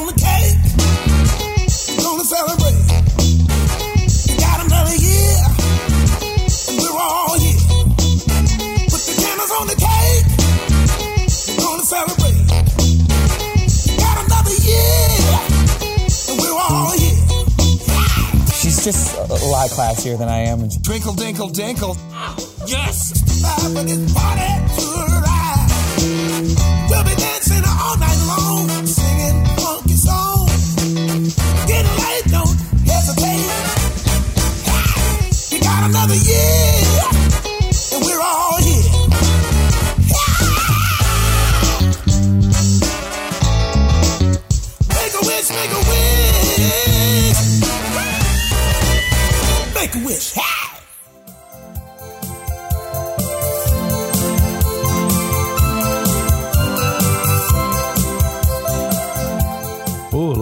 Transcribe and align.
on 0.00 0.06
the 0.06 0.16
cake. 0.16 0.56
We're 1.92 2.04
gonna 2.04 2.24
celebrate. 2.24 2.80
We 4.28 4.34
got 4.40 4.64
another 4.64 4.96
year, 4.96 5.36
and 6.68 6.76
we're 6.80 6.96
all 6.96 7.36
here. 7.36 7.60
Put 8.88 9.02
the 9.04 9.14
candles 9.20 9.52
on 9.60 9.66
the 9.68 9.76
cake. 9.76 10.24
We're 11.48 11.60
gonna 11.60 11.84
celebrate. 11.84 12.38
We 13.86 13.92
got 14.00 14.16
another 14.24 14.56
year, 14.64 15.04
and 16.28 16.36
we're 16.40 16.56
all 16.56 16.92
here. 16.96 17.20
She's 18.56 18.80
just 18.84 19.16
a 19.16 19.48
lot 19.52 19.68
classier 19.70 20.16
than 20.16 20.28
I 20.28 20.48
am. 20.48 20.68
Twinkle, 20.80 21.12
dinkle, 21.12 21.52
dinkle. 21.52 21.96
Yes! 22.66 23.12
Live 23.74 23.88
in 23.88 24.08
party 24.14 24.48
to 24.76 24.86
ride. 25.20 25.68
We'll 26.88 27.04
be 27.04 27.14
dancing 27.16 27.64
all 27.66 27.96
night 27.98 28.20
long, 28.26 28.68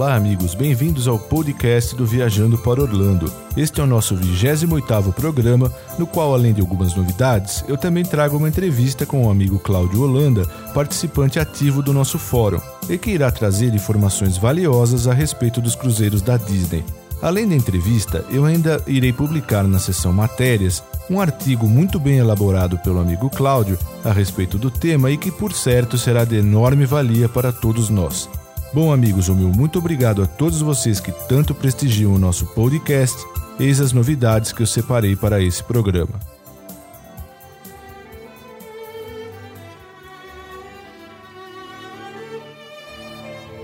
Olá, 0.08 0.16
amigos, 0.16 0.54
bem-vindos 0.54 1.06
ao 1.06 1.18
podcast 1.18 1.94
do 1.94 2.06
Viajando 2.06 2.56
para 2.56 2.80
Orlando. 2.80 3.30
Este 3.54 3.78
é 3.82 3.84
o 3.84 3.86
nosso 3.86 4.16
28º 4.16 5.12
programa, 5.12 5.70
no 5.98 6.06
qual, 6.06 6.32
além 6.32 6.54
de 6.54 6.62
algumas 6.62 6.94
novidades, 6.94 7.62
eu 7.68 7.76
também 7.76 8.02
trago 8.02 8.38
uma 8.38 8.48
entrevista 8.48 9.04
com 9.04 9.26
o 9.26 9.30
amigo 9.30 9.58
Cláudio 9.58 10.00
Holanda, 10.00 10.46
participante 10.72 11.38
ativo 11.38 11.82
do 11.82 11.92
nosso 11.92 12.18
fórum, 12.18 12.58
e 12.88 12.96
que 12.96 13.10
irá 13.10 13.30
trazer 13.30 13.74
informações 13.74 14.38
valiosas 14.38 15.06
a 15.06 15.12
respeito 15.12 15.60
dos 15.60 15.74
cruzeiros 15.74 16.22
da 16.22 16.38
Disney. 16.38 16.82
Além 17.20 17.46
da 17.46 17.54
entrevista, 17.54 18.24
eu 18.30 18.46
ainda 18.46 18.82
irei 18.86 19.12
publicar 19.12 19.64
na 19.64 19.78
seção 19.78 20.10
Matérias 20.10 20.82
um 21.10 21.20
artigo 21.20 21.66
muito 21.66 22.00
bem 22.00 22.16
elaborado 22.16 22.78
pelo 22.78 22.98
amigo 22.98 23.28
Cláudio 23.28 23.78
a 24.02 24.10
respeito 24.10 24.56
do 24.56 24.70
tema 24.70 25.10
e 25.10 25.18
que, 25.18 25.30
por 25.30 25.52
certo, 25.52 25.98
será 25.98 26.24
de 26.24 26.36
enorme 26.36 26.86
valia 26.86 27.28
para 27.28 27.52
todos 27.52 27.90
nós. 27.90 28.26
Bom, 28.70 28.92
amigos, 28.92 29.30
o 29.30 29.34
meu 29.34 29.48
muito 29.48 29.78
obrigado 29.78 30.22
a 30.22 30.26
todos 30.26 30.60
vocês 30.60 31.00
que 31.00 31.10
tanto 31.26 31.54
prestigiam 31.54 32.14
o 32.14 32.18
nosso 32.18 32.44
podcast. 32.48 33.16
Eis 33.58 33.80
as 33.80 33.94
novidades 33.94 34.52
que 34.52 34.62
eu 34.62 34.66
separei 34.66 35.16
para 35.16 35.40
esse 35.42 35.64
programa. 35.64 36.20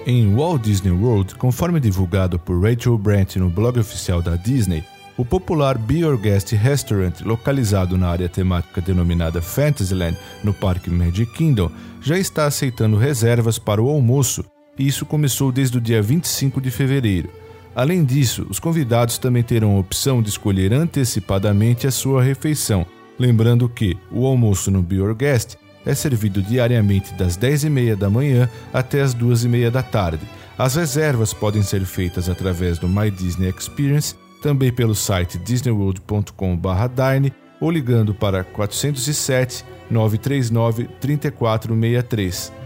Em 0.07 0.35
Walt 0.35 0.63
Disney 0.63 0.93
World, 0.93 1.35
conforme 1.35 1.81
divulgado 1.81 2.39
por 2.39 2.63
Rachel 2.63 2.97
Brandt 2.97 3.39
no 3.39 3.51
blog 3.51 3.79
oficial 3.79 4.23
da 4.23 4.37
Disney, 4.37 4.83
o 5.19 5.25
popular 5.25 5.77
Be 5.77 5.99
Your 5.99 6.17
Guest 6.17 6.53
Restaurant, 6.53 7.21
localizado 7.21 7.99
na 7.99 8.09
área 8.09 8.29
temática 8.29 8.81
denominada 8.81 9.43
Fantasyland, 9.43 10.17
no 10.43 10.55
Parque 10.55 10.89
Magic 10.89 11.31
Kingdom, 11.35 11.71
já 12.01 12.19
está 12.19 12.47
aceitando 12.47 12.97
reservas 12.97 13.59
para 13.59 13.83
o 13.83 13.89
almoço, 13.89 14.45
e 14.79 14.87
isso 14.87 15.07
começou 15.07 15.53
desde 15.53 15.79
o 15.79 15.81
dia 15.81 16.03
25 16.03 16.61
de 16.61 16.71
fevereiro. 16.71 17.31
Além 17.75 18.05
disso, 18.05 18.47
os 18.49 18.61
convidados 18.61 19.19
também 19.19 19.43
terão 19.43 19.77
a 19.77 19.81
opção 19.81 20.23
de 20.23 20.29
escolher 20.29 20.73
antecipadamente 20.73 21.87
a 21.87 21.91
sua 21.91 22.23
refeição, 22.23 22.87
lembrando 23.19 23.69
que 23.69 23.97
o 24.13 24.27
almoço 24.27 24.71
no 24.71 24.83
Be 24.83 24.97
Your 24.97 25.15
Guest 25.15 25.57
é 25.85 25.95
servido 25.95 26.41
diariamente 26.41 27.13
das 27.15 27.37
10h30 27.37 27.97
da 27.97 28.09
manhã 28.09 28.49
até 28.73 29.03
as 29.03 29.15
2h30 29.15 29.71
da 29.71 29.83
tarde. 29.83 30.25
As 30.57 30.77
reservas 30.77 31.35
podem 31.35 31.63
ser 31.63 31.85
feitas 31.85 32.29
através 32.29 32.79
do 32.79 32.89
My 32.89 33.11
Disney 33.11 33.53
Experience, 33.57 34.15
também 34.41 34.73
pelo 34.73 34.95
site 34.95 35.37
disneyworld.com/dine 35.39 37.33
ou 37.61 37.71
ligando 37.71 38.15
para 38.15 38.45
407 38.45 39.65
939 39.91 40.85
3463. 41.01 42.64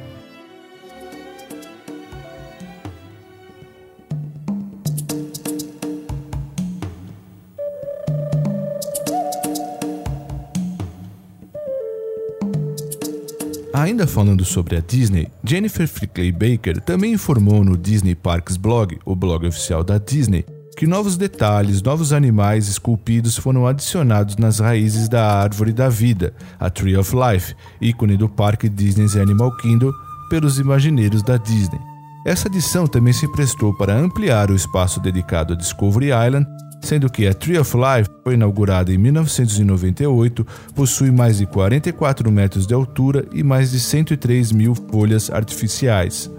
Ainda 13.78 14.08
falando 14.08 14.44
sobre 14.44 14.76
a 14.76 14.80
Disney, 14.80 15.28
Jennifer 15.44 15.86
Frickley 15.86 16.32
Baker 16.32 16.80
também 16.80 17.12
informou 17.12 17.62
no 17.62 17.76
Disney 17.76 18.16
Parks 18.16 18.56
Blog, 18.56 18.98
o 19.04 19.14
blog 19.14 19.46
oficial 19.46 19.84
da 19.84 19.98
Disney, 19.98 20.44
que 20.76 20.84
novos 20.84 21.16
detalhes, 21.16 21.80
novos 21.80 22.12
animais 22.12 22.66
esculpidos 22.66 23.36
foram 23.36 23.68
adicionados 23.68 24.36
nas 24.36 24.58
raízes 24.58 25.08
da 25.08 25.32
Árvore 25.32 25.72
da 25.72 25.88
Vida, 25.88 26.34
a 26.58 26.68
Tree 26.68 26.96
of 26.96 27.14
Life, 27.14 27.54
ícone 27.80 28.16
do 28.16 28.28
parque 28.28 28.68
Disney's 28.68 29.14
Animal 29.14 29.56
Kingdom, 29.58 29.92
pelos 30.28 30.58
imagineiros 30.58 31.22
da 31.22 31.36
Disney. 31.36 31.78
Essa 32.26 32.48
adição 32.48 32.88
também 32.88 33.12
se 33.12 33.30
prestou 33.30 33.72
para 33.72 33.96
ampliar 33.96 34.50
o 34.50 34.56
espaço 34.56 34.98
dedicado 34.98 35.52
a 35.52 35.56
Discovery 35.56 36.08
Island 36.08 36.48
sendo 36.80 37.10
que 37.10 37.26
a 37.26 37.34
Tree 37.34 37.58
of 37.58 37.76
Life 37.76 38.10
foi 38.22 38.34
inaugurada 38.34 38.92
em 38.92 38.98
1998, 38.98 40.46
possui 40.74 41.10
mais 41.10 41.38
de 41.38 41.46
44 41.46 42.30
metros 42.30 42.66
de 42.66 42.74
altura 42.74 43.26
e 43.32 43.42
mais 43.42 43.70
de 43.70 43.80
103 43.80 44.52
mil 44.52 44.74
folhas 44.74 45.30
artificiais. 45.30 46.30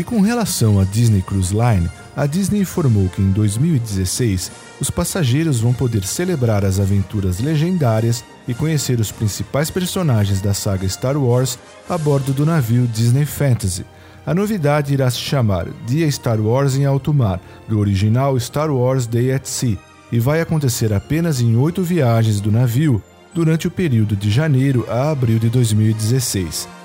E 0.00 0.02
com 0.02 0.20
relação 0.20 0.80
à 0.80 0.84
Disney 0.84 1.20
Cruise 1.20 1.52
Line, 1.52 1.86
a 2.16 2.26
Disney 2.26 2.60
informou 2.60 3.08
que 3.08 3.22
em 3.22 3.30
2016 3.30 4.50
os 4.80 4.90
passageiros 4.90 5.60
vão 5.60 5.72
poder 5.72 6.04
celebrar 6.04 6.64
as 6.64 6.80
aventuras 6.80 7.40
legendárias 7.40 8.24
e 8.48 8.54
conhecer 8.54 8.98
os 9.00 9.12
principais 9.12 9.70
personagens 9.70 10.40
da 10.40 10.52
saga 10.52 10.88
Star 10.88 11.16
Wars 11.16 11.58
a 11.88 11.96
bordo 11.96 12.32
do 12.32 12.44
navio 12.44 12.86
Disney 12.86 13.24
Fantasy. 13.24 13.84
A 14.26 14.34
novidade 14.34 14.92
irá 14.92 15.10
se 15.10 15.18
chamar 15.18 15.66
Dia 15.86 16.10
Star 16.10 16.40
Wars 16.40 16.76
em 16.76 16.84
Alto 16.84 17.12
Mar, 17.12 17.40
do 17.68 17.78
original 17.78 18.38
Star 18.38 18.70
Wars 18.70 19.06
Day 19.06 19.32
at 19.32 19.46
Sea, 19.46 19.78
e 20.12 20.18
vai 20.18 20.40
acontecer 20.40 20.92
apenas 20.92 21.40
em 21.40 21.56
oito 21.56 21.82
viagens 21.82 22.40
do 22.40 22.50
navio 22.50 23.02
durante 23.32 23.66
o 23.68 23.70
período 23.70 24.16
de 24.16 24.30
janeiro 24.30 24.84
a 24.88 25.10
abril 25.10 25.38
de 25.38 25.48
2016. 25.48 26.79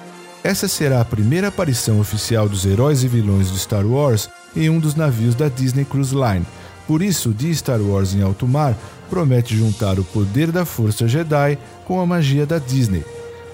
Essa 0.46 0.68
será 0.68 1.02
a 1.02 1.06
primeira 1.06 1.48
aparição 1.48 2.00
oficial 2.00 2.48
dos 2.48 2.68
heróis 2.68 3.04
e 3.04 3.08
vilões 3.08 3.52
de 3.52 3.58
Star 3.58 3.84
Wars 3.84 4.30
em 4.56 4.70
um 4.70 4.78
dos 4.78 4.94
navios 4.94 5.34
da 5.34 5.50
Disney 5.50 5.84
Cruise 5.84 6.14
Line. 6.14 6.46
Por 6.86 7.02
isso, 7.02 7.34
de 7.34 7.52
Star 7.56 7.82
Wars 7.82 8.14
em 8.14 8.22
alto 8.22 8.48
mar 8.48 8.78
promete 9.10 9.58
juntar 9.58 9.98
o 9.98 10.04
poder 10.04 10.52
da 10.52 10.64
Força 10.64 11.08
Jedi 11.08 11.58
com 11.84 12.00
a 12.00 12.06
magia 12.06 12.46
da 12.46 12.60
Disney. 12.60 13.04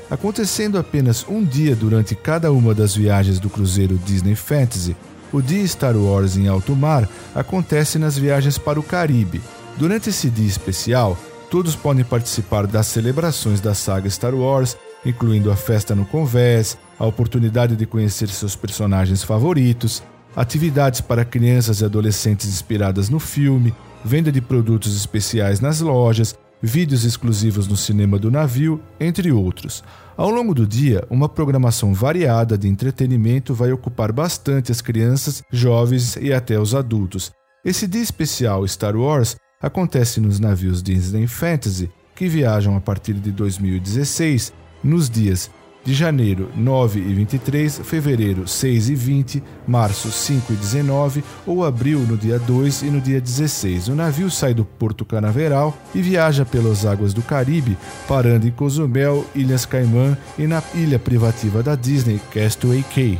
Acontecendo 0.09 0.77
apenas 0.77 1.25
um 1.29 1.41
dia 1.41 1.77
durante 1.77 2.13
cada 2.13 2.51
uma 2.51 2.75
das 2.75 2.93
viagens 2.93 3.39
do 3.39 3.49
cruzeiro 3.49 3.97
Disney 3.97 4.35
Fantasy, 4.35 4.93
o 5.31 5.41
dia 5.41 5.65
Star 5.65 5.95
Wars 5.95 6.35
em 6.35 6.49
alto 6.49 6.75
mar 6.75 7.07
acontece 7.33 7.97
nas 7.97 8.17
viagens 8.17 8.57
para 8.57 8.77
o 8.77 8.83
Caribe. 8.83 9.41
Durante 9.77 10.09
esse 10.09 10.29
dia 10.29 10.45
especial, 10.45 11.17
todos 11.49 11.73
podem 11.73 12.03
participar 12.03 12.67
das 12.67 12.87
celebrações 12.87 13.61
da 13.61 13.73
saga 13.73 14.09
Star 14.09 14.35
Wars, 14.35 14.75
incluindo 15.05 15.51
a 15.51 15.55
festa 15.55 15.95
no 15.95 16.05
convés, 16.05 16.77
a 16.99 17.05
oportunidade 17.05 17.75
de 17.75 17.85
conhecer 17.85 18.29
seus 18.29 18.55
personagens 18.55 19.23
favoritos, 19.23 20.03
atividades 20.35 21.01
para 21.01 21.25
crianças 21.25 21.81
e 21.81 21.85
adolescentes 21.85 22.47
inspiradas 22.47 23.09
no 23.09 23.19
filme, 23.19 23.73
venda 24.03 24.31
de 24.31 24.41
produtos 24.41 24.95
especiais 24.95 25.59
nas 25.59 25.81
lojas, 25.81 26.35
vídeos 26.61 27.03
exclusivos 27.03 27.67
no 27.67 27.75
cinema 27.75 28.19
do 28.19 28.29
navio, 28.29 28.79
entre 28.99 29.31
outros. 29.31 29.83
Ao 30.15 30.29
longo 30.29 30.53
do 30.53 30.67
dia, 30.67 31.03
uma 31.09 31.27
programação 31.27 31.93
variada 31.93 32.57
de 32.57 32.67
entretenimento 32.67 33.53
vai 33.53 33.71
ocupar 33.71 34.11
bastante 34.11 34.71
as 34.71 34.81
crianças, 34.81 35.41
jovens 35.51 36.15
e 36.17 36.31
até 36.31 36.59
os 36.59 36.75
adultos. 36.75 37.31
Esse 37.65 37.87
dia 37.87 38.01
especial 38.01 38.67
Star 38.67 38.95
Wars 38.95 39.35
acontece 39.59 40.19
nos 40.19 40.39
navios 40.39 40.83
Disney 40.83 41.27
Fantasy, 41.27 41.89
que 42.15 42.27
viajam 42.27 42.75
a 42.75 42.81
partir 42.81 43.13
de 43.13 43.31
2016 43.31 44.53
nos 44.83 45.09
dias 45.09 45.49
de 45.83 45.93
janeiro 45.93 46.49
9 46.55 46.99
e 46.99 47.13
23, 47.13 47.81
fevereiro 47.83 48.47
6 48.47 48.89
e 48.89 48.95
20, 48.95 49.43
março 49.67 50.11
5 50.11 50.53
e 50.53 50.55
19 50.55 51.23
ou 51.45 51.65
abril 51.65 51.99
no 52.01 52.15
dia 52.15 52.37
2 52.37 52.83
e 52.83 52.85
no 52.85 53.01
dia 53.01 53.19
16. 53.19 53.87
O 53.87 53.95
navio 53.95 54.29
sai 54.29 54.53
do 54.53 54.63
Porto 54.63 55.03
Canaveral 55.03 55.75
e 55.93 56.01
viaja 56.01 56.45
pelas 56.45 56.85
águas 56.85 57.13
do 57.13 57.21
Caribe, 57.21 57.77
parando 58.07 58.47
em 58.47 58.51
Cozumel, 58.51 59.25
Ilhas 59.33 59.65
Caimã 59.65 60.17
e 60.37 60.45
na 60.45 60.61
ilha 60.75 60.99
privativa 60.99 61.63
da 61.63 61.75
Disney, 61.75 62.21
Castaway 62.31 62.83
Cay. 62.93 63.19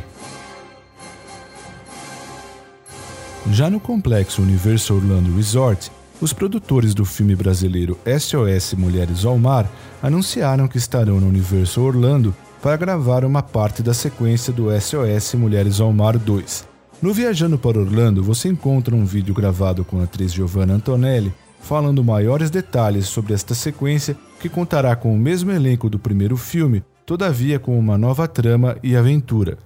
Já 3.50 3.68
no 3.68 3.80
complexo 3.80 4.40
Universal 4.40 4.98
Orlando 4.98 5.34
Resort, 5.34 5.90
os 6.22 6.32
produtores 6.32 6.94
do 6.94 7.04
filme 7.04 7.34
brasileiro 7.34 7.98
SOS 8.06 8.74
Mulheres 8.74 9.24
ao 9.24 9.36
Mar 9.36 9.68
anunciaram 10.00 10.68
que 10.68 10.78
estarão 10.78 11.20
no 11.20 11.26
Universal 11.26 11.82
Orlando 11.82 12.32
para 12.62 12.76
gravar 12.76 13.24
uma 13.24 13.42
parte 13.42 13.82
da 13.82 13.92
sequência 13.92 14.52
do 14.52 14.68
SOS 14.80 15.34
Mulheres 15.34 15.80
ao 15.80 15.92
Mar 15.92 16.16
2. 16.16 16.64
No 17.02 17.12
Viajando 17.12 17.58
para 17.58 17.80
Orlando, 17.80 18.22
você 18.22 18.48
encontra 18.48 18.94
um 18.94 19.04
vídeo 19.04 19.34
gravado 19.34 19.84
com 19.84 20.00
a 20.00 20.04
atriz 20.04 20.32
Giovanna 20.32 20.74
Antonelli 20.74 21.34
falando 21.60 22.04
maiores 22.04 22.50
detalhes 22.50 23.06
sobre 23.06 23.34
esta 23.34 23.52
sequência 23.52 24.16
que 24.38 24.48
contará 24.48 24.94
com 24.94 25.12
o 25.12 25.18
mesmo 25.18 25.50
elenco 25.50 25.90
do 25.90 25.98
primeiro 25.98 26.36
filme, 26.36 26.84
todavia 27.04 27.58
com 27.58 27.76
uma 27.76 27.98
nova 27.98 28.28
trama 28.28 28.76
e 28.80 28.94
aventura. 28.94 29.58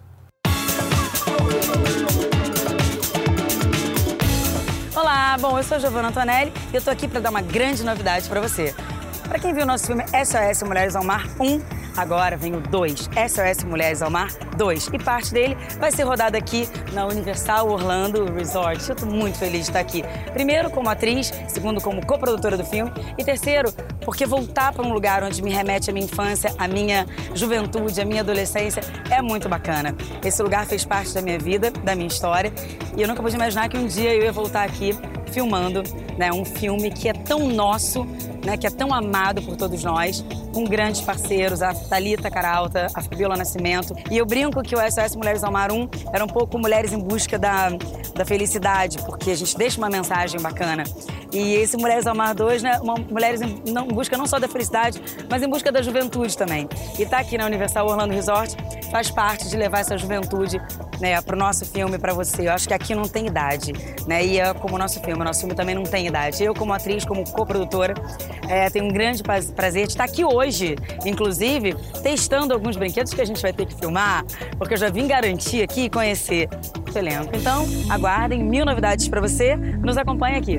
Bom, 5.38 5.59
eu 5.59 5.62
sou 5.62 5.77
a 5.77 5.81
Giovanna 5.81 6.09
Antonelli 6.09 6.50
e 6.73 6.77
eu 6.77 6.81
tô 6.81 6.91
aqui 6.91 7.06
para 7.06 7.21
dar 7.21 7.29
uma 7.29 7.43
grande 7.43 7.85
novidade 7.85 8.27
para 8.27 8.41
você. 8.41 8.75
Para 9.29 9.38
quem 9.38 9.53
viu 9.53 9.65
o 9.65 9.67
nosso 9.67 9.87
filme 9.87 10.03
SOS 10.09 10.62
Mulheres 10.62 10.97
ao 10.97 11.05
Mar 11.05 11.27
1, 11.38 11.87
Agora 11.97 12.37
vem 12.37 12.55
o 12.55 12.61
2, 12.61 13.09
SOS 13.29 13.65
Mulheres 13.65 14.03
ao 14.03 14.11
Mar 14.11 14.29
2. 14.56 14.91
E 14.93 14.99
parte 14.99 15.33
dele 15.33 15.56
vai 15.79 15.91
ser 15.91 16.03
rodado 16.03 16.37
aqui 16.37 16.69
na 16.93 17.06
Universal 17.06 17.71
Orlando 17.71 18.31
Resort. 18.35 18.87
Eu 18.87 18.94
estou 18.94 19.09
muito 19.09 19.38
feliz 19.38 19.62
de 19.62 19.71
estar 19.71 19.81
aqui. 19.81 20.05
Primeiro, 20.33 20.71
como 20.71 20.91
atriz, 20.91 21.33
segundo, 21.49 21.81
como 21.81 22.05
coprodutora 22.05 22.56
do 22.56 22.65
filme. 22.65 22.93
E 23.17 23.25
terceiro, 23.25 23.73
porque 24.03 24.27
voltar 24.27 24.75
para 24.75 24.87
um 24.87 24.93
lugar 24.93 25.25
onde 25.25 25.43
me 25.43 25.50
remete 25.50 25.88
à 25.88 25.93
minha 25.93 26.05
infância, 26.05 26.55
à 26.59 26.69
minha 26.69 27.06
juventude, 27.35 27.99
à 27.99 28.05
minha 28.05 28.21
adolescência, 28.21 28.83
é 29.11 29.23
muito 29.23 29.49
bacana. 29.49 29.97
Esse 30.23 30.43
lugar 30.43 30.67
fez 30.67 30.85
parte 30.85 31.15
da 31.15 31.23
minha 31.23 31.38
vida, 31.38 31.71
da 31.71 31.94
minha 31.94 32.09
história. 32.09 32.53
E 32.94 33.00
eu 33.00 33.09
nunca 33.09 33.23
pude 33.23 33.35
imaginar 33.35 33.71
que 33.71 33.79
um 33.79 33.87
dia 33.87 34.15
eu 34.15 34.23
ia 34.23 34.33
voltar 34.33 34.65
aqui 34.65 34.94
filmando 35.31 35.82
né, 36.17 36.32
um 36.32 36.44
filme 36.44 36.90
que 36.90 37.08
é 37.08 37.12
tão 37.12 37.49
nosso, 37.49 38.06
né, 38.46 38.56
que 38.56 38.66
é 38.66 38.70
tão 38.70 38.94
amado 38.94 39.43
por 39.43 39.56
todos 39.56 39.82
nós, 39.82 40.25
com 40.54 40.64
grandes 40.64 41.00
parceiros, 41.00 41.60
a 41.62 41.75
Thalita 41.75 42.31
Caralta, 42.31 42.87
a 42.94 43.02
Fabiola 43.02 43.37
Nascimento. 43.37 43.94
E 44.08 44.16
eu 44.16 44.25
brinco 44.25 44.62
que 44.62 44.75
o 44.76 44.78
SOS 44.78 45.16
Mulheres 45.16 45.43
ao 45.43 45.50
Mar 45.50 45.72
1 45.72 45.88
era 46.12 46.25
um 46.25 46.28
pouco 46.28 46.56
mulheres 46.56 46.93
em 46.93 46.98
busca 46.98 47.37
da, 47.38 47.70
da 48.14 48.25
felicidade, 48.25 48.98
porque 48.98 49.32
a 49.32 49.37
gente 49.37 49.58
deixa 49.58 49.78
uma 49.78 49.90
mensagem 49.90 50.40
bacana. 50.40 50.84
E 51.32 51.54
esse 51.54 51.76
Mulheres 51.76 52.06
ao 52.06 52.14
Mar 52.14 52.34
2, 52.34 52.62
né, 52.62 52.78
uma, 52.81 52.94
mulheres 52.94 53.43
em, 53.43 53.62
não, 53.70 53.84
em 53.84 53.93
busca 53.93 54.16
não 54.16 54.26
só 54.26 54.38
da 54.38 54.49
felicidade, 54.49 55.02
mas 55.28 55.42
em 55.42 55.49
busca 55.49 55.72
da 55.72 55.82
juventude 55.82 56.37
também. 56.37 56.69
E 56.99 57.04
tá 57.04 57.19
aqui 57.19 57.37
na 57.37 57.46
Universal 57.46 57.88
Orlando 57.88 58.14
Resort 58.14 58.56
faz 58.90 59.10
parte 59.10 59.49
de 59.49 59.56
levar 59.56 59.81
essa 59.81 59.99
juventude 59.99 60.60
né, 61.00 61.20
para 61.20 61.37
o 61.37 61.38
nosso 61.38 61.64
filme, 61.64 61.99
para 61.99 62.12
você. 62.14 62.49
Eu 62.49 62.52
acho 62.52 62.69
que 62.69 62.75
aqui 62.75 62.94
não 62.94 63.04
tem 63.04 63.26
idade, 63.26 63.72
né? 64.06 64.25
E 64.25 64.38
é 64.38 64.54
como 64.54 64.76
o 64.76 64.78
nosso 64.78 65.00
filme, 65.00 65.20
o 65.20 65.25
nosso 65.25 65.40
filme 65.40 65.54
também 65.54 65.75
não 65.75 65.82
tem 65.82 66.06
idade. 66.06 66.42
Eu, 66.42 66.54
como 66.54 66.72
atriz, 66.72 67.04
como 67.04 67.28
coprodutora, 67.31 67.94
é, 68.49 68.69
tenho 68.71 68.87
um 68.87 68.93
grande 68.93 69.23
prazer 69.23 69.87
de 69.87 69.93
estar 69.93 70.05
aqui 70.05 70.25
hoje, 70.25 70.77
inclusive, 71.05 71.75
testando 72.03 72.55
alguns 72.55 72.77
brinquedos 72.77 73.12
que 73.12 73.21
a 73.21 73.25
gente 73.25 73.41
vai 73.41 73.53
ter 73.53 73.67
que 73.67 73.75
filmar, 73.75 74.25
porque 74.59 74.75
eu 74.75 74.79
já 74.79 74.91
vim 74.91 75.06
garantir 75.06 75.62
aqui 75.62 75.85
e 75.85 75.91
conhecer 75.91 76.49
o 76.94 76.99
elenco. 76.99 77.31
Então, 77.35 77.67
aguardem 77.88 78.43
mil 78.43 78.65
novidades 78.65 79.09
para 79.09 79.21
você. 79.21 79.56
Nos 79.56 79.97
acompanhe 79.97 80.37
aqui. 80.37 80.59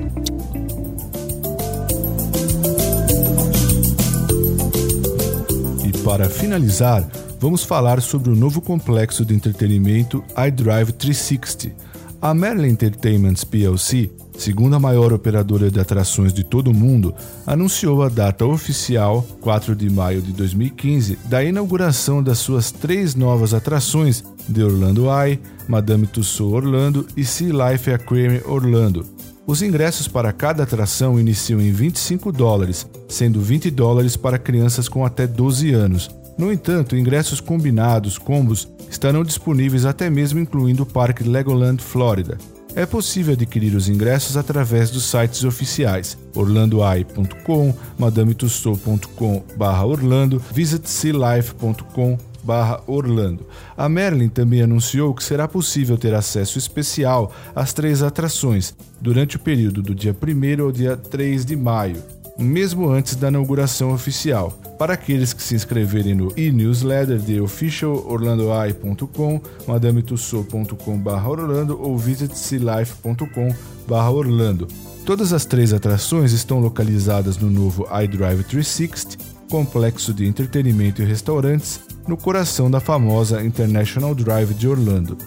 E 5.84 5.98
para 6.04 6.28
finalizar, 6.28 7.06
vamos 7.38 7.64
falar 7.64 8.00
sobre 8.00 8.30
o 8.30 8.36
novo 8.36 8.60
complexo 8.60 9.24
de 9.24 9.34
entretenimento 9.34 10.24
iDrive 10.46 10.92
360. 10.92 11.88
A 12.20 12.34
Merlin 12.34 12.70
Entertainment 12.70 13.44
plc, 13.48 14.10
segunda 14.38 14.78
maior 14.78 15.12
operadora 15.12 15.70
de 15.70 15.78
atrações 15.78 16.32
de 16.32 16.44
todo 16.44 16.70
o 16.70 16.74
mundo, 16.74 17.14
anunciou 17.46 18.02
a 18.02 18.08
data 18.08 18.46
oficial, 18.46 19.26
4 19.40 19.74
de 19.74 19.90
maio 19.90 20.22
de 20.22 20.32
2015, 20.32 21.18
da 21.24 21.42
inauguração 21.44 22.22
das 22.22 22.38
suas 22.38 22.70
três 22.70 23.14
novas 23.14 23.52
atrações 23.52 24.24
The 24.52 24.64
Orlando 24.64 25.06
Eye, 25.10 25.40
Madame 25.68 26.06
Tussauds 26.06 26.64
Orlando 26.64 27.06
e 27.16 27.24
Sea 27.24 27.72
Life 27.72 27.90
Aquarium 27.90 28.40
Orlando. 28.46 29.04
Os 29.46 29.60
ingressos 29.60 30.06
para 30.06 30.32
cada 30.32 30.62
atração 30.62 31.18
iniciam 31.18 31.60
em 31.60 31.72
25 31.72 32.30
dólares, 32.30 32.86
sendo 33.08 33.40
20 33.40 33.70
dólares 33.70 34.16
para 34.16 34.38
crianças 34.38 34.88
com 34.88 35.04
até 35.04 35.26
12 35.26 35.72
anos, 35.72 36.10
no 36.38 36.52
entanto, 36.52 36.96
ingressos 36.96 37.40
combinados, 37.40 38.16
combos, 38.16 38.68
estarão 38.88 39.24
disponíveis 39.24 39.84
até 39.84 40.08
mesmo 40.08 40.38
incluindo 40.38 40.84
o 40.84 40.86
Parque 40.86 41.24
Legoland 41.24 41.82
Florida. 41.82 42.38
É 42.74 42.86
possível 42.86 43.34
adquirir 43.34 43.74
os 43.74 43.88
ingressos 43.88 44.36
através 44.36 44.90
dos 44.90 45.04
sites 45.04 45.44
oficiais 45.44 46.18
orlandoeye.com, 46.34 47.74
madametussauds.com/orlando, 47.98 50.42
visitsealife.com 50.52 52.18
Orlando. 52.86 53.46
A 53.76 53.88
Merlin 53.88 54.28
também 54.28 54.62
anunciou 54.62 55.12
que 55.12 55.22
será 55.22 55.46
possível 55.46 55.98
ter 55.98 56.14
acesso 56.14 56.58
especial 56.58 57.32
às 57.54 57.72
três 57.72 58.02
atrações 58.02 58.74
durante 59.00 59.36
o 59.36 59.40
período 59.40 59.82
do 59.82 59.94
dia 59.94 60.14
1 60.14 60.62
ao 60.62 60.72
dia 60.72 60.96
3 60.96 61.44
de 61.44 61.56
maio, 61.56 62.02
mesmo 62.38 62.88
antes 62.88 63.16
da 63.16 63.28
inauguração 63.28 63.92
oficial 63.92 64.56
para 64.78 64.94
aqueles 64.94 65.32
que 65.32 65.42
se 65.42 65.56
inscreverem 65.56 66.14
no 66.14 66.32
e-newsletter 66.36 67.18
de 67.18 67.40
officialorlandoeye.com, 67.40 69.40
madametussauds.com/orlando 69.66 71.82
ou 71.82 71.98
visitsealife.com/orlando. 71.98 74.68
Todas 75.04 75.32
as 75.32 75.44
três 75.44 75.72
atrações 75.72 76.32
estão 76.32 76.60
localizadas 76.60 77.36
no 77.38 77.50
novo 77.50 77.88
iDrive 78.02 78.44
360, 78.44 79.18
complexo 79.50 80.12
de 80.12 80.24
entretenimento 80.26 81.02
e 81.02 81.04
restaurantes, 81.04 81.80
no 82.06 82.16
coração 82.16 82.70
da 82.70 82.78
famosa 82.78 83.42
International 83.42 84.14
Drive 84.14 84.54
de 84.54 84.68
Orlando. 84.68 85.18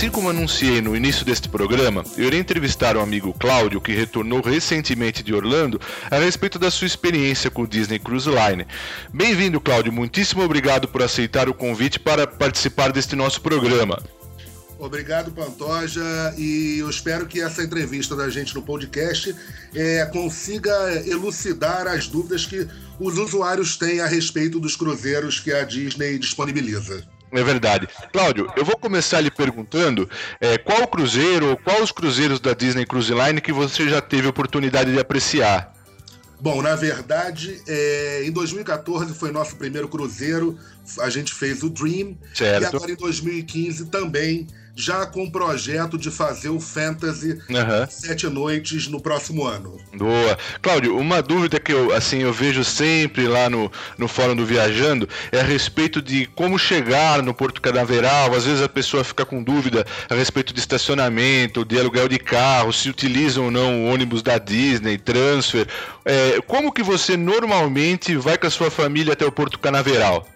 Assim 0.00 0.08
como 0.08 0.30
anunciei 0.30 0.80
no 0.80 0.96
início 0.96 1.26
deste 1.26 1.46
programa, 1.46 2.02
eu 2.16 2.24
irei 2.24 2.40
entrevistar 2.40 2.96
o 2.96 3.00
amigo 3.00 3.34
Cláudio, 3.34 3.82
que 3.82 3.92
retornou 3.92 4.40
recentemente 4.40 5.22
de 5.22 5.34
Orlando, 5.34 5.78
a 6.10 6.16
respeito 6.16 6.58
da 6.58 6.70
sua 6.70 6.86
experiência 6.86 7.50
com 7.50 7.64
o 7.64 7.66
Disney 7.66 7.98
Cruise 7.98 8.26
Line. 8.26 8.66
Bem-vindo, 9.12 9.60
Cláudio. 9.60 9.92
Muitíssimo 9.92 10.42
obrigado 10.42 10.88
por 10.88 11.02
aceitar 11.02 11.50
o 11.50 11.54
convite 11.54 12.00
para 12.00 12.26
participar 12.26 12.92
deste 12.92 13.14
nosso 13.14 13.42
programa. 13.42 14.02
Obrigado, 14.78 15.32
Pantoja, 15.32 16.00
e 16.38 16.78
eu 16.78 16.88
espero 16.88 17.26
que 17.26 17.42
essa 17.42 17.62
entrevista 17.62 18.16
da 18.16 18.30
gente 18.30 18.54
no 18.54 18.62
podcast 18.62 19.36
é, 19.74 20.06
consiga 20.06 20.72
elucidar 21.06 21.86
as 21.86 22.08
dúvidas 22.08 22.46
que 22.46 22.66
os 22.98 23.18
usuários 23.18 23.76
têm 23.76 24.00
a 24.00 24.06
respeito 24.06 24.58
dos 24.58 24.74
cruzeiros 24.76 25.38
que 25.38 25.52
a 25.52 25.62
Disney 25.62 26.18
disponibiliza. 26.18 27.06
É 27.32 27.42
verdade. 27.42 27.88
Cláudio, 28.12 28.52
eu 28.56 28.64
vou 28.64 28.76
começar 28.76 29.20
lhe 29.20 29.30
perguntando 29.30 30.08
é, 30.40 30.58
qual 30.58 30.86
cruzeiro 30.88 31.50
ou 31.50 31.56
quais 31.56 31.82
os 31.82 31.92
cruzeiros 31.92 32.40
da 32.40 32.52
Disney 32.52 32.84
Cruise 32.84 33.12
Line 33.12 33.40
que 33.40 33.52
você 33.52 33.88
já 33.88 34.00
teve 34.00 34.26
oportunidade 34.26 34.92
de 34.92 34.98
apreciar? 34.98 35.72
Bom, 36.40 36.62
na 36.62 36.74
verdade, 36.74 37.60
é, 37.68 38.22
em 38.24 38.32
2014 38.32 39.14
foi 39.14 39.30
nosso 39.30 39.56
primeiro 39.56 39.88
cruzeiro, 39.88 40.58
a 41.00 41.10
gente 41.10 41.34
fez 41.34 41.62
o 41.62 41.68
Dream, 41.68 42.16
certo. 42.34 42.62
e 42.62 42.64
agora 42.64 42.90
em 42.90 42.96
2015 42.96 43.86
também 43.86 44.46
já 44.74 45.06
com 45.06 45.24
o 45.24 45.30
projeto 45.30 45.98
de 45.98 46.10
fazer 46.10 46.48
o 46.48 46.60
Fantasy 46.60 47.38
uhum. 47.48 47.86
Sete 47.88 48.26
Noites 48.28 48.86
no 48.86 49.00
próximo 49.00 49.46
ano. 49.46 49.78
Boa. 49.94 50.38
Cláudio, 50.62 50.96
uma 50.96 51.22
dúvida 51.22 51.58
que 51.60 51.72
eu, 51.72 51.94
assim, 51.94 52.18
eu 52.22 52.32
vejo 52.32 52.64
sempre 52.64 53.26
lá 53.26 53.50
no, 53.50 53.70
no 53.98 54.08
Fórum 54.08 54.36
do 54.36 54.46
Viajando 54.46 55.08
é 55.32 55.40
a 55.40 55.44
respeito 55.44 56.00
de 56.00 56.26
como 56.26 56.58
chegar 56.58 57.22
no 57.22 57.34
Porto 57.34 57.60
Canaveral. 57.60 58.34
Às 58.34 58.44
vezes 58.44 58.62
a 58.62 58.68
pessoa 58.68 59.04
fica 59.04 59.24
com 59.24 59.42
dúvida 59.42 59.86
a 60.08 60.14
respeito 60.14 60.54
de 60.54 60.60
estacionamento, 60.60 61.64
de 61.64 61.78
aluguel 61.78 62.08
de 62.08 62.18
carro, 62.18 62.72
se 62.72 62.88
utilizam 62.88 63.44
ou 63.44 63.50
não 63.50 63.84
o 63.84 63.92
ônibus 63.92 64.22
da 64.22 64.38
Disney, 64.38 64.98
transfer. 64.98 65.66
É, 66.04 66.40
como 66.46 66.72
que 66.72 66.82
você 66.82 67.16
normalmente 67.16 68.16
vai 68.16 68.38
com 68.38 68.46
a 68.46 68.50
sua 68.50 68.70
família 68.70 69.12
até 69.12 69.26
o 69.26 69.32
Porto 69.32 69.58
Canaveral? 69.58 70.26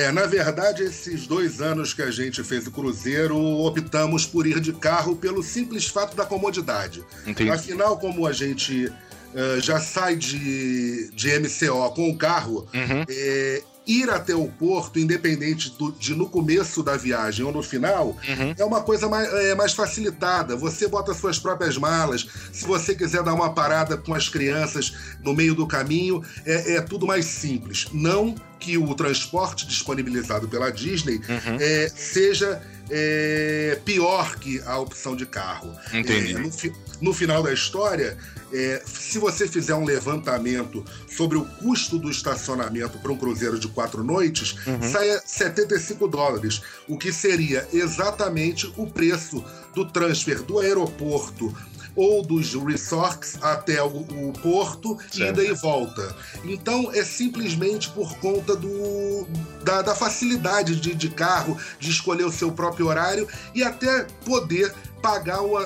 É, 0.00 0.12
na 0.12 0.26
verdade, 0.26 0.82
esses 0.84 1.26
dois 1.26 1.60
anos 1.60 1.92
que 1.92 2.02
a 2.02 2.10
gente 2.10 2.44
fez 2.44 2.66
o 2.66 2.70
cruzeiro, 2.70 3.36
optamos 3.36 4.24
por 4.26 4.46
ir 4.46 4.60
de 4.60 4.72
carro 4.72 5.16
pelo 5.16 5.42
simples 5.42 5.86
fato 5.88 6.14
da 6.16 6.24
comodidade. 6.24 7.02
Entendi. 7.26 7.50
Afinal, 7.50 7.98
como 7.98 8.24
a 8.26 8.32
gente 8.32 8.92
eh, 9.34 9.58
já 9.60 9.80
sai 9.80 10.14
de, 10.16 11.10
de 11.10 11.38
MCO 11.40 11.90
com 11.94 12.08
o 12.10 12.16
carro, 12.16 12.66
Uhum. 12.72 13.04
é, 13.08 13.62
ir 13.86 14.08
até 14.10 14.34
o 14.34 14.46
porto, 14.48 14.98
independente 14.98 15.70
do- 15.78 15.90
de 15.92 16.14
no 16.14 16.28
começo 16.28 16.82
da 16.82 16.96
viagem 16.96 17.44
ou 17.44 17.50
no 17.50 17.62
final, 17.62 18.08
Uhum. 18.28 18.54
é 18.56 18.64
uma 18.64 18.82
coisa 18.82 19.08
mais, 19.08 19.26
é, 19.32 19.54
mais 19.54 19.72
facilitada. 19.72 20.54
Você 20.56 20.86
bota 20.86 21.12
suas 21.14 21.38
próprias 21.38 21.76
malas. 21.76 22.26
Se 22.52 22.66
você 22.66 22.94
quiser 22.94 23.22
dar 23.22 23.34
uma 23.34 23.52
parada 23.52 23.96
com 23.96 24.14
as 24.14 24.28
crianças 24.28 24.92
no 25.24 25.34
meio 25.34 25.54
do 25.54 25.66
caminho, 25.66 26.22
é, 26.46 26.76
é 26.76 26.80
tudo 26.82 27.06
mais 27.06 27.24
simples. 27.24 27.86
Não 27.92 28.34
que 28.58 28.76
o 28.78 28.94
transporte 28.94 29.66
disponibilizado 29.66 30.48
pela 30.48 30.70
Disney 30.70 31.16
Uhum. 31.28 31.56
é, 31.60 31.88
seja 31.94 32.60
é, 32.90 33.78
pior 33.84 34.36
que 34.36 34.60
a 34.64 34.78
opção 34.78 35.14
de 35.14 35.26
carro. 35.26 35.74
Entendi. 35.92 36.34
É, 36.34 36.38
no, 36.38 36.50
fi- 36.50 36.72
no 37.00 37.12
final 37.12 37.42
da 37.42 37.52
história, 37.52 38.16
é, 38.52 38.82
se 38.86 39.18
você 39.18 39.46
fizer 39.46 39.74
um 39.74 39.84
levantamento 39.84 40.82
sobre 41.14 41.36
o 41.36 41.44
custo 41.44 41.98
do 41.98 42.10
estacionamento 42.10 42.98
para 42.98 43.12
um 43.12 43.16
cruzeiro 43.16 43.58
de 43.58 43.68
quatro 43.68 44.02
noites, 44.02 44.56
Uhum. 44.66 44.82
sai 44.90 45.10
a 45.10 45.20
75 45.20 46.08
dólares, 46.08 46.62
o 46.88 46.96
que 46.96 47.12
seria 47.12 47.68
exatamente 47.72 48.72
o 48.76 48.86
preço 48.86 49.44
do 49.74 49.84
transfer 49.84 50.42
do 50.42 50.58
aeroporto 50.58 51.54
ou 51.98 52.22
dos 52.22 52.54
resorts 52.54 53.36
até 53.42 53.82
o, 53.82 53.88
o 53.88 54.32
porto, 54.40 54.96
Certo. 55.10 55.40
ida 55.40 55.42
e 55.42 55.52
volta. 55.52 56.14
Então 56.44 56.92
é 56.94 57.02
simplesmente 57.02 57.88
por 57.88 58.16
conta 58.18 58.54
do, 58.54 59.26
da, 59.64 59.82
da 59.82 59.96
facilidade 59.96 60.76
de, 60.76 60.94
de 60.94 61.08
carro, 61.08 61.58
de 61.80 61.90
escolher 61.90 62.24
o 62.24 62.30
seu 62.30 62.52
próprio 62.52 62.86
horário 62.86 63.26
e 63.52 63.64
até 63.64 64.06
poder 64.24 64.72
pagar 65.02 65.42
o, 65.42 65.56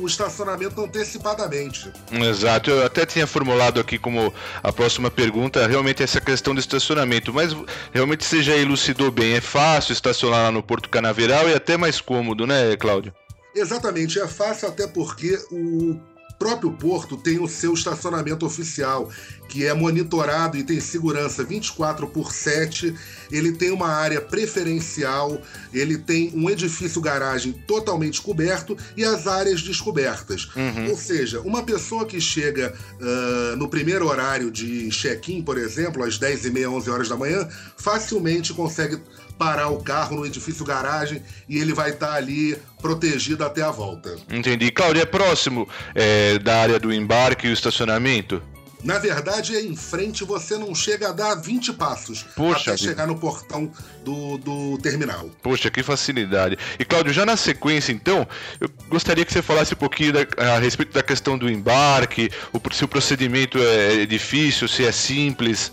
o 0.00 0.06
estacionamento 0.06 0.80
antecipadamente. 0.80 1.92
Exato, 2.10 2.70
eu 2.70 2.86
até 2.86 3.04
tinha 3.04 3.26
formulado 3.26 3.78
aqui 3.78 3.98
como 3.98 4.32
a 4.62 4.72
próxima 4.72 5.10
pergunta 5.10 5.66
realmente 5.66 6.02
essa 6.02 6.20
questão 6.20 6.54
do 6.54 6.60
estacionamento, 6.60 7.32
mas 7.32 7.54
realmente 7.92 8.24
você 8.24 8.42
já 8.42 8.56
elucidou 8.56 9.10
bem, 9.10 9.34
é 9.34 9.40
fácil 9.42 9.92
estacionar 9.92 10.44
lá 10.44 10.50
no 10.50 10.62
Porto 10.62 10.88
Canaveral 10.88 11.46
e 11.48 11.54
até 11.54 11.76
mais 11.76 12.00
cômodo, 12.00 12.46
né, 12.46 12.74
Cláudio? 12.76 13.12
Exatamente, 13.54 14.18
é 14.18 14.26
fácil 14.26 14.68
até 14.68 14.86
porque 14.86 15.38
o 15.50 16.00
próprio 16.38 16.72
porto 16.72 17.16
tem 17.16 17.38
o 17.38 17.48
seu 17.48 17.74
estacionamento 17.74 18.44
oficial, 18.44 19.08
que 19.48 19.66
é 19.66 19.74
monitorado 19.74 20.56
e 20.56 20.64
tem 20.64 20.80
segurança 20.80 21.44
24 21.44 22.06
por 22.08 22.32
7. 22.32 22.94
Ele 23.30 23.52
tem 23.52 23.70
uma 23.70 23.88
área 23.88 24.20
preferencial, 24.20 25.40
ele 25.72 25.98
tem 25.98 26.32
um 26.34 26.50
edifício 26.50 27.00
garagem 27.00 27.52
totalmente 27.66 28.20
coberto 28.20 28.76
e 28.96 29.04
as 29.04 29.26
áreas 29.26 29.62
descobertas. 29.62 30.48
Ou 30.88 30.96
seja, 30.96 31.40
uma 31.40 31.62
pessoa 31.62 32.04
que 32.04 32.20
chega 32.20 32.74
ah, 33.00 33.56
no 33.56 33.68
primeiro 33.68 34.06
horário 34.06 34.50
de 34.50 34.88
check-in, 34.90 35.42
por 35.42 35.58
exemplo, 35.58 36.02
às 36.04 36.18
10h30, 36.18 36.68
11 36.68 36.90
horas 36.90 37.08
da 37.08 37.16
manhã, 37.16 37.48
facilmente 37.76 38.52
consegue 38.52 39.00
parar 39.38 39.68
o 39.68 39.82
carro 39.82 40.16
no 40.16 40.26
edifício 40.26 40.64
garagem 40.64 41.22
e 41.48 41.58
ele 41.58 41.72
vai 41.72 41.90
estar 41.90 42.14
ali 42.14 42.56
protegido 42.80 43.44
até 43.44 43.62
a 43.62 43.70
volta. 43.70 44.16
Entendi. 44.30 44.70
Cláudio, 44.70 45.02
é 45.02 45.06
próximo 45.06 45.68
é, 45.94 46.38
da 46.38 46.60
área 46.60 46.78
do 46.78 46.92
embarque 46.92 47.46
e 47.46 47.50
o 47.50 47.52
estacionamento? 47.52 48.42
Na 48.84 48.98
verdade, 48.98 49.56
é 49.56 49.62
em 49.62 49.74
frente, 49.74 50.22
você 50.24 50.58
não 50.58 50.74
chega 50.74 51.08
a 51.08 51.12
dar 51.12 51.34
20 51.36 51.72
passos 51.72 52.22
Poxa 52.36 52.60
até 52.60 52.70
vida. 52.72 52.76
chegar 52.90 53.06
no 53.06 53.16
portão 53.16 53.72
do, 54.04 54.36
do 54.36 54.78
terminal. 54.78 55.30
Poxa, 55.42 55.70
que 55.70 55.82
facilidade. 55.82 56.58
E 56.78 56.84
Cláudio, 56.84 57.12
já 57.12 57.24
na 57.24 57.36
sequência, 57.36 57.92
então, 57.92 58.28
eu 58.60 58.68
gostaria 58.88 59.24
que 59.24 59.32
você 59.32 59.40
falasse 59.40 59.72
um 59.72 59.78
pouquinho 59.78 60.12
da- 60.12 60.54
a 60.54 60.58
respeito 60.58 60.92
da 60.92 61.02
questão 61.02 61.38
do 61.38 61.50
embarque, 61.50 62.30
o, 62.52 62.60
se 62.74 62.84
o 62.84 62.88
procedimento 62.88 63.58
é 63.58 64.04
difícil, 64.04 64.68
se 64.68 64.84
é 64.84 64.92
simples. 64.92 65.72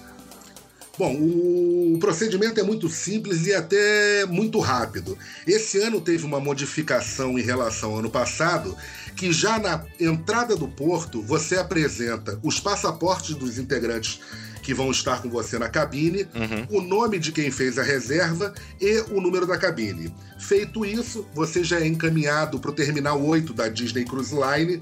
Bom, 0.97 1.15
o 1.15 1.97
procedimento 1.99 2.59
é 2.59 2.63
muito 2.63 2.89
simples 2.89 3.47
e 3.47 3.53
até 3.53 4.25
muito 4.25 4.59
rápido. 4.59 5.17
Esse 5.47 5.79
ano 5.79 6.01
teve 6.01 6.25
uma 6.25 6.39
modificação 6.39 7.39
em 7.39 7.41
relação 7.41 7.91
ao 7.91 7.99
ano 7.99 8.09
passado, 8.09 8.75
que 9.15 9.31
já 9.31 9.57
na 9.57 9.85
entrada 9.99 10.55
do 10.55 10.67
porto 10.67 11.21
você 11.21 11.57
apresenta 11.57 12.37
os 12.43 12.59
passaportes 12.59 13.35
dos 13.35 13.57
integrantes 13.57 14.19
que 14.61 14.73
vão 14.73 14.91
estar 14.91 15.21
com 15.21 15.29
você 15.29 15.57
na 15.57 15.69
cabine, 15.69 16.27
o 16.69 16.81
nome 16.81 17.17
de 17.17 17.31
quem 17.31 17.49
fez 17.49 17.79
a 17.79 17.83
reserva 17.83 18.53
e 18.79 18.99
o 19.11 19.19
número 19.19 19.47
da 19.47 19.57
cabine. 19.57 20.13
Feito 20.39 20.85
isso, 20.85 21.27
você 21.33 21.63
já 21.63 21.79
é 21.79 21.87
encaminhado 21.87 22.59
para 22.59 22.69
o 22.69 22.73
terminal 22.73 23.19
8 23.23 23.53
da 23.53 23.67
Disney 23.69 24.05
Cruise 24.05 24.35
Line, 24.35 24.79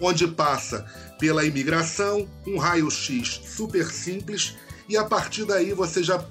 onde 0.00 0.26
passa 0.28 0.84
pela 1.18 1.44
imigração, 1.44 2.28
um 2.46 2.58
raio-x 2.58 3.40
super 3.46 3.86
simples 3.90 4.56
e 4.88 4.96
a 4.96 5.04
partir 5.04 5.44
daí 5.44 5.72
você 5.72 6.02
já 6.02 6.22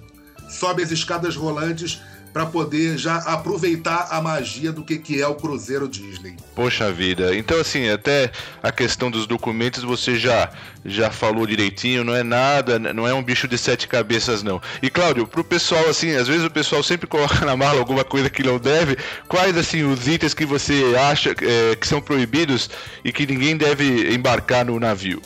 sobe 0.50 0.84
as 0.84 0.92
escadas 0.92 1.36
rolantes 1.36 2.02
para 2.34 2.48
poder 2.48 2.98
já 2.98 3.18
aproveitar 3.18 4.08
a 4.10 4.20
magia 4.20 4.72
do 4.72 4.84
que, 4.84 4.98
que 4.98 5.22
é 5.22 5.28
o 5.28 5.36
Cruzeiro 5.36 5.88
Disney. 5.88 6.36
Poxa 6.56 6.92
vida. 6.92 7.36
Então, 7.38 7.60
assim, 7.60 7.90
até 7.90 8.32
a 8.62 8.72
questão 8.72 9.12
dos 9.12 9.28
documentos 9.28 9.84
você 9.84 10.18
já, 10.18 10.52
já 10.84 11.12
falou 11.12 11.46
direitinho, 11.46 12.04
não 12.04 12.16
é 12.16 12.24
nada, 12.24 12.80
não 12.80 13.08
é 13.08 13.14
um 13.14 13.22
bicho 13.22 13.48
de 13.48 13.56
sete 13.56 13.88
cabeças, 13.88 14.42
não. 14.42 14.60
E, 14.82 14.90
Cláudio, 14.90 15.28
pro 15.28 15.44
pessoal, 15.44 15.88
assim, 15.88 16.16
às 16.16 16.28
vezes 16.28 16.44
o 16.44 16.50
pessoal 16.50 16.82
sempre 16.82 17.06
coloca 17.06 17.46
na 17.46 17.56
mala 17.56 17.80
alguma 17.80 18.04
coisa 18.04 18.30
que 18.32 18.42
não 18.42 18.58
deve. 18.58 18.98
Quais, 19.28 19.56
assim, 19.56 19.84
os 19.84 20.08
itens 20.08 20.34
que 20.34 20.46
você 20.46 20.96
acha 21.12 21.36
é, 21.40 21.76
que 21.76 21.88
são 21.88 22.02
proibidos 22.02 22.68
e 23.06 23.12
que 23.12 23.28
ninguém 23.28 23.56
deve 23.56 24.12
embarcar 24.12 24.66
no 24.66 24.80
navio? 24.80 25.22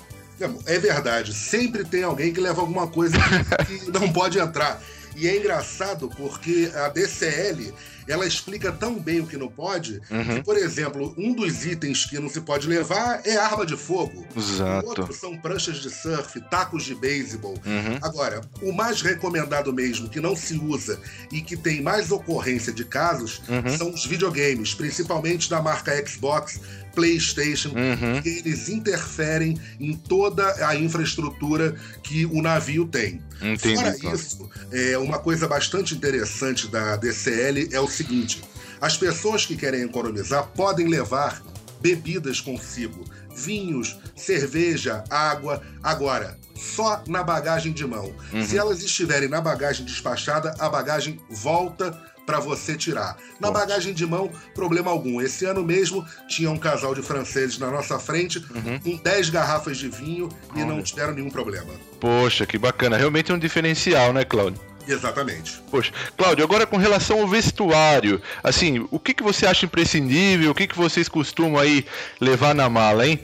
É 0.65 0.77
verdade, 0.77 1.33
sempre 1.33 1.83
tem 1.83 2.03
alguém 2.03 2.33
que 2.33 2.39
leva 2.39 2.61
alguma 2.61 2.87
coisa 2.87 3.17
que 3.65 3.91
não 3.91 4.11
pode 4.11 4.37
entrar. 4.37 4.81
E 5.15 5.27
é 5.27 5.37
engraçado 5.37 6.09
porque 6.15 6.71
a 6.75 6.89
DCL 6.89 7.73
ela 8.07 8.25
explica 8.25 8.71
tão 8.71 8.99
bem 8.99 9.19
o 9.21 9.27
que 9.27 9.37
não 9.37 9.47
pode, 9.49 9.99
que, 10.01 10.43
por 10.43 10.55
exemplo, 10.57 11.13
um 11.17 11.33
dos 11.33 11.65
itens 11.65 12.05
que 12.05 12.19
não 12.19 12.29
se 12.29 12.41
pode 12.41 12.67
levar 12.67 13.21
é 13.25 13.35
arma 13.37 13.65
de 13.65 13.75
fogo. 13.77 14.25
Exato. 14.35 14.85
O 14.85 14.89
outro 14.89 15.13
são 15.13 15.37
pranchas 15.37 15.77
de 15.77 15.89
surf, 15.89 16.39
tacos 16.49 16.83
de 16.83 16.95
beisebol. 16.95 17.53
Uhum. 17.65 17.97
Agora, 18.01 18.41
o 18.61 18.71
mais 18.71 19.01
recomendado 19.01 19.73
mesmo, 19.73 20.09
que 20.09 20.19
não 20.21 20.35
se 20.35 20.55
usa 20.57 20.99
e 21.31 21.41
que 21.41 21.55
tem 21.57 21.81
mais 21.81 22.11
ocorrência 22.11 22.71
de 22.73 22.85
casos, 22.85 23.41
Uhum. 23.47 23.77
são 23.77 23.93
os 23.93 24.05
videogames, 24.05 24.73
principalmente 24.73 25.49
da 25.49 25.61
marca 25.61 25.91
Xbox, 26.07 26.59
PlayStation, 26.95 27.69
Uhum. 27.69 28.13
porque 28.13 28.29
eles 28.29 28.69
interferem 28.69 29.59
em 29.79 29.93
toda 29.93 30.67
a 30.67 30.75
infraestrutura 30.75 31.75
que 32.01 32.25
o 32.25 32.41
navio 32.41 32.85
tem. 32.87 33.21
Entendi, 33.39 33.75
Fora 33.75 33.93
Cláudio. 33.99 34.19
isso, 34.19 34.49
é, 34.71 34.97
uma 34.97 35.19
coisa 35.19 35.47
bastante 35.47 35.93
interessante 35.93 36.67
da 36.69 36.95
DCL 36.95 37.69
é 37.71 37.79
o 37.79 37.87
seguinte: 37.97 38.41
as 38.79 38.95
pessoas 38.97 39.45
que 39.45 39.55
querem 39.55 39.81
economizar 39.81 40.47
podem 40.55 40.87
levar 40.87 41.41
bebidas 41.81 42.39
consigo, 42.41 43.03
vinhos, 43.35 43.97
cerveja, 44.15 45.03
água. 45.09 45.61
Agora, 45.83 46.37
só 46.55 47.03
na 47.07 47.23
bagagem 47.23 47.71
de 47.71 47.85
mão. 47.85 48.13
Uhum. 48.33 48.43
Se 48.43 48.57
elas 48.57 48.81
estiverem 48.83 49.29
na 49.29 49.39
bagagem 49.41 49.85
despachada, 49.85 50.55
a 50.59 50.67
bagagem 50.69 51.19
volta 51.29 51.91
para 52.25 52.39
você 52.41 52.75
tirar. 52.75 53.15
Na 53.39 53.49
bagagem 53.51 53.93
de 53.93 54.05
mão, 54.05 54.29
problema 54.53 54.91
algum. 54.91 55.21
Esse 55.21 55.45
ano 55.45 55.63
mesmo 55.63 56.05
tinha 56.27 56.51
um 56.51 56.57
casal 56.57 56.93
de 56.93 57.01
franceses 57.01 57.57
na 57.57 57.71
nossa 57.71 57.97
frente 57.99 58.41
com 58.83 58.97
10 58.97 59.29
garrafas 59.29 59.77
de 59.77 59.87
vinho 59.87 60.27
e 60.53 60.59
não 60.59 60.67
Uhum. 60.69 60.73
Olha. 60.75 60.83
tiveram 60.83 61.13
nenhum 61.13 61.29
problema. 61.29 61.71
Poxa, 62.01 62.45
que 62.45 62.57
bacana. 62.57 62.97
Realmente 62.97 63.31
é 63.31 63.35
um 63.35 63.39
diferencial, 63.39 64.11
né, 64.11 64.25
Cláudio? 64.25 64.59
Exatamente. 64.87 65.61
Poxa, 65.69 65.91
Cláudio, 66.15 66.43
agora 66.43 66.65
com 66.65 66.77
relação 66.77 67.21
ao 67.21 67.27
vestuário, 67.27 68.21
assim, 68.43 68.85
o 68.91 68.99
que, 68.99 69.13
que 69.13 69.23
você 69.23 69.45
acha 69.45 69.65
imprescindível? 69.65 70.51
O 70.51 70.55
que, 70.55 70.67
que 70.67 70.77
vocês 70.77 71.07
costumam 71.09 71.59
aí 71.59 71.85
levar 72.21 72.55
na 72.55 72.69
mala, 72.69 73.05
hein? 73.07 73.19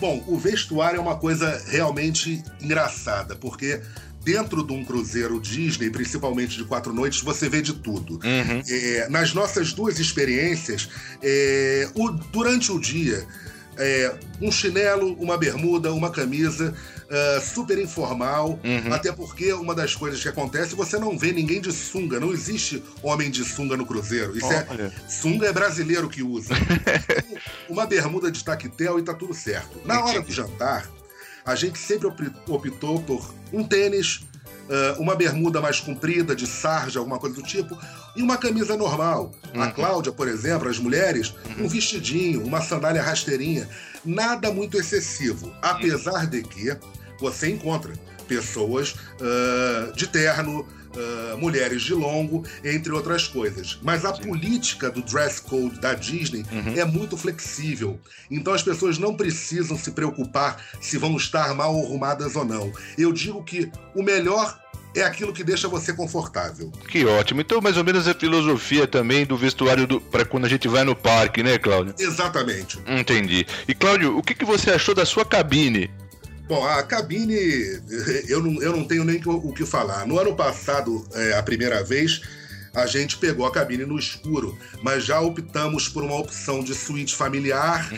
Bom, 0.00 0.22
o 0.28 0.38
vestuário 0.38 0.98
é 0.98 1.00
uma 1.00 1.16
coisa 1.16 1.60
realmente 1.68 2.42
engraçada, 2.60 3.34
porque 3.34 3.80
dentro 4.22 4.62
de 4.64 4.72
um 4.72 4.84
cruzeiro 4.84 5.40
Disney, 5.40 5.90
principalmente 5.90 6.56
de 6.56 6.64
quatro 6.64 6.92
noites, 6.92 7.20
você 7.20 7.48
vê 7.48 7.60
de 7.60 7.72
tudo. 7.72 8.20
É, 8.68 9.08
nas 9.08 9.32
nossas 9.34 9.72
duas 9.72 9.98
experiências, 9.98 10.88
é, 11.22 11.88
o- 11.94 12.10
durante 12.10 12.70
o 12.70 12.78
dia, 12.78 13.26
é, 13.76 14.14
um 14.40 14.52
chinelo, 14.52 15.14
uma 15.14 15.36
bermuda, 15.36 15.92
uma 15.92 16.10
camisa, 16.10 16.74
ah, 17.10 17.40
super 17.40 17.78
informal, 17.78 18.60
até 18.92 19.10
porque 19.10 19.52
uma 19.54 19.74
das 19.74 19.94
coisas 19.94 20.20
que 20.20 20.28
acontece, 20.28 20.74
você 20.74 20.98
não 20.98 21.18
vê 21.18 21.32
ninguém 21.32 21.60
de 21.60 21.72
sunga, 21.72 22.20
não 22.20 22.32
existe 22.32 22.82
homem 23.02 23.30
de 23.30 23.44
sunga 23.44 23.76
no 23.76 23.86
cruzeiro. 23.86 24.36
Isso 24.36 24.46
Olha. 24.46 24.92
é 24.94 25.10
sunga 25.10 25.46
é 25.46 25.52
brasileiro 25.52 26.08
que 26.08 26.22
usa. 26.22 26.54
Uma 27.68 27.86
bermuda 27.86 28.30
de 28.30 28.44
taquetel 28.44 28.98
e 28.98 29.02
tá 29.02 29.14
tudo 29.14 29.32
certo. 29.32 29.80
Na 29.86 30.04
hora 30.04 30.20
do 30.20 30.30
jantar, 30.30 30.88
a 31.44 31.54
gente 31.54 31.78
sempre 31.78 32.08
optou 32.46 33.00
por 33.00 33.34
um 33.52 33.64
tênis, 33.64 34.20
uh, 34.68 35.00
uma 35.00 35.14
bermuda 35.14 35.62
mais 35.62 35.80
comprida, 35.80 36.36
de 36.36 36.46
sarja, 36.46 36.98
alguma 36.98 37.18
coisa 37.18 37.36
do 37.36 37.42
tipo, 37.42 37.78
e 38.14 38.22
uma 38.22 38.36
camisa 38.36 38.76
normal. 38.76 39.32
A 39.54 39.68
Cláudia, 39.68 40.12
por 40.12 40.28
exemplo, 40.28 40.68
as 40.68 40.78
mulheres, 40.78 41.34
um 41.58 41.66
vestidinho, 41.66 42.44
uma 42.44 42.60
sandália 42.60 43.02
rasteirinha. 43.02 43.66
Nada 44.04 44.52
muito 44.52 44.78
excessivo. 44.78 45.50
Apesar 45.62 46.26
de 46.26 46.42
que 46.42 46.76
você 47.20 47.50
encontra 47.50 47.92
pessoas 48.26 48.92
uh, 48.92 49.92
de 49.96 50.06
terno, 50.06 50.60
uh, 50.60 51.38
mulheres 51.38 51.82
de 51.82 51.94
longo, 51.94 52.44
entre 52.62 52.92
outras 52.92 53.26
coisas. 53.26 53.78
Mas 53.82 54.04
a 54.04 54.12
política 54.12 54.90
do 54.90 55.02
dress 55.02 55.40
code 55.40 55.80
da 55.80 55.94
Disney 55.94 56.44
é 56.76 56.84
muito 56.84 57.16
flexível. 57.16 57.98
Então 58.30 58.52
as 58.52 58.62
pessoas 58.62 58.98
não 58.98 59.14
precisam 59.14 59.76
se 59.78 59.90
preocupar 59.92 60.62
se 60.80 60.98
vão 60.98 61.16
estar 61.16 61.54
mal 61.54 61.74
arrumadas 61.76 62.36
ou 62.36 62.44
não. 62.44 62.70
Eu 62.96 63.12
digo 63.12 63.42
que 63.42 63.70
o 63.94 64.02
melhor 64.02 64.58
é 64.94 65.02
aquilo 65.02 65.32
que 65.32 65.44
deixa 65.44 65.68
você 65.68 65.92
confortável. 65.92 66.72
Que 66.88 67.04
ótimo. 67.04 67.40
Então, 67.40 67.60
mais 67.60 67.76
ou 67.76 67.84
menos 67.84 68.08
a 68.08 68.14
filosofia 68.14 68.86
também 68.86 69.24
do 69.24 69.36
vestuário 69.36 69.86
do... 69.86 70.00
para 70.00 70.24
quando 70.24 70.46
a 70.46 70.48
gente 70.48 70.66
vai 70.66 70.84
no 70.84 70.96
parque, 70.96 71.42
né, 71.42 71.58
Cláudio? 71.58 71.94
Exatamente. 71.98 72.78
Entendi. 72.86 73.46
E, 73.66 73.74
Cláudio, 73.74 74.16
o 74.16 74.22
que, 74.22 74.34
que 74.34 74.44
você 74.44 74.70
achou 74.70 74.94
da 74.94 75.04
sua 75.04 75.24
cabine? 75.24 75.90
Bom, 76.48 76.64
a 76.66 76.82
cabine, 76.82 77.34
eu 78.26 78.42
não, 78.42 78.62
eu 78.62 78.72
não 78.74 78.84
tenho 78.84 79.04
nem 79.04 79.20
o 79.24 79.52
que 79.52 79.66
falar. 79.66 80.06
No 80.06 80.18
ano 80.18 80.34
passado, 80.34 81.06
é, 81.14 81.34
a 81.34 81.42
primeira 81.42 81.84
vez, 81.84 82.22
a 82.74 82.86
gente 82.86 83.18
pegou 83.18 83.44
a 83.46 83.50
cabine 83.52 83.84
no 83.84 83.98
escuro, 83.98 84.56
mas 84.82 85.04
já 85.04 85.20
optamos 85.20 85.88
por 85.88 86.02
uma 86.02 86.16
opção 86.16 86.62
de 86.64 86.74
suíte 86.74 87.14
familiar 87.14 87.90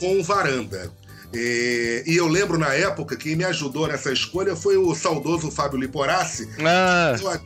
com 0.00 0.22
varanda. 0.22 0.90
E, 1.34 2.02
e 2.06 2.16
eu 2.16 2.26
lembro 2.26 2.56
na 2.58 2.72
época, 2.72 3.14
quem 3.14 3.36
me 3.36 3.44
ajudou 3.44 3.86
nessa 3.86 4.10
escolha 4.10 4.56
foi 4.56 4.78
o 4.78 4.94
saudoso 4.94 5.50
Fábio 5.50 5.78
Liporassi, 5.78 6.48
Ah, 6.64 7.14
a- 7.34 7.40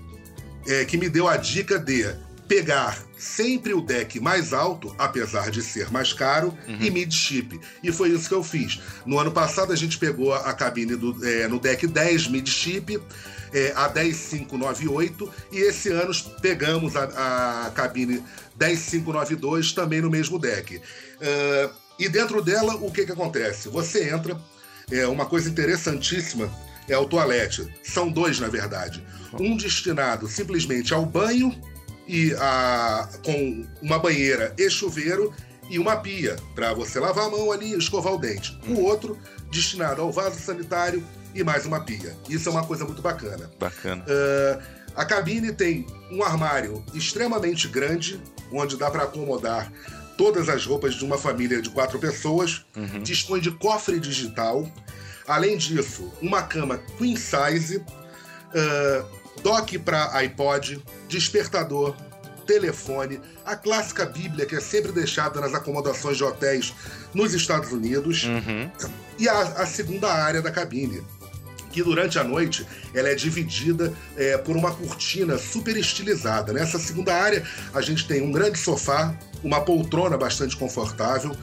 é, 0.71 0.85
que 0.85 0.97
me 0.97 1.09
deu 1.09 1.27
a 1.27 1.37
dica 1.37 1.77
de 1.81 2.07
pegar 2.47 2.97
sempre 3.23 3.73
o 3.73 3.81
deck 3.81 4.19
mais 4.19 4.53
alto, 4.53 4.95
apesar 4.99 5.51
de 5.51 5.63
ser 5.63 5.91
mais 5.93 6.13
caro, 6.13 6.57
e 6.81 6.91
mid-chip. 6.91 7.61
E 7.83 7.93
foi 7.93 8.11
isso 8.11 8.29
que 8.29 8.35
eu 8.35 8.43
fiz. 8.43 8.81
No 9.07 9.19
ano 9.19 9.31
passado, 9.31 9.73
a 9.73 9.77
gente 9.77 9.97
pegou 9.97 10.35
a 10.35 10.53
cabine 10.53 10.97
do, 10.97 11.17
é, 11.25 11.47
no 11.47 11.61
deck 11.61 11.87
10 11.87 12.29
mid-chip, 12.29 13.01
é, 13.55 13.73
a 13.77 13.87
10598, 13.87 15.33
e 15.53 15.59
esse 15.61 15.91
ano 15.91 16.13
pegamos 16.41 16.97
a, 16.97 17.67
a 17.67 17.71
cabine 17.71 18.23
10592 18.57 19.73
também 19.73 20.01
no 20.01 20.11
mesmo 20.11 20.39
deck. 20.39 20.81
Ah, 21.21 21.71
e 21.99 22.09
dentro 22.09 22.43
dela, 22.43 22.75
o 22.75 22.91
que, 22.91 23.07
que 23.07 23.13
acontece? 23.13 23.69
Você 23.69 24.11
entra, 24.11 24.37
é 24.91 25.07
uma 25.07 25.27
coisa 25.27 25.49
interessantíssima 25.49 26.51
é 26.89 26.99
o 26.99 27.07
toalete. 27.07 27.73
São 27.83 28.11
dois, 28.11 28.41
na 28.41 28.49
verdade. 28.49 29.03
Um 29.39 29.57
destinado 29.57 30.27
simplesmente 30.27 30.93
ao 30.93 31.07
banho 31.07 31.55
e 32.07 32.35
a, 32.39 33.09
com 33.25 33.67
uma 33.81 33.99
banheira 33.99 34.55
e 34.59 34.69
chuveiro 34.71 35.33
e 35.71 35.79
uma 35.79 35.97
pia 35.97 36.37
para 36.55 36.75
você 36.75 36.99
lavar 37.01 37.27
a 37.27 37.31
mão 37.31 37.53
ali 37.53 37.73
e 37.73 37.79
escovar 37.79 38.13
o 38.13 38.19
dente. 38.19 38.59
O 38.69 38.81
outro 38.81 39.19
destinado 39.51 40.03
ao 40.03 40.13
vaso 40.13 40.39
sanitário 40.39 41.05
e 41.35 41.43
mais 41.43 41.65
uma 41.65 41.81
pia. 41.81 42.17
Isso 42.29 42.49
é 42.49 42.53
uma 42.53 42.67
coisa 42.67 42.85
muito 42.85 43.01
bacana. 43.01 43.51
bacana. 43.59 44.05
Ah, 44.09 44.61
a 44.95 45.05
cabine 45.05 45.53
tem 45.53 45.87
um 46.11 46.23
armário 46.23 46.85
extremamente 46.93 47.67
grande, 47.69 48.21
onde 48.51 48.77
dá 48.77 48.91
para 48.91 49.05
acomodar 49.05 49.73
todas 50.19 50.49
as 50.49 50.67
roupas 50.67 50.95
de 50.95 51.05
uma 51.05 51.17
família 51.17 51.63
de 51.63 51.71
quatro 51.71 51.99
pessoas. 51.99 52.67
Dispõe 53.03 53.41
de 53.41 53.51
cofre 53.53 53.99
digital. 53.99 54.71
Além 55.27 55.57
disso, 55.57 56.13
uma 56.21 56.43
cama 56.43 56.79
queen 56.99 57.17
size, 57.17 57.83
ah, 58.55 59.05
dock 59.43 59.79
para 59.79 60.17
iPod, 60.19 60.83
despertador, 61.09 61.95
telefone, 62.47 63.21
a 63.47 63.55
clássica 63.57 64.05
Bíblia 64.05 64.45
que 64.47 64.57
é 64.57 64.61
sempre 64.61 64.93
deixada 64.93 65.41
nas 65.41 65.55
acomodações 65.55 66.17
de 66.17 66.25
hotéis 66.25 66.75
nos 67.15 67.33
Estados 67.35 67.71
Unidos 67.73 68.25
Uhum. 68.25 68.71
e 69.19 69.29
a, 69.29 69.41
a 69.41 69.67
segunda 69.67 70.13
área 70.13 70.43
da 70.43 70.51
cabine, 70.51 71.03
que 71.71 71.83
durante 71.83 72.19
a 72.19 72.25
noite 72.25 72.67
ela 72.93 73.09
é 73.09 73.15
dividida 73.15 73.93
é, 74.17 74.37
por 74.37 74.57
uma 74.57 74.73
cortina 74.75 75.39
super 75.39 75.77
estilizada. 75.77 76.53
Nessa 76.53 76.79
segunda 76.79 77.15
área 77.15 77.43
a 77.73 77.81
gente 77.81 78.07
tem 78.07 78.21
um 78.21 78.33
grande 78.33 78.59
sofá, 78.59 79.15
uma 79.43 79.61
poltrona 79.61 80.17
bastante 80.19 80.57
confortável, 80.57 81.35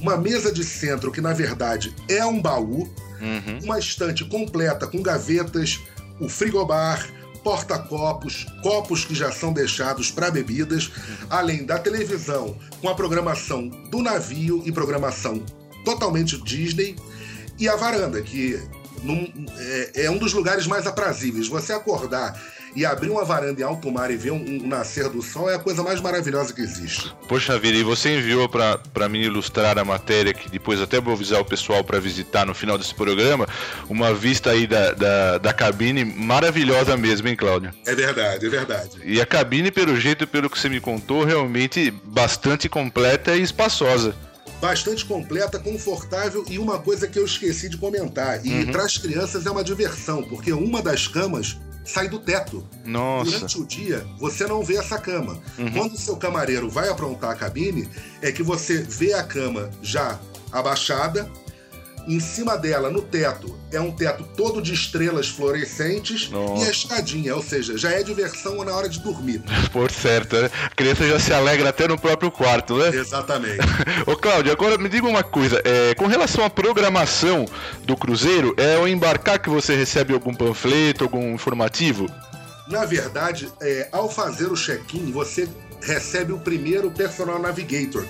uma 0.00 0.16
mesa 0.16 0.50
de 0.52 0.64
centro 0.64 1.12
que 1.12 1.20
na 1.20 1.32
verdade 1.32 1.94
é 2.08 2.24
um 2.24 2.40
baú, 2.40 2.90
Uhum. 3.20 3.60
uma 3.64 3.78
estante 3.78 4.24
completa 4.26 4.86
com 4.86 5.00
gavetas, 5.02 5.80
o 6.20 6.28
frigobar, 6.28 7.08
porta-copos, 7.46 8.44
copos 8.60 9.04
que 9.04 9.14
já 9.14 9.30
são 9.30 9.52
deixados 9.52 10.10
para 10.10 10.32
bebidas, 10.32 10.90
além 11.30 11.64
da 11.64 11.78
televisão 11.78 12.58
com 12.80 12.88
a 12.88 12.94
programação 12.96 13.68
do 13.68 14.02
navio 14.02 14.64
e 14.66 14.72
programação 14.72 15.44
totalmente 15.84 16.42
Disney, 16.42 16.96
e 17.56 17.68
a 17.68 17.76
varanda, 17.76 18.20
que 18.20 18.60
num- 19.04 19.32
é, 19.58 20.06
é 20.06 20.10
um 20.10 20.18
dos 20.18 20.32
lugares 20.32 20.66
mais 20.66 20.88
aprazíveis. 20.88 21.46
Você 21.46 21.72
acordar 21.72 22.36
e 22.76 22.84
abrir 22.84 23.08
uma 23.08 23.24
varanda 23.24 23.60
em 23.60 23.64
alto 23.64 23.90
mar 23.90 24.10
e 24.10 24.16
ver 24.16 24.30
um, 24.32 24.36
um 24.36 24.66
nascer 24.66 25.08
do 25.08 25.22
sol 25.22 25.50
é 25.50 25.54
a 25.54 25.58
coisa 25.58 25.82
mais 25.82 26.00
maravilhosa 26.00 26.52
que 26.52 26.60
existe. 26.60 27.12
Poxa 27.26 27.58
vida, 27.58 27.78
e 27.78 27.82
você 27.82 28.18
enviou 28.18 28.48
pra 28.48 29.08
mim 29.08 29.22
ilustrar 29.22 29.78
a 29.78 29.84
matéria, 29.84 30.34
que 30.34 30.50
depois 30.50 30.80
até 30.80 31.00
vou 31.00 31.14
avisar 31.14 31.40
o 31.40 31.44
pessoal 31.44 31.82
pra 31.82 31.98
visitar 31.98 32.44
no 32.44 32.54
final 32.54 32.76
desse 32.76 32.94
programa, 32.94 33.48
uma 33.88 34.12
vista 34.12 34.50
aí 34.50 34.66
da, 34.66 34.92
da, 34.92 35.38
da 35.38 35.52
cabine 35.54 36.04
maravilhosa 36.04 36.96
mesmo, 36.96 37.26
hein, 37.28 37.34
Cláudio? 37.34 37.72
É 37.86 37.94
verdade, 37.94 38.44
é 38.44 38.48
verdade. 38.48 38.90
E 39.04 39.20
a 39.20 39.26
cabine, 39.26 39.70
pelo 39.70 39.96
jeito, 39.98 40.26
pelo 40.26 40.50
que 40.50 40.58
você 40.58 40.68
me 40.68 40.80
contou, 40.80 41.24
realmente 41.24 41.90
bastante 42.04 42.68
completa 42.68 43.34
e 43.34 43.42
espaçosa. 43.42 44.14
bastante 44.60 45.04
completa, 45.04 45.58
confortável 45.58 46.44
e 46.48 46.58
uma 46.58 46.78
coisa 46.78 47.06
que 47.06 47.18
eu 47.18 47.24
esqueci 47.24 47.68
de 47.68 47.76
comentar. 47.76 48.44
E 48.44 48.66
para 48.66 48.84
as 48.84 48.98
crianças 48.98 49.46
é 49.46 49.50
uma 49.50 49.64
diversão, 49.64 50.22
porque 50.22 50.52
uma 50.52 50.82
das 50.82 51.06
camas 51.06 51.56
sai 51.86 52.08
do 52.08 52.18
teto. 52.18 52.66
Nossa. 52.84 53.30
Durante 53.30 53.60
o 53.60 53.64
dia, 53.64 54.06
você 54.18 54.46
não 54.46 54.62
vê 54.62 54.76
essa 54.76 54.98
cama. 54.98 55.40
Quando 55.72 55.94
o 55.94 55.98
seu 55.98 56.16
camareiro 56.16 56.68
vai 56.68 56.88
aprontar 56.88 57.30
a 57.30 57.34
cabine, 57.34 57.88
é 58.20 58.30
que 58.32 58.42
você 58.42 58.82
vê 58.82 59.14
a 59.14 59.22
cama 59.22 59.70
já 59.80 60.18
abaixada. 60.52 61.30
Em 62.06 62.20
cima 62.20 62.56
dela, 62.56 62.88
no 62.88 63.02
teto, 63.02 63.58
é 63.72 63.80
um 63.80 63.90
teto 63.90 64.22
todo 64.36 64.62
de 64.62 64.72
estrelas 64.72 65.28
fluorescentes 65.28 66.30
Nossa. 66.30 66.64
e 66.64 66.68
a 66.68 66.70
escadinha, 66.70 67.34
ou 67.34 67.42
seja, 67.42 67.76
já 67.76 67.90
é 67.90 68.02
diversão 68.02 68.64
na 68.64 68.72
hora 68.72 68.88
de 68.88 69.00
dormir. 69.00 69.42
Por 69.72 69.90
certo, 69.90 70.36
né? 70.36 70.50
A 70.64 70.70
criança 70.70 71.06
já 71.06 71.18
se 71.18 71.32
alegra 71.32 71.70
até 71.70 71.88
no 71.88 71.98
próprio 71.98 72.30
quarto, 72.30 72.76
né? 72.76 72.90
Exatamente. 72.90 73.58
Ô 74.06 74.16
Cláudio, 74.16 74.52
agora 74.52 74.78
me 74.78 74.88
diga 74.88 75.08
uma 75.08 75.24
coisa, 75.24 75.60
é, 75.64 75.94
com 75.96 76.06
relação 76.06 76.44
à 76.44 76.50
programação 76.50 77.44
do 77.84 77.96
Cruzeiro, 77.96 78.54
é 78.56 78.76
ao 78.76 78.86
embarcar 78.86 79.40
que 79.40 79.50
você 79.50 79.74
recebe 79.74 80.14
algum 80.14 80.32
panfleto, 80.32 81.02
algum 81.02 81.34
informativo? 81.34 82.06
Na 82.68 82.84
verdade, 82.84 83.52
é, 83.60 83.88
ao 83.92 84.08
fazer 84.08 84.46
o 84.46 84.54
check-in, 84.54 85.10
você 85.12 85.48
recebe 85.82 86.32
o 86.32 86.38
primeiro 86.38 86.90
Personal 86.90 87.38
Navigator, 87.40 88.04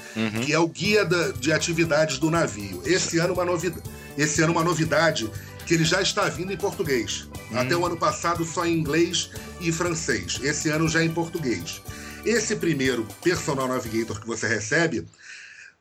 que 0.44 0.52
é 0.52 0.58
o 0.58 0.66
guia 0.68 1.04
da- 1.04 1.32
de 1.32 1.52
atividades 1.52 2.18
do 2.18 2.30
navio. 2.30 2.82
Esse 2.84 3.18
ano, 3.18 3.34
uma 3.34 3.44
novidade, 3.44 3.82
esse 4.16 4.42
ano, 4.42 4.52
uma 4.52 4.64
novidade 4.64 5.30
que 5.66 5.74
ele 5.74 5.84
já 5.84 6.00
está 6.00 6.28
vindo 6.28 6.52
em 6.52 6.56
português. 6.56 7.28
Até 7.52 7.76
o 7.76 7.84
ano 7.86 7.96
passado, 7.96 8.44
só 8.44 8.64
em 8.64 8.78
inglês 8.78 9.30
e 9.60 9.70
francês. 9.72 10.38
Esse 10.42 10.68
ano 10.70 10.88
já 10.88 11.02
em 11.04 11.10
português. 11.10 11.82
Esse 12.24 12.56
primeiro 12.56 13.06
Personal 13.22 13.68
Navigator 13.68 14.20
que 14.20 14.26
você 14.26 14.46
recebe 14.48 15.06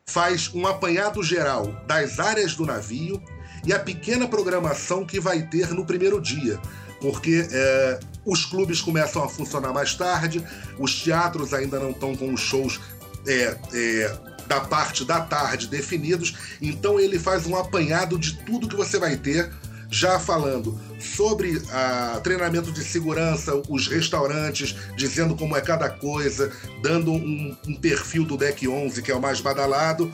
faz 0.04 0.50
um 0.54 0.66
apanhado 0.66 1.22
geral 1.22 1.66
das 1.86 2.18
áreas 2.20 2.54
do 2.54 2.64
navio 2.64 3.20
e 3.64 3.72
a 3.72 3.78
pequena 3.78 4.28
programação 4.28 5.04
que 5.04 5.18
vai 5.18 5.42
ter 5.42 5.70
no 5.72 5.84
primeiro 5.84 6.20
dia. 6.20 6.60
Porque 7.00 7.46
é, 7.50 7.98
os 8.26 8.44
clubes 8.44 8.80
começam 8.80 9.22
a 9.22 9.28
funcionar 9.28 9.72
mais 9.72 9.94
tarde, 9.94 10.44
os 10.78 11.00
teatros 11.00 11.54
ainda 11.54 11.78
não 11.78 11.90
estão 11.90 12.14
com 12.14 12.34
os 12.34 12.40
shows 12.40 12.80
é, 13.26 13.56
é, 13.72 14.18
da 14.46 14.60
parte 14.60 15.04
da 15.04 15.20
tarde 15.20 15.68
definidos, 15.68 16.34
então 16.60 16.98
ele 16.98 17.18
faz 17.18 17.46
um 17.46 17.56
apanhado 17.56 18.18
de 18.18 18.34
tudo 18.44 18.68
que 18.68 18.76
você 18.76 18.98
vai 18.98 19.16
ter, 19.16 19.50
já 19.88 20.18
falando 20.18 20.78
sobre 20.98 21.62
a 21.70 22.20
treinamento 22.22 22.72
de 22.72 22.82
segurança, 22.82 23.62
os 23.68 23.86
restaurantes, 23.86 24.74
dizendo 24.96 25.36
como 25.36 25.56
é 25.56 25.60
cada 25.60 25.88
coisa, 25.88 26.52
dando 26.82 27.12
um, 27.12 27.56
um 27.66 27.74
perfil 27.74 28.24
do 28.24 28.36
deck 28.36 28.66
11, 28.66 29.00
que 29.02 29.12
é 29.12 29.14
o 29.14 29.20
mais 29.20 29.40
badalado, 29.40 30.10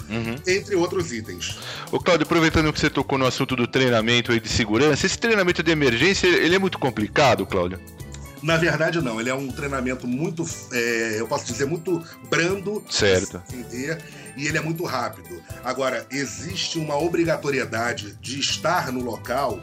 entre 0.46 0.76
outros 0.76 1.12
itens. 1.12 1.58
Ô 1.90 1.98
Cláudio, 1.98 2.24
aproveitando 2.24 2.72
que 2.72 2.80
você 2.80 2.90
tocou 2.90 3.16
no 3.16 3.26
assunto 3.26 3.56
do 3.56 3.66
treinamento 3.66 4.32
aí 4.32 4.40
de 4.40 4.48
segurança, 4.48 5.06
esse 5.06 5.18
treinamento 5.18 5.62
de 5.62 5.70
emergência, 5.70 6.26
ele 6.26 6.54
é 6.54 6.58
muito 6.58 6.78
complicado, 6.78 7.46
Cláudio? 7.46 7.80
Na 8.42 8.56
verdade, 8.56 9.00
não. 9.00 9.20
Ele 9.20 9.30
é 9.30 9.34
um 9.34 9.48
treinamento 9.48 10.06
muito, 10.06 10.44
é, 10.72 11.16
eu 11.20 11.28
posso 11.28 11.44
dizer, 11.46 11.64
muito 11.66 12.02
brando. 12.28 12.82
Certo. 12.90 13.40
entender, 13.52 14.02
e 14.36 14.46
ele 14.46 14.58
é 14.58 14.60
muito 14.60 14.84
rápido. 14.84 15.42
Agora, 15.64 16.06
existe 16.10 16.78
uma 16.78 16.96
obrigatoriedade 16.96 18.16
de 18.20 18.40
estar 18.40 18.90
no 18.92 19.00
local 19.02 19.60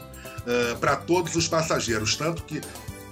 para 0.80 0.96
todos 0.96 1.36
os 1.36 1.46
passageiros, 1.46 2.16
tanto 2.16 2.42
que 2.44 2.60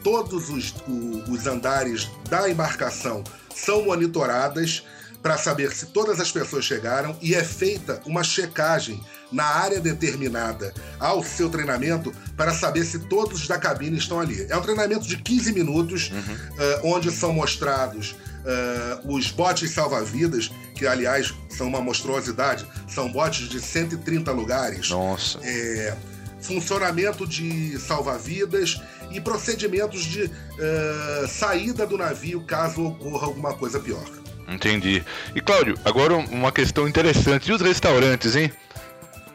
todos 0.02 0.48
os, 0.48 0.74
o- 0.88 1.30
os 1.30 1.46
andares 1.46 2.08
da 2.30 2.48
embarcação 2.48 3.22
são 3.54 3.84
monitoradas 3.84 4.84
para 5.22 5.36
saber 5.36 5.72
se 5.72 5.86
todas 5.86 6.20
as 6.20 6.30
pessoas 6.30 6.64
chegaram 6.64 7.16
e 7.20 7.34
é 7.34 7.42
feita 7.42 8.00
uma 8.06 8.22
checagem 8.22 9.02
na 9.30 9.44
área 9.44 9.80
determinada 9.80 10.72
ao 10.98 11.22
seu 11.22 11.50
treinamento 11.50 12.14
para 12.36 12.52
saber 12.54 12.84
se 12.84 12.98
todos 13.00 13.46
da 13.46 13.58
cabine 13.58 13.98
estão 13.98 14.20
ali. 14.20 14.46
É 14.48 14.56
um 14.56 14.62
treinamento 14.62 15.06
de 15.06 15.16
15 15.16 15.52
minutos, 15.52 16.10
eh, 16.58 16.80
onde 16.84 17.10
são 17.10 17.32
mostrados 17.32 18.16
eh, 18.44 19.00
os 19.04 19.30
botes 19.30 19.70
salva-vidas, 19.72 20.50
que 20.74 20.86
aliás 20.86 21.34
são 21.50 21.66
uma 21.66 21.80
monstruosidade, 21.80 22.66
são 22.88 23.10
botes 23.10 23.48
de 23.48 23.60
130 23.60 24.30
lugares 24.32 24.88
Nossa. 24.90 25.38
é, 25.42 25.96
funcionamento 26.40 27.26
de 27.26 27.78
salva-vidas 27.78 28.80
e 29.10 29.20
procedimentos 29.20 30.04
de 30.04 30.30
eh, 30.58 31.26
saída 31.28 31.86
do 31.86 31.98
navio 31.98 32.40
caso 32.42 32.86
ocorra 32.86 33.26
alguma 33.26 33.54
coisa 33.54 33.80
pior. 33.80 34.04
Entendi. 34.48 35.04
E 35.34 35.40
Cláudio, 35.40 35.78
agora 35.84 36.16
uma 36.16 36.50
questão 36.50 36.88
interessante. 36.88 37.50
E 37.50 37.52
os 37.54 37.60
restaurantes, 37.60 38.34
hein? 38.34 38.50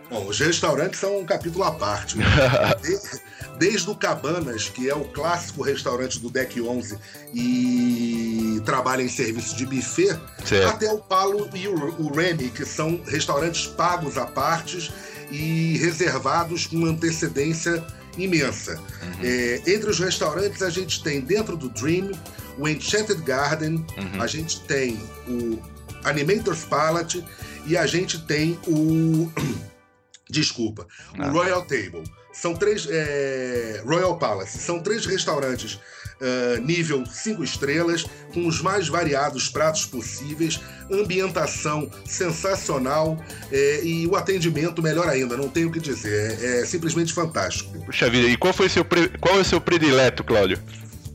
Bom, 0.09 0.27
os 0.27 0.39
restaurantes 0.39 0.99
são 0.99 1.19
um 1.19 1.25
capítulo 1.25 1.63
à 1.63 1.71
parte. 1.71 2.17
né? 2.17 2.25
De- 2.81 3.33
desde 3.57 3.87
o 3.89 3.95
Cabanas, 3.95 4.67
que 4.67 4.89
é 4.89 4.95
o 4.95 5.05
clássico 5.05 5.61
restaurante 5.61 6.19
do 6.19 6.29
Deck 6.29 6.59
11 6.59 6.97
e 7.33 8.61
trabalha 8.65 9.01
em 9.03 9.07
serviço 9.09 9.55
de 9.55 9.65
buffet, 9.65 10.17
Certo. 10.43 10.67
até 10.69 10.91
o 10.91 10.97
Palo 10.97 11.47
e 11.53 11.67
o, 11.67 11.73
o 12.01 12.11
Remy, 12.13 12.49
que 12.49 12.65
são 12.65 12.99
restaurantes 13.05 13.67
pagos 13.67 14.17
à 14.17 14.25
partes 14.25 14.91
e 15.31 15.77
reservados 15.77 16.65
com 16.67 16.83
antecedência 16.85 17.83
imensa. 18.17 18.79
É, 19.21 19.61
entre 19.67 19.89
os 19.89 19.99
restaurantes, 19.99 20.61
a 20.61 20.69
gente 20.69 21.03
tem 21.03 21.21
dentro 21.21 21.55
do 21.55 21.69
Dream 21.69 22.11
o 22.57 22.67
Enchanted 22.67 23.21
Garden, 23.23 23.85
a 24.19 24.27
gente 24.27 24.61
tem 24.61 24.99
o 25.27 25.59
Animator's 26.03 26.63
Palette 26.65 27.23
e 27.65 27.77
a 27.77 27.85
gente 27.85 28.19
tem 28.25 28.59
o. 28.67 29.31
Desculpa, 30.29 30.87
Ah. 31.19 31.27
o 31.27 31.31
Royal 31.31 31.61
Table. 31.63 32.03
São 32.31 32.55
três. 32.55 32.87
é, 32.89 33.81
Royal 33.85 34.17
Palace. 34.17 34.57
São 34.57 34.79
três 34.79 35.05
restaurantes 35.05 35.79
ah, 36.21 36.57
nível 36.61 37.05
5 37.05 37.43
estrelas, 37.43 38.05
com 38.33 38.47
os 38.47 38.59
mais 38.61 38.87
variados 38.87 39.49
pratos 39.49 39.85
possíveis, 39.85 40.59
ambientação 40.91 41.91
sensacional 42.05 43.23
é, 43.51 43.81
e 43.83 44.07
o 44.07 44.15
atendimento 44.15 44.81
melhor 44.81 45.07
ainda, 45.07 45.35
não 45.37 45.49
tenho 45.49 45.67
o 45.67 45.71
que 45.71 45.79
dizer. 45.79 46.39
É, 46.41 46.61
é 46.61 46.65
simplesmente 46.65 47.13
fantástico. 47.13 47.77
Puxa 47.85 48.09
vida, 48.09 48.27
e 48.27 48.37
qual 48.37 48.53
foi 48.53 48.69
seu 48.69 48.85
pre- 48.85 49.09
qual 49.19 49.35
é 49.37 49.41
o 49.41 49.45
seu 49.45 49.59
predileto, 49.61 50.23
Cláudio? 50.23 50.59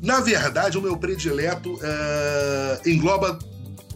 Na 0.02 0.20
verdade, 0.20 0.78
o 0.78 0.82
meu 0.82 0.96
predileto 0.96 1.78
ah, 1.82 2.80
engloba 2.86 3.38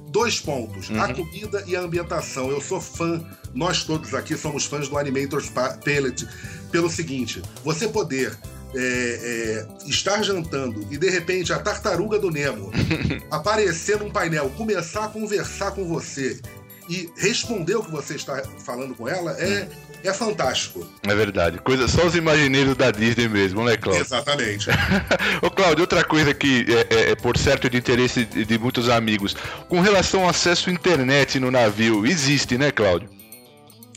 dois 0.09 0.41
pontos: 0.41 0.91
a 0.91 1.13
comida 1.13 1.65
e 1.67 1.75
a 1.75 1.81
ambientação. 1.81 2.51
Eu 2.51 2.61
sou 2.61 2.81
fã, 2.81 3.25
nós 3.55 3.85
todos 3.85 4.15
aqui 4.15 4.37
somos 4.37 4.65
fãs 4.65 4.89
do 4.89 4.99
Animators 4.99 5.49
Palette, 5.49 6.29
pelo 6.71 6.91
seguinte: 6.91 7.43
você 7.65 7.89
poder. 7.89 8.37
é, 8.75 9.67
é, 9.85 9.87
estar 9.87 10.23
jantando 10.23 10.87
e 10.91 10.97
de 10.97 11.11
repente 11.11 11.53
a 11.53 11.59
tartaruga 11.59 12.19
do 12.19 12.31
Nemo 12.31 12.71
aparecer 13.31 13.99
num 13.99 14.11
painel, 14.11 14.49
começar 14.57 15.05
a 15.05 15.09
conversar 15.09 15.73
com 15.73 15.85
você 15.85 16.41
e 16.89 17.11
responder 17.17 17.77
o 17.77 17.83
que 17.83 17.91
você 17.91 18.15
está 18.15 18.43
falando 18.65 18.95
com 18.95 19.09
ela 19.09 19.33
é, 19.33 19.69
é 20.05 20.13
fantástico. 20.13 20.87
É 21.03 21.15
verdade, 21.15 21.59
coisa 21.59 21.87
só 21.89 22.07
os 22.07 22.15
imagineiros 22.15 22.77
da 22.77 22.91
Disney 22.91 23.29
mesmo, 23.29 23.65
né, 23.65 23.77
Cláudio? 23.77 24.03
Exatamente. 24.03 24.69
Ô 25.43 25.51
Cláudio, 25.51 25.83
outra 25.83 26.05
coisa 26.05 26.33
que 26.35 26.67
é, 26.69 26.95
é- 26.95 27.11
é 27.11 27.15
por 27.15 27.37
certo 27.39 27.69
de 27.71 27.77
interesse 27.77 28.25
de, 28.25 28.59
muitos 28.59 28.89
amigos, 28.89 29.35
com 29.69 29.81
relação 29.81 30.23
ao 30.23 30.29
acesso 30.31 30.71
à 30.71 30.73
internet 30.73 31.39
no 31.39 31.51
navio, 31.51 32.07
existe, 32.07 32.57
né, 32.59 32.71
Cláudio? 32.71 33.09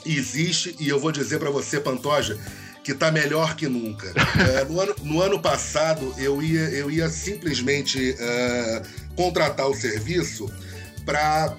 existe 0.06 0.76
e 0.80 0.88
eu 0.88 1.00
vou 1.00 1.12
dizer 1.12 1.40
para 1.40 1.50
você, 1.50 1.80
Pantoja, 1.80 2.38
que 2.84 2.94
tá 2.94 3.12
melhor 3.12 3.56
que 3.56 3.68
nunca. 3.68 4.14
É, 4.56 4.64
no, 4.66 4.80
ano, 4.80 4.96
no 5.02 5.22
ano 5.22 5.42
passado, 5.42 6.14
eu 6.18 6.42
ia, 6.44 6.70
eu 6.70 6.92
ia 6.92 7.10
simplesmente 7.10 8.16
é, 8.20 8.82
contratar 9.16 9.68
o 9.68 9.74
serviço 9.74 10.48
para 11.06 11.56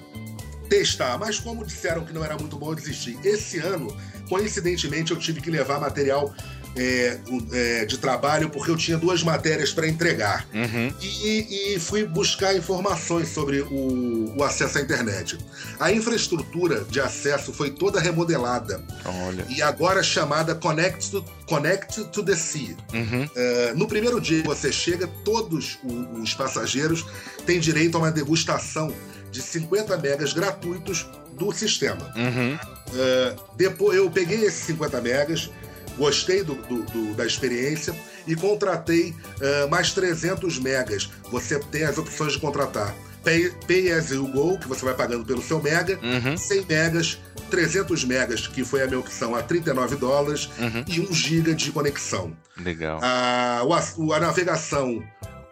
testar, 0.69 1.17
mas 1.17 1.39
como 1.39 1.65
disseram 1.65 2.05
que 2.05 2.13
não 2.13 2.23
era 2.23 2.37
muito 2.37 2.57
bom, 2.57 2.71
eu 2.71 2.75
desisti. 2.75 3.17
Esse 3.23 3.57
ano, 3.59 3.95
coincidentemente, 4.29 5.11
eu 5.11 5.17
tive 5.17 5.41
que 5.41 5.49
levar 5.49 5.79
material 5.79 6.33
é, 6.75 7.17
é, 7.53 7.85
de 7.85 7.97
trabalho 7.97 8.49
porque 8.51 8.69
eu 8.69 8.77
tinha 8.77 8.97
duas 8.97 9.23
matérias 9.23 9.71
para 9.73 9.87
entregar. 9.87 10.47
Uhum. 10.53 10.93
E, 11.01 11.73
e 11.75 11.79
fui 11.79 12.05
buscar 12.05 12.55
informações 12.55 13.29
sobre 13.29 13.61
o, 13.61 14.35
o 14.37 14.43
acesso 14.43 14.77
à 14.77 14.81
internet. 14.81 15.37
A 15.79 15.91
infraestrutura 15.91 16.83
de 16.87 16.99
acesso 17.01 17.51
foi 17.51 17.71
toda 17.71 17.99
remodelada 17.99 18.83
Olha. 19.05 19.45
e 19.49 19.59
agora 19.61 20.03
chamada 20.03 20.53
Connect 20.53 21.09
to, 21.09 21.25
Connect 21.47 22.03
to 22.11 22.21
the 22.23 22.35
Sea. 22.35 22.75
Uhum. 22.93 23.27
É, 23.35 23.73
no 23.75 23.87
primeiro 23.87 24.21
dia 24.21 24.41
que 24.43 24.47
você 24.47 24.71
chega, 24.71 25.07
todos 25.25 25.79
o- 25.83 26.21
os 26.21 26.33
passageiros 26.35 27.03
têm 27.45 27.59
direito 27.59 27.95
a 27.95 28.01
uma 28.01 28.11
degustação 28.11 28.93
de 29.31 29.41
50 29.41 29.97
megas 29.97 30.33
gratuitos 30.33 31.07
do 31.33 31.51
sistema. 31.51 32.11
Uhum. 32.15 32.57
É, 32.95 33.35
depois 33.55 33.97
eu 33.97 34.09
peguei 34.09 34.45
esses 34.45 34.65
50 34.65 34.99
megas, 35.01 35.49
gostei 35.97 36.43
do- 36.43 36.55
do- 36.55 36.83
do- 36.83 37.13
da 37.15 37.25
experiência 37.25 37.95
e 38.25 38.35
contratei 38.35 39.13
é, 39.41 39.67
mais 39.67 39.91
300 39.91 40.57
megas. 40.59 41.09
Você 41.31 41.59
tem 41.59 41.83
as 41.83 41.97
opções 41.97 42.33
de 42.33 42.39
contratar 42.39 42.93
Pay, 43.23 43.51
pay 43.67 43.91
as 43.91 44.09
you 44.11 44.25
go, 44.27 44.57
que 44.57 44.69
você 44.69 44.85
vai 44.85 44.93
pagando 44.93 45.25
pelo 45.25 45.41
seu 45.41 45.61
mega, 45.61 45.99
Uhum. 46.01 46.37
100 46.37 46.65
megas, 46.65 47.19
300 47.49 48.05
megas, 48.05 48.47
que 48.47 48.63
foi 48.63 48.81
a 48.83 48.87
minha 48.87 48.99
opção, 48.99 49.35
a 49.35 49.43
39 49.43 49.97
dólares, 49.97 50.47
Uhum. 50.57 50.85
e 50.87 51.01
1 51.01 51.11
giga 51.13 51.53
de 51.53 51.69
conexão. 51.73 52.31
Legal. 52.55 52.99
A, 53.03 53.63
o- 53.97 54.13
a 54.13 54.19
navegação 54.21 55.03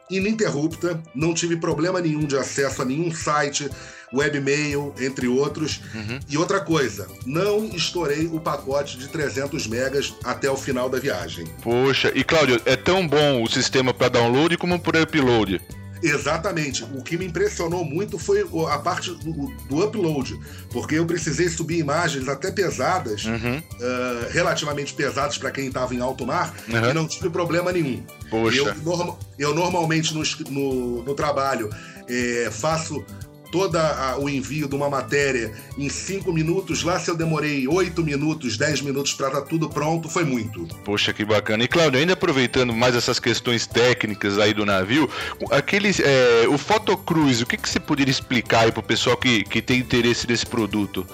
ininterrupta, 0.10 1.02
não 1.14 1.34
tive 1.34 1.58
problema 1.58 2.00
nenhum 2.00 2.26
de 2.26 2.38
acesso 2.38 2.82
a 2.82 2.86
nenhum 2.86 3.12
site, 3.12 3.70
webmail, 4.14 4.94
entre 5.00 5.28
outros. 5.28 5.82
Uhum. 5.94 6.20
E 6.30 6.38
outra 6.38 6.60
coisa, 6.62 7.08
não 7.26 7.66
estourei 7.66 8.28
o 8.28 8.40
pacote 8.40 8.98
de 8.98 9.08
300 9.08 9.68
megas 9.68 10.14
até 10.24 10.50
o 10.50 10.58
final 10.58 10.90
da 10.90 11.00
viagem. 11.00 11.46
Poxa, 11.62 12.12
e 12.16 12.24
Cláudio, 12.24 12.62
é 12.66 12.76
tão 12.76 13.08
bom 13.08 13.44
o 13.44 13.50
sistema 13.50 13.94
para 13.94 14.10
download 14.10 14.58
como 14.58 14.80
para 14.80 15.04
upload. 15.04 15.62
Exatamente. 16.04 16.84
O 16.84 17.02
que 17.02 17.18
me 17.18 17.26
impressionou 17.26 17.84
muito 17.84 18.18
foi 18.20 18.46
a 18.70 18.78
parte 18.78 19.12
do, 19.12 19.48
do 19.68 19.84
upload, 19.84 20.40
porque 20.70 20.96
eu 20.96 21.06
precisei 21.06 21.50
subir 21.50 21.80
imagens 21.80 22.28
até 22.28 22.52
pesadas, 22.52 23.26
Uhum. 23.26 23.62
ah, 23.82 24.28
relativamente 24.32 24.94
pesadas 24.94 25.38
para 25.38 25.52
quem 25.52 25.68
estava 25.68 25.94
em 25.96 26.00
alto 26.02 26.26
mar, 26.26 26.54
Uhum. 26.68 26.90
e 26.90 26.94
não 26.94 27.08
tive 27.08 27.30
problema 27.30 27.72
nenhum. 27.72 28.04
Poxa. 28.30 28.58
Eu, 28.58 28.76
norma- 28.84 29.18
eu 29.40 29.54
normalmente 29.56 30.14
no, 30.14 30.24
no- 30.50 31.04
no 31.04 31.14
trabalho 31.16 31.70
eh, 32.08 32.50
faço 32.52 33.04
todo 33.52 33.78
o 34.20 34.30
envio 34.30 34.68
de 34.68 34.76
uma 34.76 34.90
matéria 34.90 35.54
em 35.78 35.90
cinco 35.90 36.32
minutos. 36.32 36.84
Lá, 36.84 37.00
se 37.00 37.10
eu 37.10 37.16
demorei 37.16 37.68
oito 37.68 38.04
minutos, 38.04 38.58
10 38.58 38.82
minutos 38.82 39.14
para 39.14 39.28
estar 39.28 39.42
tudo 39.42 39.70
pronto, 39.70 40.10
foi 40.10 40.24
muito. 40.24 40.68
Poxa, 40.84 41.14
que 41.14 41.26
bacana. 41.26 41.64
E 41.64 41.68
Cláudio, 41.68 42.00
ainda 42.00 42.14
aproveitando 42.14 42.74
mais 42.74 42.96
essas 42.96 43.20
questões 43.20 43.66
técnicas 43.66 44.38
aí 44.40 44.54
do 44.54 44.66
navio, 44.66 45.10
aqueles, 45.52 46.00
é, 46.00 46.48
o 46.48 46.58
Photocruise, 46.58 47.44
o 47.44 47.46
que, 47.46 47.58
que 47.58 47.70
você 47.70 47.80
poderia 47.80 48.12
explicar 48.12 48.62
aí 48.62 48.72
pro 48.72 48.84
pessoal 48.84 49.18
que, 49.18 49.44
que 49.44 49.62
tem 49.62 49.80
interesse 49.80 50.28
nesse 50.28 50.46
produto? 50.46 51.06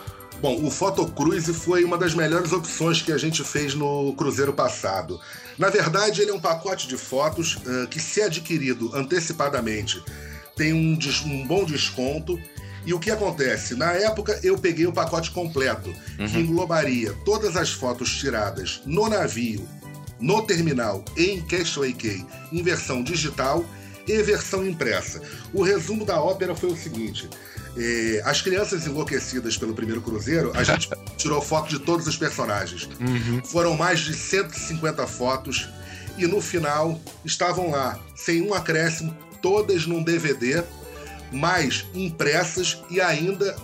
Bom, 0.41 0.65
o 0.65 0.71
Photocruise 0.71 1.53
foi 1.53 1.83
uma 1.83 1.99
das 1.99 2.15
melhores 2.15 2.51
opções 2.51 2.99
que 2.99 3.11
a 3.11 3.17
gente 3.17 3.43
fez 3.43 3.75
no 3.75 4.13
cruzeiro 4.15 4.51
passado. 4.51 5.19
Na 5.55 5.69
verdade, 5.69 6.21
ele 6.21 6.31
é 6.31 6.33
um 6.33 6.39
pacote 6.39 6.87
de 6.87 6.97
fotos 6.97 7.59
eh, 7.63 7.87
que, 7.87 7.99
se 7.99 8.23
adquirido 8.23 8.89
antecipadamente, 8.95 10.03
tem 10.55 10.73
um, 10.73 10.97
um 11.25 11.47
bom 11.47 11.63
desconto. 11.65 12.39
E 12.85 12.93
o 12.93 12.99
que 12.99 13.11
acontece? 13.11 13.75
Na 13.75 13.91
época, 13.91 14.39
eu 14.43 14.57
peguei 14.57 14.87
o 14.87 14.93
pacote 14.93 15.29
completo, 15.29 15.93
que 16.17 16.39
englobaria 16.39 17.13
todas 17.23 17.55
as 17.55 17.71
fotos 17.71 18.17
tiradas 18.17 18.81
no 18.85 19.07
navio, 19.07 19.67
no 20.19 20.41
terminal 20.43 21.03
e 21.15 21.31
em 21.31 21.41
Castaway 21.41 21.93
Cay, 21.93 22.25
em 22.51 22.63
versão 22.63 23.03
digital 23.03 23.63
e 24.07 24.21
versão 24.23 24.65
impressa. 24.65 25.21
O 25.53 25.61
resumo 25.61 26.05
da 26.05 26.19
ópera 26.19 26.55
foi 26.55 26.71
o 26.71 26.75
seguinte: 26.75 27.29
eh, 27.77 28.21
as 28.25 28.41
crianças 28.41 28.85
enlouquecidas 28.85 29.57
pelo 29.57 29.73
primeiro 29.73 30.01
cruzeiro, 30.01 30.51
a 30.55 30.63
gente 30.63 30.89
tirou 31.17 31.41
foto 31.41 31.69
de 31.69 31.79
todos 31.79 32.07
os 32.07 32.17
personagens. 32.17 32.89
Foram 33.45 33.75
mais 33.75 33.99
de 33.99 34.13
150 34.13 35.05
fotos 35.07 35.69
e 36.17 36.27
no 36.27 36.41
final 36.41 36.99
estavam 37.23 37.71
lá, 37.71 37.99
sem 38.15 38.41
um 38.41 38.53
acréscimo, 38.53 39.15
todas 39.41 39.85
num 39.85 40.03
DVD, 40.03 40.63
mais 41.31 41.85
impressas 41.93 42.81
e 42.89 42.99
ainda 42.99 43.55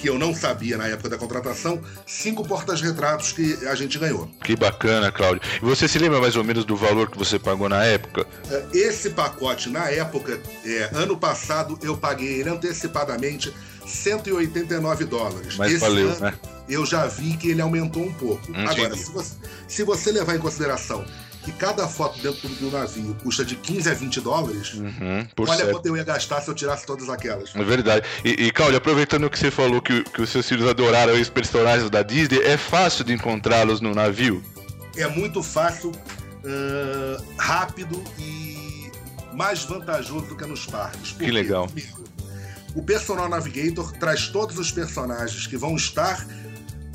que 0.00 0.08
eu 0.08 0.18
não 0.18 0.34
sabia 0.34 0.78
na 0.78 0.88
época 0.88 1.10
da 1.10 1.18
contratação, 1.18 1.78
cinco 2.06 2.42
portas-retratos 2.42 3.32
que 3.32 3.66
a 3.66 3.74
gente 3.74 3.98
ganhou. 3.98 4.30
Que 4.42 4.56
bacana, 4.56 5.12
Cláudio. 5.12 5.42
E 5.56 5.64
você 5.64 5.86
se 5.86 5.98
lembra 5.98 6.18
mais 6.18 6.36
ou 6.36 6.42
menos 6.42 6.64
do 6.64 6.74
valor 6.74 7.10
que 7.10 7.18
você 7.18 7.38
pagou 7.38 7.68
na 7.68 7.84
época? 7.84 8.26
É, 8.50 8.64
esse 8.72 9.10
pacote, 9.10 9.68
na 9.68 9.90
época, 9.90 10.40
é, 10.64 10.90
ano 10.94 11.18
passado, 11.18 11.78
eu 11.82 11.98
paguei 11.98 12.40
ele 12.40 12.48
antecipadamente 12.48 13.52
189 13.86 15.04
dólares. 15.04 15.56
Mas 15.58 15.72
Esse 15.72 15.80
valeu, 15.80 16.08
ano, 16.08 16.20
né? 16.20 16.34
Eu 16.66 16.86
já 16.86 17.06
vi 17.06 17.36
que 17.36 17.50
ele 17.50 17.60
aumentou 17.60 18.02
um 18.02 18.12
pouco. 18.14 18.50
Entendi. 18.50 18.68
Agora, 18.68 18.96
se 18.96 19.12
você, 19.12 19.34
se 19.68 19.84
você 19.84 20.12
levar 20.12 20.34
em 20.34 20.38
consideração 20.38 21.04
que 21.44 21.52
cada 21.52 21.88
foto 21.88 22.20
dentro 22.20 22.48
do 22.48 22.70
navio 22.70 23.16
custa 23.22 23.44
de 23.44 23.56
15 23.56 23.90
a 23.90 23.94
20 23.94 24.20
dólares, 24.20 24.74
Uhum, 24.74 25.26
olha 25.38 25.56
certo. 25.56 25.70
quanto 25.72 25.86
eu 25.86 25.96
ia 25.96 26.04
gastar 26.04 26.40
se 26.42 26.48
eu 26.48 26.54
tirasse 26.54 26.84
todas 26.84 27.08
aquelas. 27.08 27.54
É 27.56 27.64
verdade. 27.64 28.06
E, 28.24 28.46
e 28.46 28.50
Cláudio, 28.50 28.76
aproveitando 28.78 29.28
que 29.30 29.38
você 29.38 29.50
falou 29.50 29.80
que, 29.80 30.02
que 30.04 30.20
os 30.20 30.28
seus 30.28 30.46
filhos 30.48 30.68
adoraram 30.68 31.14
os 31.18 31.28
personagens 31.30 31.88
da 31.88 32.02
Disney, 32.02 32.40
é 32.42 32.56
fácil 32.56 33.04
de 33.04 33.12
encontrá-los 33.14 33.80
no 33.80 33.94
navio? 33.94 34.42
É 34.96 35.06
muito 35.08 35.42
fácil, 35.42 35.92
ah, 36.44 37.22
rápido 37.38 38.02
e 38.18 38.90
mais 39.32 39.64
vantajoso 39.64 40.26
do 40.26 40.36
que 40.36 40.44
nos 40.44 40.66
parques. 40.66 41.12
Que 41.12 41.30
legal. 41.30 41.66
Primeiro, 41.68 42.04
o 42.74 42.82
Personal 42.82 43.28
Navigator 43.28 43.90
traz 43.92 44.28
todos 44.28 44.58
os 44.58 44.70
personagens 44.70 45.46
que 45.46 45.56
vão 45.56 45.74
estar 45.74 46.26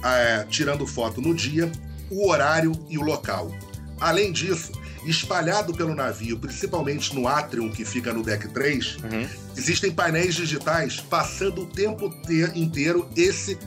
ah, 0.04 0.46
tirando 0.50 0.86
foto 0.86 1.20
no 1.20 1.34
dia, 1.34 1.72
o 2.12 2.30
horário 2.30 2.72
e 2.90 2.98
o 2.98 3.02
local. 3.02 3.52
Além 4.00 4.32
disso, 4.32 4.72
espalhado 5.06 5.74
pelo 5.74 5.94
navio, 5.96 6.38
principalmente 6.38 7.14
no 7.16 7.28
Atrium, 7.28 7.70
que 7.72 7.86
fica 7.86 8.12
no 8.14 8.24
deck 8.24 8.48
3, 8.50 8.98
Uhum. 9.04 9.28
existem 9.56 9.92
painéis 9.92 10.36
digitais 10.36 11.00
passando 11.00 11.62
o 11.64 11.66
tempo 11.66 12.10
te- 12.26 12.52
inteiro 12.56 13.08
esse 13.16 13.58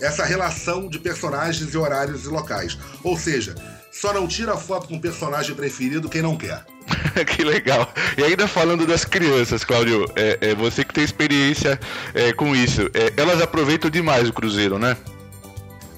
essa 0.00 0.24
relação 0.24 0.88
de 0.88 0.96
personagens 1.00 1.74
e 1.74 1.76
horários 1.76 2.24
e 2.24 2.28
locais. 2.28 2.78
Ou 3.02 3.18
seja, 3.18 3.56
só 3.90 4.12
não 4.12 4.28
tira 4.28 4.56
foto 4.56 4.86
com 4.86 4.94
o 4.94 5.00
personagem 5.00 5.56
preferido 5.56 6.08
quem 6.08 6.22
não 6.22 6.36
quer. 6.36 6.64
que 7.26 7.42
legal. 7.42 7.92
E 8.16 8.22
ainda 8.22 8.46
falando 8.46 8.86
das 8.86 9.04
crianças, 9.04 9.64
Cláudio, 9.64 10.08
é, 10.14 10.38
é 10.40 10.54
você 10.54 10.84
que 10.84 10.94
tem 10.94 11.02
experiência 11.02 11.80
é, 12.14 12.32
com 12.32 12.54
isso, 12.54 12.82
é, 12.94 13.12
elas 13.16 13.42
aproveitam 13.42 13.90
demais 13.90 14.28
o 14.28 14.32
cruzeiro, 14.32 14.78
né? 14.78 14.96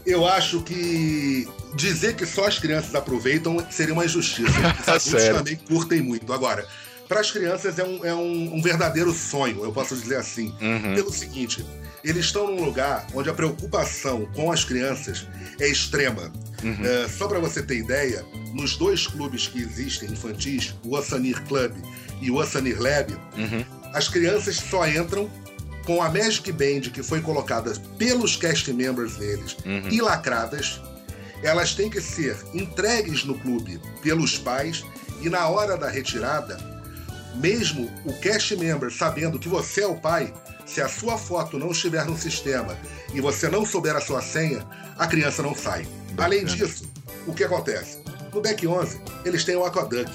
Eu 0.07 0.27
acho 0.27 0.62
que 0.62 1.47
dizer 1.75 2.15
que 2.17 2.27
só 2.27 2.47
as 2.47 2.59
crianças 2.59 2.95
aproveitam 2.95 3.65
seria 3.71 3.93
uma 3.95 4.05
injustiça. 4.05 4.51
Os 4.97 5.15
adultos 5.15 5.25
também 5.39 5.57
curtem 5.57 6.01
muito. 6.03 6.33
Agora, 6.33 6.67
para 7.09 7.21
as 7.21 7.31
crianças 7.31 7.79
é, 7.79 7.85
um, 7.85 8.05
é 8.05 8.15
um- 8.15 8.55
um 8.57 8.63
verdadeiro 8.63 9.13
sonho, 9.13 9.65
eu 9.65 9.73
posso 9.73 9.97
dizer 9.97 10.17
assim. 10.17 10.55
Uhum. 10.61 10.95
Pelo 10.95 11.13
seguinte, 11.13 11.65
eles 12.05 12.27
estão 12.27 12.47
num 12.55 12.65
lugar 12.65 13.07
onde 13.15 13.29
a 13.29 13.35
preocupação 13.35 14.27
com 14.35 14.51
as 14.53 14.65
crianças 14.65 15.27
é 15.59 15.69
extrema. 15.69 16.33
Uhum. 16.63 16.79
É, 16.85 17.09
só 17.09 17.27
para 17.27 17.39
você 17.41 17.63
ter 17.63 17.79
ideia, 17.79 18.25
nos 18.55 18.77
dois 18.77 19.07
clubes 19.07 19.47
que 19.49 19.61
existem 19.61 20.11
infantis, 20.11 20.75
o 20.85 20.95
Oceanir 20.97 21.43
Club 21.47 21.73
e 22.21 22.31
o 22.31 22.37
Oceanir 22.37 22.81
Lab, 22.81 23.13
Uhum. 23.37 23.65
as 23.93 24.09
crianças 24.09 24.57
só 24.57 24.87
entram 24.87 25.29
com 25.85 26.03
a 26.03 26.09
Magic 26.11 26.53
Band 26.53 26.83
que 26.93 27.03
foi 27.03 27.21
colocada 27.21 27.73
pelos 27.99 28.37
cast 28.37 28.73
members 28.73 29.17
deles 29.17 29.57
Uhum. 29.65 29.89
e 29.91 30.01
lacradas. 30.01 30.81
Elas 31.42 31.74
têm 31.74 31.88
que 31.88 32.00
ser 32.00 32.37
entregues 32.53 33.24
no 33.24 33.38
clube 33.38 33.81
pelos 34.03 34.38
pais 34.38 34.85
e 35.20 35.29
na 35.29 35.48
hora 35.48 35.76
da 35.76 35.88
retirada, 35.88 36.59
mesmo 37.35 37.90
o 38.05 38.12
cast 38.20 38.57
member 38.57 38.90
sabendo 38.90 39.38
que 39.38 39.48
você 39.48 39.83
é 39.83 39.87
o 39.87 39.96
pai, 39.96 40.33
se 40.66 40.81
a 40.81 40.88
sua 40.88 41.18
foto 41.18 41.59
não 41.59 41.70
estiver 41.70 42.05
no 42.05 42.16
sistema 42.16 42.76
e 43.12 43.20
você 43.20 43.48
não 43.48 43.64
souber 43.64 43.96
a 43.96 44.00
sua 44.00 44.22
senha, 44.22 44.64
a 44.98 45.07
criança 45.07 45.42
não 45.42 45.55
sai. 45.55 45.87
Além 46.16 46.44
disso, 46.44 46.85
o 47.26 47.35
que 47.35 47.44
acontece? 47.44 47.98
No 48.33 48.40
Deck 48.40 48.66
11, 48.66 49.00
eles 49.24 49.44
têm 49.44 49.57
o 49.57 49.64
Aquaduck. 49.64 50.11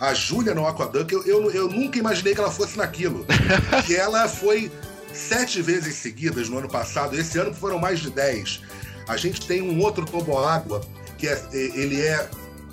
A 0.00 0.12
Júlia 0.12 0.54
no 0.54 0.66
Aquaduck, 0.66 1.12
eu, 1.12 1.24
eu, 1.24 1.50
eu 1.50 1.68
nunca 1.68 1.98
imaginei 1.98 2.34
que 2.34 2.40
ela 2.40 2.50
fosse 2.50 2.76
naquilo. 2.76 3.24
e 3.88 3.94
ela 3.94 4.28
foi 4.28 4.70
sete 5.14 5.62
vezes 5.62 5.94
seguidas 5.94 6.48
no 6.48 6.58
ano 6.58 6.68
passado. 6.68 7.18
Esse 7.18 7.38
ano 7.38 7.54
foram 7.54 7.78
mais 7.78 8.00
de 8.00 8.10
dez. 8.10 8.60
A 9.08 9.16
gente 9.16 9.46
tem 9.46 9.62
um 9.62 9.80
outro 9.80 10.04
toboágua 10.04 10.80
que 11.18 11.26
é, 11.28 11.42
ele 11.52 12.00
é 12.00 12.28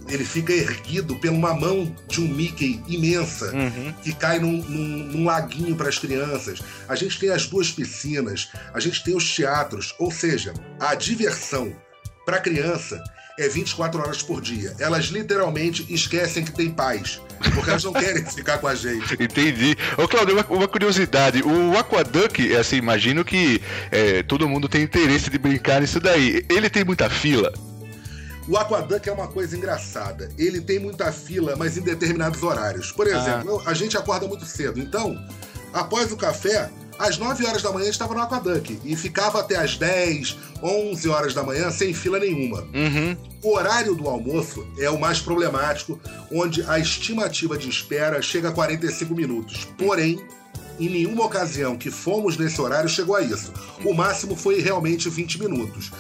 ele 0.10 0.26
fica 0.26 0.52
erguido 0.52 1.16
pela 1.20 1.34
uma 1.34 1.54
mão 1.54 1.96
de 2.10 2.20
um 2.20 2.28
Mickey 2.28 2.84
imensa 2.90 3.54
Uhum. 3.56 3.94
que 4.04 4.14
cai 4.14 4.38
num, 4.38 4.58
num- 4.58 5.04
num 5.06 5.24
laguinho 5.26 5.78
para 5.78 5.88
as 5.88 5.98
crianças. 5.98 6.60
A 6.90 6.96
gente 6.96 7.18
tem 7.18 7.30
as 7.30 7.48
duas 7.48 7.72
piscinas, 7.72 8.50
a 8.74 8.82
gente 8.82 9.02
tem 9.02 9.16
os 9.16 9.34
teatros, 9.34 9.96
ou 9.98 10.12
seja, 10.12 10.54
a 10.78 10.94
diversão 10.94 11.74
para 12.26 12.42
criança 12.42 13.02
é 13.38 13.48
24 13.48 14.00
horas 14.00 14.22
por 14.22 14.42
dia. 14.42 14.76
Elas 14.80 15.06
literalmente 15.06 15.86
esquecem 15.94 16.44
que 16.44 16.52
tem 16.52 16.70
pais, 16.70 17.22
porque 17.54 17.70
elas 17.70 17.84
não 17.84 17.94
querem 17.94 18.26
ficar 18.30 18.58
com 18.60 18.68
a 18.68 18.76
gente. 18.76 19.14
Entendi. 19.22 19.76
Ô, 19.98 20.08
Cláudio, 20.08 20.36
uma, 20.36 20.46
uma 20.46 20.68
curiosidade. 20.68 21.42
O 21.42 21.78
Aquaduck, 21.78 22.54
é 22.54 22.58
assim, 22.58 22.78
imagino 22.78 23.26
que 23.26 23.62
é, 23.92 24.24
todo 24.24 24.48
mundo 24.48 24.70
tem 24.70 24.84
interesse 24.84 25.30
de 25.30 25.38
brincar 25.38 25.82
nisso 25.82 26.00
daí. 26.00 26.46
Ele 26.50 26.70
tem 26.70 26.84
muita 26.84 27.10
fila? 27.10 27.52
O 28.48 28.58
Aquaduck 28.58 29.08
é 29.08 29.12
uma 29.12 29.28
coisa 29.28 29.56
engraçada. 29.56 30.30
Ele 30.38 30.60
tem 30.60 30.78
muita 30.78 31.12
fila, 31.12 31.56
mas 31.56 31.78
em 31.78 31.82
determinados 31.82 32.44
horários. 32.44 32.92
Por 32.92 33.08
exemplo, 33.08 33.62
a 33.66 33.74
gente 33.74 33.98
acorda 33.98 34.28
muito 34.28 34.46
cedo. 34.46 34.80
Então, 34.80 35.18
após 35.72 36.12
o 36.12 36.18
café, 36.18 36.70
às 37.00 37.18
9 37.18 37.46
horas 37.46 37.62
da 37.62 37.72
manhã 37.72 37.90
estava 37.90 38.14
no 38.14 38.22
Aquaduck. 38.22 38.80
E 38.84 38.96
ficava 38.96 39.40
até 39.40 39.58
às 39.58 39.78
10, 39.78 40.38
11 40.62 41.10
horas 41.10 41.34
da 41.34 41.44
manhã 41.44 41.70
sem 41.72 41.94
fila 41.94 42.20
nenhuma. 42.20 42.62
Uhum. 42.74 43.18
O 43.42 43.56
horário 43.56 43.96
do 43.96 44.08
almoço 44.08 44.66
é 44.78 44.90
o 44.90 45.00
mais 45.00 45.20
problemático, 45.20 46.00
onde 46.32 46.64
a 46.64 46.80
estimativa 46.80 47.58
de 47.58 47.70
espera 47.70 48.22
chega 48.22 48.50
a 48.50 48.52
45 48.52 49.14
minutos. 49.14 49.68
Porém, 49.78 50.20
em 50.80 50.90
nenhuma 50.90 51.26
ocasião 51.26 51.78
que 51.78 51.92
fomos 51.92 52.38
nesse 52.38 52.60
horário 52.60 52.90
chegou 52.90 53.16
a 53.16 53.22
isso. 53.22 53.52
O 53.84 53.94
máximo 53.94 54.36
foi 54.36 54.60
realmente 54.60 55.10
20 55.10 55.40
minutos. 55.40 55.92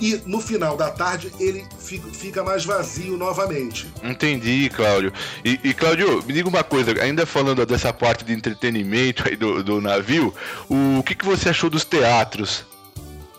E 0.00 0.20
no 0.26 0.40
final 0.40 0.76
da 0.76 0.90
tarde 0.90 1.32
ele 1.38 1.64
fi- 1.78 2.02
fica 2.12 2.42
mais 2.42 2.64
vazio 2.64 3.16
novamente. 3.16 3.86
Entendi, 4.02 4.68
Cláudio. 4.74 5.12
E, 5.44 5.58
e, 5.62 5.72
Cláudio, 5.72 6.22
me 6.26 6.32
diga 6.32 6.48
uma 6.48 6.64
coisa, 6.64 6.92
ainda 7.00 7.24
falando 7.24 7.64
dessa 7.64 7.92
parte 7.92 8.24
de 8.24 8.32
entretenimento 8.32 9.26
aí 9.28 9.36
do, 9.36 9.62
do 9.62 9.80
navio, 9.80 10.34
o, 10.68 11.02
que, 11.04 11.14
que 11.14 11.24
você 11.24 11.48
achou 11.50 11.70
dos 11.70 11.84
teatros? 11.84 12.64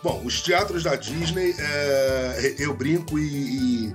Bom, 0.02 0.22
os 0.24 0.40
teatros 0.40 0.82
da 0.84 0.94
Disney, 0.96 1.54
é, 1.58 2.54
eu 2.58 2.74
brinco 2.74 3.18
e, 3.18 3.22
e- 3.24 3.92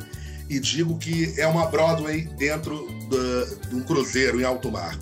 e 0.50 0.60
digo 0.60 0.98
que 1.00 1.34
é 1.38 1.48
uma 1.48 1.66
Broadway 1.68 2.28
dentro 2.38 2.88
de 3.70 3.76
um 3.76 3.82
cruzeiro 3.82 4.40
em 4.40 4.44
alto 4.44 4.70
mar. 4.72 4.98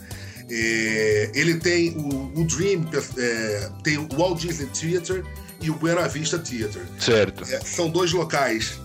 É, 0.49 1.31
ele 1.35 1.55
tem 1.55 1.89
o, 1.97 2.39
o 2.39 2.43
Dream, 2.45 2.85
é, 3.17 3.69
tem 3.83 3.97
o 3.97 4.07
Walt 4.15 4.39
Disney 4.39 4.67
Theater 4.67 5.23
e 5.61 5.69
o 5.69 5.75
Buena 5.75 6.07
Vista 6.07 6.37
Theater. 6.39 6.83
Certo. 6.99 7.43
É, 7.51 7.59
são 7.61 7.89
dois 7.89 8.11
locais 8.11 8.79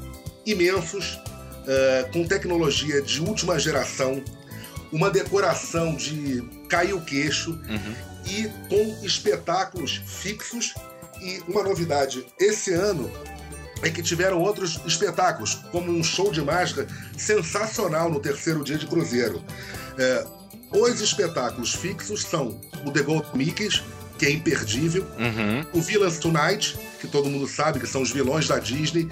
imensos, 0.46 1.18
é, 1.66 2.08
com 2.12 2.26
tecnologia 2.26 3.00
de 3.00 3.20
última 3.20 3.58
geração, 3.58 4.22
uma 4.92 5.10
decoração 5.10 5.94
de 5.96 6.42
cair 6.68 6.92
o 6.94 7.00
queixo 7.00 7.50
Uhum. 7.68 7.94
e 8.26 8.48
com 8.68 9.04
espetáculos 9.04 10.00
fixos. 10.06 10.74
E 11.20 11.42
uma 11.48 11.62
novidade 11.62 12.26
esse 12.38 12.72
ano 12.74 13.10
é 13.82 13.88
que 13.90 14.02
tiveram 14.02 14.40
outros 14.42 14.78
espetáculos, 14.86 15.54
como 15.70 15.90
um 15.90 16.02
show 16.02 16.30
de 16.30 16.42
mágica 16.42 16.86
sensacional 17.16 18.10
no 18.10 18.20
terceiro 18.20 18.62
dia 18.62 18.76
de 18.76 18.86
cruzeiro. 18.86 19.42
É, 19.98 20.26
os 20.72 21.00
espetáculos 21.00 21.72
fixos 21.74 22.22
são 22.22 22.60
o 22.84 22.90
The 22.90 23.02
Gold 23.02 23.26
Mickeys, 23.34 23.82
que 24.24 24.30
é 24.30 24.32
imperdível, 24.32 25.06
Uhum. 25.18 25.66
o 25.74 25.82
Villains 25.82 26.18
Tonight, 26.18 26.78
que 26.98 27.06
todo 27.06 27.28
mundo 27.28 27.46
sabe 27.46 27.78
que 27.78 27.86
são 27.86 28.00
os 28.00 28.10
vilões 28.10 28.48
da 28.48 28.58
Disney, 28.58 29.06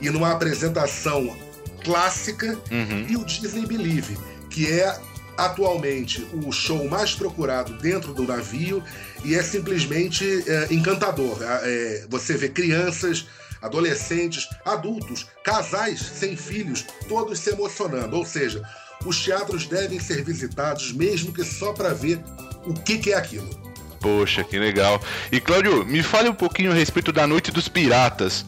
e 0.00 0.10
numa 0.10 0.32
apresentação 0.32 1.36
clássica, 1.84 2.58
Uhum. 2.70 3.06
e 3.08 3.16
o 3.16 3.24
Disney 3.24 3.64
Believe, 3.64 4.18
que 4.50 4.68
é 4.68 4.98
atualmente 5.38 6.26
o 6.32 6.50
show 6.50 6.88
mais 6.88 7.14
procurado 7.14 7.74
dentro 7.74 8.12
do 8.12 8.24
navio 8.24 8.82
e 9.24 9.34
é 9.34 9.42
simplesmente 9.42 10.24
é, 10.48 10.66
encantador. 10.74 11.38
É, 11.42 12.06
você 12.08 12.36
vê 12.36 12.48
crianças, 12.48 13.26
adolescentes, 13.62 14.48
adultos, 14.64 15.26
casais 15.44 16.00
sem 16.00 16.36
filhos, 16.36 16.84
todos 17.08 17.38
se 17.38 17.50
emocionando. 17.50 18.16
Ou 18.16 18.24
seja, 18.24 18.62
os 19.04 19.22
teatros 19.22 19.66
devem 19.66 20.00
ser 20.00 20.24
visitados, 20.24 20.90
mesmo 20.92 21.32
que 21.32 21.44
só 21.44 21.72
para 21.72 21.92
ver 21.92 22.18
o 22.64 22.72
que, 22.74 22.98
que 22.98 23.12
é 23.12 23.16
aquilo. 23.16 23.65
Poxa, 24.00 24.44
que 24.44 24.58
legal. 24.58 25.00
E, 25.32 25.40
Cláudio, 25.40 25.84
me 25.84 26.02
fale 26.02 26.28
um 26.28 26.34
pouquinho 26.34 26.70
a 26.70 26.74
respeito 26.74 27.12
da 27.12 27.26
Noite 27.26 27.50
dos 27.50 27.68
Piratas. 27.68 28.44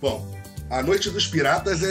Bom, 0.00 0.30
a 0.70 0.82
Noite 0.82 1.10
dos 1.10 1.26
Piratas 1.26 1.82
é, 1.82 1.86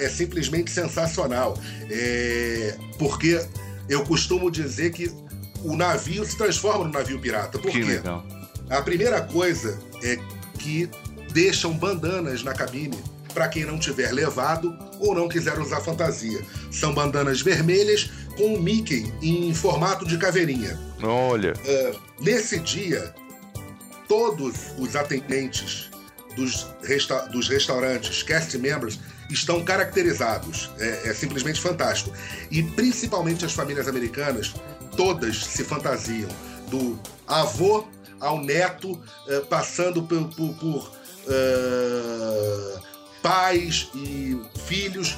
é- 0.00 0.04
é 0.04 0.08
simplesmente 0.08 0.70
sensacional. 0.70 1.58
É, 1.90 2.76
porque 2.98 3.40
eu 3.88 4.04
costumo 4.04 4.50
dizer 4.50 4.90
que 4.92 5.10
o 5.62 5.76
navio 5.76 6.24
se 6.24 6.36
transforma 6.36 6.84
no 6.84 6.92
navio 6.92 7.18
pirata. 7.18 7.58
Por 7.58 7.70
Que 7.70 7.80
quê? 7.80 7.84
legal. 7.86 8.24
A 8.68 8.80
primeira 8.82 9.20
coisa 9.20 9.78
é 10.02 10.18
que 10.58 10.88
deixam 11.32 11.72
bandanas 11.72 12.42
na 12.42 12.52
cabine 12.52 12.98
para 13.30 13.48
quem 13.48 13.64
não 13.64 13.78
tiver 13.78 14.12
levado 14.12 14.76
ou 14.98 15.14
não 15.14 15.28
quiser 15.28 15.58
usar 15.58 15.80
fantasia. 15.80 16.40
São 16.70 16.92
bandanas 16.92 17.40
vermelhas 17.40 18.10
com 18.36 18.54
o 18.54 18.62
Mickey 18.62 19.12
em 19.22 19.52
formato 19.54 20.06
de 20.06 20.18
caveirinha. 20.18 20.78
Olha. 21.02 21.52
Uh, 21.52 22.00
nesse 22.20 22.58
dia, 22.58 23.14
todos 24.08 24.74
os 24.78 24.96
atendentes 24.96 25.90
dos, 26.36 26.66
resta 26.82 27.26
dos 27.28 27.48
restaurantes, 27.48 28.22
cast 28.22 28.56
members, 28.58 28.98
estão 29.30 29.64
caracterizados. 29.64 30.70
É, 30.78 31.10
é, 31.10 31.14
simplesmente 31.14 31.60
fantástico. 31.60 32.12
E 32.50 32.62
principalmente 32.62 33.44
as 33.44 33.52
famílias 33.52 33.88
americanas, 33.88 34.54
todas 34.96 35.44
se 35.44 35.64
fantasiam. 35.64 36.28
Do 36.68 36.98
avô 37.26 37.86
ao 38.20 38.38
neto, 38.40 38.92
uh, 38.92 39.46
passando 39.48 40.02
por, 40.02 40.28
por, 40.34 40.54
por 40.54 40.92
uh, 41.26 42.80
pais 43.22 43.88
e 43.94 44.40
filhos. 44.66 45.16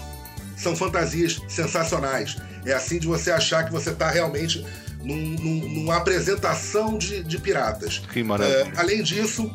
São 0.56 0.76
fantasias 0.76 1.40
sensacionais. 1.48 2.36
É 2.64 2.72
assim 2.72 2.98
de 2.98 3.06
você 3.06 3.30
achar 3.30 3.64
que 3.64 3.72
você 3.72 3.90
está 3.90 4.08
realmente 4.10 4.64
num, 5.02 5.16
num, 5.16 5.68
numa 5.68 5.96
apresentação 5.96 6.96
de, 6.96 7.22
de 7.24 7.38
piratas. 7.38 7.98
Que 8.12 8.22
maravilha. 8.22 8.66
Uh, 8.66 8.72
além 8.76 9.02
disso, 9.02 9.50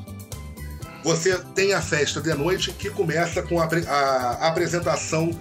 você 1.04 1.38
tem 1.56 1.74
a 1.74 1.82
festa 1.82 2.20
de 2.20 2.34
noite 2.34 2.72
que 2.74 2.90
começa 2.90 3.42
com 3.42 3.62
a, 3.62 3.66
a 3.66 4.48
apresentação 4.48 5.32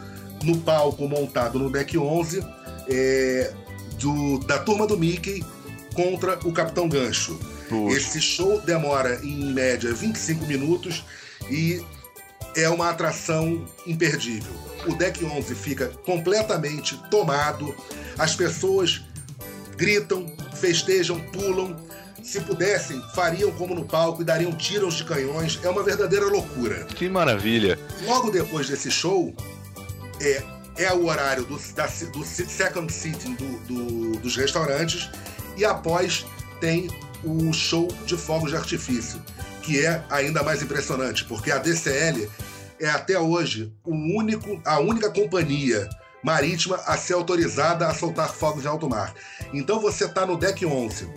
no 0.44 0.58
palco 0.58 1.08
montado 1.08 1.58
no 1.58 1.70
deck 1.70 1.98
11 1.98 2.44
é, 2.88 3.52
do, 3.98 4.38
da 4.40 4.58
turma 4.58 4.86
do 4.86 4.96
Mickey 4.96 5.44
contra 5.94 6.38
o 6.46 6.52
Capitão 6.52 6.88
Gancho. 6.88 7.38
Puxa. 7.68 7.96
Esse 7.96 8.20
show 8.20 8.60
demora 8.60 9.18
em 9.24 9.52
média 9.52 9.92
25 9.92 10.46
minutos 10.46 11.04
e 11.50 11.82
é 12.56 12.68
uma 12.68 12.90
atração 12.90 13.64
imperdível. 13.86 14.52
O 14.86 14.94
deck 14.94 15.24
11 15.24 15.54
fica 15.54 15.88
completamente 16.04 16.96
tomado, 17.10 17.74
as 18.18 18.34
pessoas 18.34 19.02
gritam, 19.76 20.34
festejam, 20.54 21.20
pulam, 21.20 21.76
se 22.22 22.40
pudessem, 22.40 23.00
fariam 23.14 23.52
como 23.52 23.74
no 23.74 23.84
palco 23.84 24.22
e 24.22 24.24
dariam 24.24 24.52
tiros 24.52 24.94
de 24.94 25.04
canhões. 25.04 25.60
É 25.62 25.68
uma 25.68 25.82
verdadeira 25.82 26.26
loucura. 26.26 26.84
Que 26.86 27.08
maravilha. 27.08 27.78
Logo 28.04 28.30
depois 28.30 28.68
desse 28.68 28.90
show, 28.90 29.34
é, 30.20 30.42
é 30.76 30.92
o 30.92 31.06
horário 31.06 31.44
do, 31.44 31.58
da, 31.74 31.86
do 31.86 32.24
second 32.24 32.92
sitting 32.92 33.34
do, 33.34 33.58
do, 33.60 34.18
dos 34.18 34.36
restaurantes 34.36 35.10
e 35.56 35.64
após 35.64 36.26
tem 36.60 36.88
o 37.22 37.52
show 37.52 37.88
de 38.06 38.16
fogos 38.16 38.50
de 38.50 38.56
artifício, 38.56 39.20
que 39.62 39.84
é 39.84 40.02
ainda 40.10 40.42
mais 40.42 40.62
impressionante, 40.62 41.24
porque 41.24 41.50
a 41.50 41.58
DCL 41.58 42.28
é 42.80 42.88
até 42.88 43.18
hoje 43.18 43.72
o 43.84 43.94
único, 43.94 44.60
a 44.64 44.78
única 44.80 45.10
companhia 45.10 45.88
marítima 46.22 46.76
a 46.86 46.96
ser 46.96 47.14
autorizada 47.14 47.86
a 47.86 47.94
soltar 47.94 48.28
fogos 48.28 48.62
de 48.62 48.68
alto 48.68 48.88
mar. 48.88 49.14
Então 49.52 49.80
você 49.80 50.06
está 50.06 50.26
no 50.26 50.36
deck 50.36 50.64
11 50.64 51.08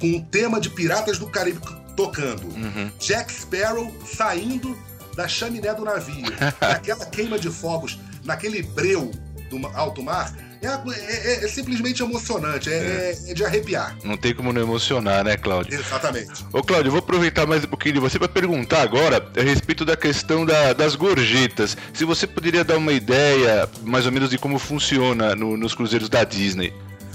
com 0.00 0.16
o 0.16 0.24
tema 0.24 0.60
de 0.60 0.70
Piratas 0.70 1.18
do 1.18 1.26
Caribe 1.26 1.60
tocando. 1.96 2.46
Uhum. 2.46 2.90
Jack 2.98 3.32
Sparrow 3.32 3.92
saindo 4.06 4.78
da 5.14 5.26
chaminé 5.26 5.74
do 5.74 5.84
navio. 5.84 6.24
naquela 6.60 7.04
queima 7.06 7.38
de 7.38 7.50
fogos, 7.50 7.98
naquele 8.24 8.62
breu 8.62 9.10
do 9.50 9.66
alto 9.74 10.02
mar. 10.02 10.32
É, 10.60 10.66
é, 10.66 11.44
é, 11.44 11.48
simplesmente 11.48 12.02
emocionante, 12.02 12.68
é, 12.68 13.16
é, 13.28 13.34
de 13.34 13.44
arrepiar. 13.44 13.96
Não 14.02 14.16
tem 14.16 14.34
como 14.34 14.52
não 14.52 14.60
emocionar, 14.60 15.22
né, 15.24 15.36
Cláudio? 15.36 15.78
Exatamente. 15.78 16.44
Ô, 16.52 16.62
Cláudio, 16.62 16.88
eu 16.88 16.92
vou 16.92 16.98
aproveitar 16.98 17.46
mais 17.46 17.64
um 17.64 17.68
pouquinho 17.68 17.94
de 17.94 18.00
você 18.00 18.18
para 18.18 18.28
perguntar 18.28 18.82
agora 18.82 19.24
a 19.36 19.40
respeito 19.40 19.84
da 19.84 19.96
questão 19.96 20.44
da, 20.44 20.72
das 20.72 20.96
gorjetas. 20.96 21.76
Se 21.94 22.04
você 22.04 22.26
poderia 22.26 22.64
dar 22.64 22.76
uma 22.76 22.92
ideia, 22.92 23.68
mais 23.82 24.04
ou 24.04 24.10
menos, 24.10 24.30
de 24.30 24.38
como 24.38 24.58
funciona 24.58 25.36
no, 25.36 25.56
nos 25.56 25.74
cruzeiros 25.74 26.08
da 26.08 26.24
Disney. 26.24 26.72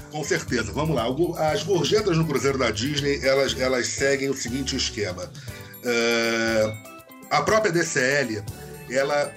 Com 0.10 0.23
certeza. 0.23 0.71
Vamos 0.71 0.95
lá. 0.95 1.06
As 1.51 1.63
gorjetas 1.63 2.15
no 2.15 2.25
Cruzeiro 2.25 2.58
da 2.58 2.71
Disney, 2.71 3.19
elas, 3.25 3.60
elas 3.60 3.88
seguem 3.88 4.29
o 4.29 4.34
seguinte 4.34 4.75
esquema. 4.75 5.23
Uh, 5.84 6.93
a 7.29 7.41
própria 7.41 7.73
DCL, 7.73 8.41
ela 8.89 9.34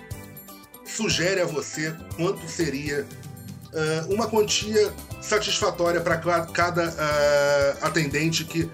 sugere 0.84 1.40
a 1.40 1.46
você 1.46 1.92
quanto 2.16 2.46
seria 2.48 3.04
uh, 3.72 4.14
uma 4.14 4.28
quantia 4.28 4.92
satisfatória 5.20 6.00
para 6.00 6.16
cada 6.18 6.88
uh, 6.88 7.84
atendente 7.84 8.44
que 8.44 8.70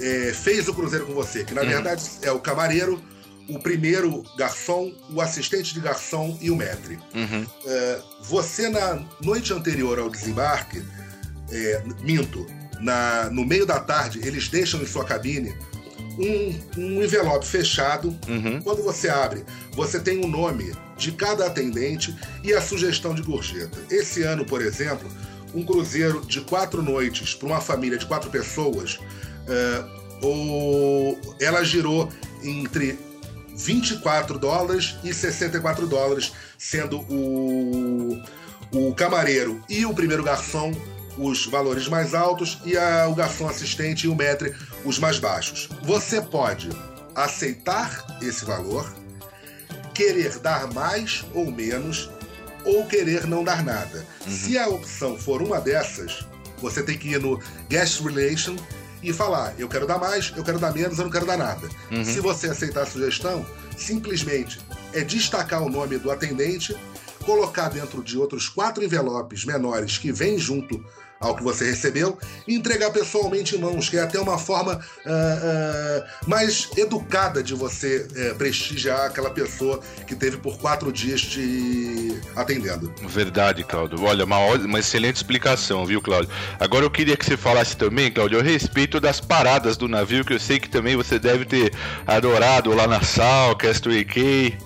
eh, 0.00 0.32
fez 0.32 0.68
o 0.68 0.74
cruzeiro 0.74 1.06
com 1.06 1.12
você, 1.12 1.44
que 1.44 1.54
na 1.54 1.62
uhum. 1.62 1.68
verdade 1.68 2.04
é 2.22 2.30
o 2.30 2.38
camareiro, 2.38 3.02
o 3.48 3.58
primeiro 3.58 4.22
garçom, 4.36 4.92
o 5.10 5.20
assistente 5.20 5.74
de 5.74 5.80
garçom 5.80 6.38
e 6.40 6.50
o 6.50 6.56
maître. 6.56 6.98
Uhum. 7.14 7.46
você, 8.22 8.68
na 8.68 9.02
noite 9.20 9.52
anterior 9.52 9.98
ao 9.98 10.08
desembarque, 10.08 10.84
é, 11.50 11.82
minto, 12.02 12.46
na, 12.80 13.28
no 13.30 13.44
meio 13.44 13.66
da 13.66 13.80
tarde, 13.80 14.20
eles 14.22 14.48
deixam 14.48 14.80
em 14.80 14.86
sua 14.86 15.04
cabine 15.04 15.56
um, 16.18 16.80
um 16.80 17.02
envelope 17.02 17.46
fechado. 17.46 18.16
Uhum. 18.28 18.60
Quando 18.62 18.82
você 18.82 19.08
abre, 19.08 19.44
você 19.72 19.98
tem 19.98 20.18
o 20.18 20.26
um 20.26 20.28
nome 20.28 20.72
de 20.98 21.12
cada 21.12 21.46
atendente 21.46 22.14
e 22.44 22.52
a 22.52 22.60
sugestão 22.60 23.14
de 23.14 23.22
gorjeta. 23.22 23.78
Esse 23.90 24.22
ano, 24.22 24.44
por 24.44 24.60
exemplo, 24.60 25.08
um 25.54 25.64
cruzeiro 25.64 26.20
de 26.26 26.40
quatro 26.42 26.82
noites 26.82 27.34
para 27.34 27.46
uma 27.46 27.60
família 27.60 27.96
de 27.96 28.04
quatro 28.04 28.30
pessoas, 28.30 28.98
é, 29.46 29.84
o, 30.22 31.16
ela 31.40 31.64
girou 31.64 32.08
entre 32.42 32.98
24 33.56 34.38
dólares 34.38 34.96
e 35.02 35.14
64 35.14 35.86
dólares, 35.86 36.32
sendo 36.58 37.00
o, 37.08 38.20
o 38.72 38.94
camareiro 38.94 39.62
e 39.68 39.86
o 39.86 39.94
primeiro 39.94 40.22
garçom 40.22 40.72
os 41.16 41.46
valores 41.46 41.88
mais 41.88 42.14
altos 42.14 42.60
e 42.64 42.76
a, 42.76 43.08
o 43.08 43.14
garçom 43.14 43.48
assistente 43.48 44.04
e 44.04 44.08
o 44.08 44.14
maître 44.14 44.54
os 44.84 44.98
mais 44.98 45.18
baixos. 45.18 45.68
Você 45.82 46.20
pode 46.20 46.68
aceitar 47.14 48.18
esse 48.22 48.44
valor, 48.44 48.94
querer 49.98 50.38
dar 50.38 50.72
mais 50.72 51.24
ou 51.34 51.50
menos, 51.50 52.08
ou 52.64 52.86
querer 52.86 53.26
não 53.26 53.42
dar 53.42 53.64
nada. 53.64 54.06
Uhum. 54.24 54.32
Se 54.32 54.56
a 54.56 54.68
opção 54.68 55.18
for 55.18 55.42
uma 55.42 55.60
dessas, 55.60 56.24
você 56.58 56.84
tem 56.84 56.96
que 56.96 57.08
ir 57.08 57.20
no 57.20 57.42
Guest 57.68 58.00
Relation 58.02 58.54
e 59.02 59.12
falar: 59.12 59.54
eu 59.58 59.68
quero 59.68 59.88
dar 59.88 59.98
mais, 59.98 60.32
eu 60.36 60.44
quero 60.44 60.60
dar 60.60 60.72
menos, 60.72 60.98
eu 60.98 61.04
não 61.04 61.10
quero 61.10 61.26
dar 61.26 61.36
nada. 61.36 61.68
Uhum. 61.90 62.04
Se 62.04 62.20
você 62.20 62.46
aceitar 62.46 62.82
a 62.82 62.86
sugestão, 62.86 63.44
simplesmente 63.76 64.60
é 64.92 65.02
destacar 65.02 65.64
o 65.64 65.68
nome 65.68 65.98
do 65.98 66.12
atendente, 66.12 66.76
colocar 67.24 67.68
dentro 67.68 68.00
de 68.00 68.16
outros 68.16 68.48
quatro 68.48 68.84
envelopes 68.84 69.44
menores 69.44 69.98
que 69.98 70.12
vêm 70.12 70.38
junto 70.38 70.84
ao 71.20 71.34
que 71.36 71.42
você 71.42 71.64
recebeu 71.64 72.18
e 72.46 72.54
entregar 72.54 72.90
pessoalmente 72.90 73.56
em 73.56 73.58
mãos, 73.58 73.88
que 73.88 73.96
é 73.96 74.02
até 74.02 74.20
uma 74.20 74.38
forma 74.38 74.74
uh, 74.74 74.78
uh, 74.78 76.28
mais 76.28 76.68
educada 76.76 77.42
de 77.42 77.54
você 77.54 78.06
uh, 78.10 78.34
prestigiar 78.36 79.06
aquela 79.06 79.30
pessoa 79.30 79.80
que 80.06 80.14
teve 80.14 80.36
por 80.36 80.58
quatro 80.58 80.92
dias 80.92 81.20
te 81.20 82.20
atendendo. 82.36 82.92
Verdade, 83.08 83.64
Cláudio. 83.64 84.02
Olha, 84.02 84.24
uma, 84.24 84.38
uma 84.38 84.78
excelente 84.78 85.16
explicação, 85.16 85.84
viu, 85.84 86.00
Cláudio? 86.00 86.30
Agora 86.60 86.84
eu 86.84 86.90
queria 86.90 87.16
que 87.16 87.24
você 87.24 87.36
falasse 87.36 87.76
também, 87.76 88.10
Cláudio, 88.10 88.38
a 88.38 88.42
respeito 88.42 89.00
das 89.00 89.20
paradas 89.20 89.76
do 89.76 89.88
navio, 89.88 90.24
que 90.24 90.32
eu 90.32 90.40
sei 90.40 90.58
que 90.60 90.68
também 90.68 90.96
você 90.96 91.18
deve 91.18 91.44
ter 91.44 91.72
adorado 92.06 92.74
lá 92.74 92.86
na 92.86 93.02
Sal, 93.02 93.56
Castaway 93.56 94.04
Cay. 94.04 94.58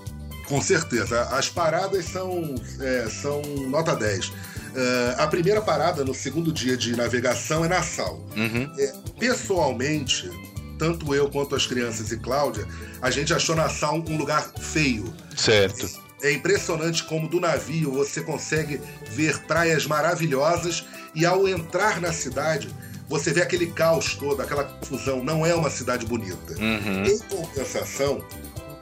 Com 0.47 0.61
certeza. 0.61 1.23
As 1.31 1.49
paradas 1.49 2.05
são, 2.05 2.55
é, 2.81 3.09
são 3.09 3.41
nota 3.69 3.97
10 3.97 4.33
Uh, 4.73 5.21
a 5.21 5.27
primeira 5.27 5.61
parada 5.61 6.03
no 6.05 6.15
segundo 6.15 6.51
dia 6.51 6.77
de 6.77 6.97
navegação 6.97 7.65
é 7.65 7.69
Nassau. 7.69 8.27
Uhum. 8.35 8.73
É, 8.79 8.95
pessoalmente, 9.19 10.31
tanto 10.79 11.15
eu 11.15 11.29
quanto 11.29 11.55
as 11.55 11.67
crianças 11.67 12.11
e 12.11 12.17
Cláudia, 12.17 12.67
a 13.01 13.11
gente 13.11 13.35
achou 13.35 13.55
Nassau 13.55 14.03
um 14.07 14.17
lugar 14.17 14.51
feio. 14.59 15.13
Certo. 15.37 15.87
É, 16.23 16.29
é 16.31 16.33
impressionante 16.33 17.05
como 17.05 17.29
do 17.29 17.39
navio 17.39 17.93
você 17.93 18.23
consegue 18.23 18.81
ver 19.11 19.39
praias 19.41 19.87
maravilhosas 19.87 20.85
e 21.15 21.27
ao 21.27 21.47
entrar 21.47 22.01
na 22.01 22.13
cidade 22.13 22.69
você 23.09 23.31
vê 23.31 23.43
aquele 23.43 23.67
caos 23.67 24.15
todo, 24.15 24.41
aquela 24.41 24.65
confusão. 24.65 25.23
Não 25.23 25.45
é 25.45 25.55
uma 25.55 25.69
cidade 25.69 26.07
bonita. 26.07 26.55
Uhum. 26.59 27.05
Em 27.05 27.19
compensação, 27.19 28.25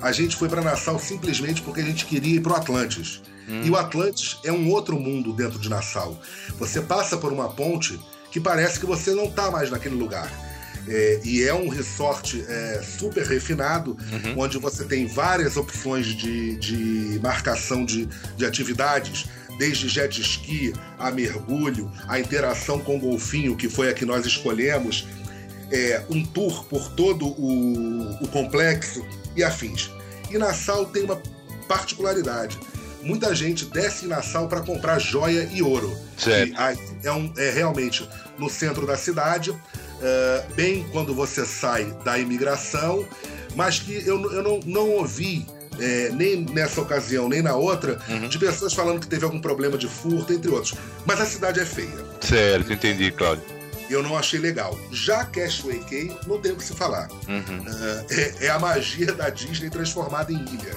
a 0.01 0.13
gente 0.13 0.37
foi 0.37 0.49
para 0.49 0.63
Nassau 0.63 1.01
simplesmente 1.01 1.63
porque 1.63 1.81
a 1.81 1.85
gente 1.85 2.07
queria 2.07 2.37
ir 2.37 2.41
para 2.41 2.53
o 2.53 2.57
Atlantis. 2.57 3.23
Hum. 3.51 3.63
E 3.65 3.71
o 3.71 3.77
Atlantis 3.77 4.39
é 4.45 4.53
um 4.53 4.71
outro 4.71 4.99
mundo 4.99 5.33
dentro 5.33 5.59
de 5.59 5.69
Nassau. 5.69 6.17
Você 6.59 6.81
passa 6.81 7.17
por 7.17 7.33
uma 7.33 7.49
ponte 7.49 7.99
que 8.31 8.39
parece 8.39 8.79
que 8.79 8.87
você 8.87 9.13
não 9.13 9.25
está 9.25 9.51
mais 9.51 9.71
naquele 9.71 9.97
lugar. 9.97 10.31
É, 10.89 11.21
e 11.25 11.43
é 11.43 11.53
um 11.53 11.69
resort 11.69 12.43
é, 12.49 12.83
super 12.83 13.27
refinado, 13.27 13.97
uhum. 14.13 14.39
onde 14.39 14.57
você 14.59 14.85
tem 14.85 15.07
várias 15.07 15.57
opções 15.57 16.07
de, 16.07 16.57
de 16.57 17.21
marcação 17.23 17.85
de, 17.85 18.09
de 18.37 18.47
atividades, 18.47 19.27
desde 19.59 19.89
jet 19.89 20.21
ski 20.23 20.73
a 20.99 21.11
mergulho, 21.11 21.93
a 22.09 22.19
interação 22.19 22.79
com 22.79 22.97
o 22.97 23.01
golfinho, 23.01 23.57
que 23.57 23.69
foi 23.69 23.91
a 23.91 23.95
que 23.95 24.07
nós 24.07 24.25
escolhemos, 24.25 25.07
é, 25.71 26.03
um 26.09 26.25
tour 26.25 26.65
por 26.65 26.91
todo 26.93 27.27
o, 27.27 28.25
o 28.25 28.29
complexo 28.29 29.05
e 29.37 29.45
afins. 29.45 29.91
E 30.31 30.39
Nassau 30.39 30.87
tem 30.87 31.05
uma 31.05 31.21
particularidade. 31.69 32.59
Muita 33.03 33.35
gente 33.35 33.65
desce 33.65 34.05
em 34.05 34.09
Nassau 34.09 34.47
para 34.49 34.61
comprar 34.61 34.99
joia 34.99 35.49
e 35.53 35.63
ouro. 35.63 35.97
Certo. 36.19 36.53
E 37.03 37.07
é, 37.07 37.13
um- 37.13 37.33
é 37.37 37.51
realmente 37.51 38.09
no 38.39 38.49
centro 38.51 38.87
da 38.87 38.97
cidade, 38.97 39.55
é, 40.03 40.45
bem 40.55 40.87
quando 40.93 41.15
você 41.15 41.45
sai 41.47 41.85
da 42.05 42.19
imigração, 42.19 43.07
mas 43.57 43.79
que 43.79 43.95
eu, 44.07 44.31
eu 44.33 44.43
não, 44.43 44.61
não 44.67 44.91
ouvi. 44.91 45.47
é, 45.79 46.11
nem 46.11 46.45
nessa 46.45 46.83
ocasião, 46.83 47.27
nem 47.27 47.41
na 47.41 47.55
outra, 47.55 47.99
de 48.29 48.39
pessoas 48.39 48.75
falando 48.75 49.01
que 49.01 49.07
teve 49.07 49.25
algum 49.25 49.41
problema 49.41 49.79
de 49.79 49.89
furto, 49.89 50.31
entre 50.31 50.51
outros. 50.51 50.75
Mas 51.07 51.19
a 51.23 51.25
cidade 51.25 51.59
é 51.59 51.65
feia. 51.65 52.05
Certo, 52.21 52.71
entendi, 52.71 53.11
Cláudio. 53.11 53.43
Eu 53.89 54.03
não 54.03 54.15
achei 54.17 54.39
legal. 54.39 54.79
Já 54.93 55.25
Castaway 55.25 55.79
Cay, 55.89 56.13
não 56.27 56.39
tem 56.39 56.53
o 56.53 56.57
que 56.57 56.65
se 56.65 56.75
falar. 56.75 57.09
Ah, 57.27 58.05
é, 58.11 58.47
é 58.47 58.51
a 58.51 58.59
magia 58.59 59.11
da 59.15 59.31
Disney 59.31 59.71
transformada 59.71 60.31
em 60.31 60.37
ilha. 60.45 60.77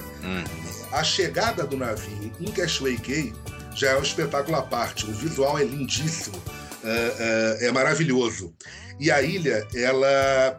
A 0.94 1.02
chegada 1.02 1.66
do 1.66 1.76
navio 1.76 2.30
em 2.40 2.52
Castaway 2.52 2.96
Cay 2.96 3.32
já 3.74 3.90
é 3.90 3.98
um 3.98 4.02
espetáculo 4.02 4.56
à 4.56 4.62
parte. 4.62 5.04
O 5.04 5.12
visual 5.12 5.58
é 5.58 5.64
lindíssimo, 5.64 6.40
ah, 6.84 6.86
ah, 6.86 7.56
é 7.64 7.72
maravilhoso. 7.72 8.54
E 9.00 9.10
a 9.10 9.20
ilha, 9.20 9.66
ela 9.74 10.56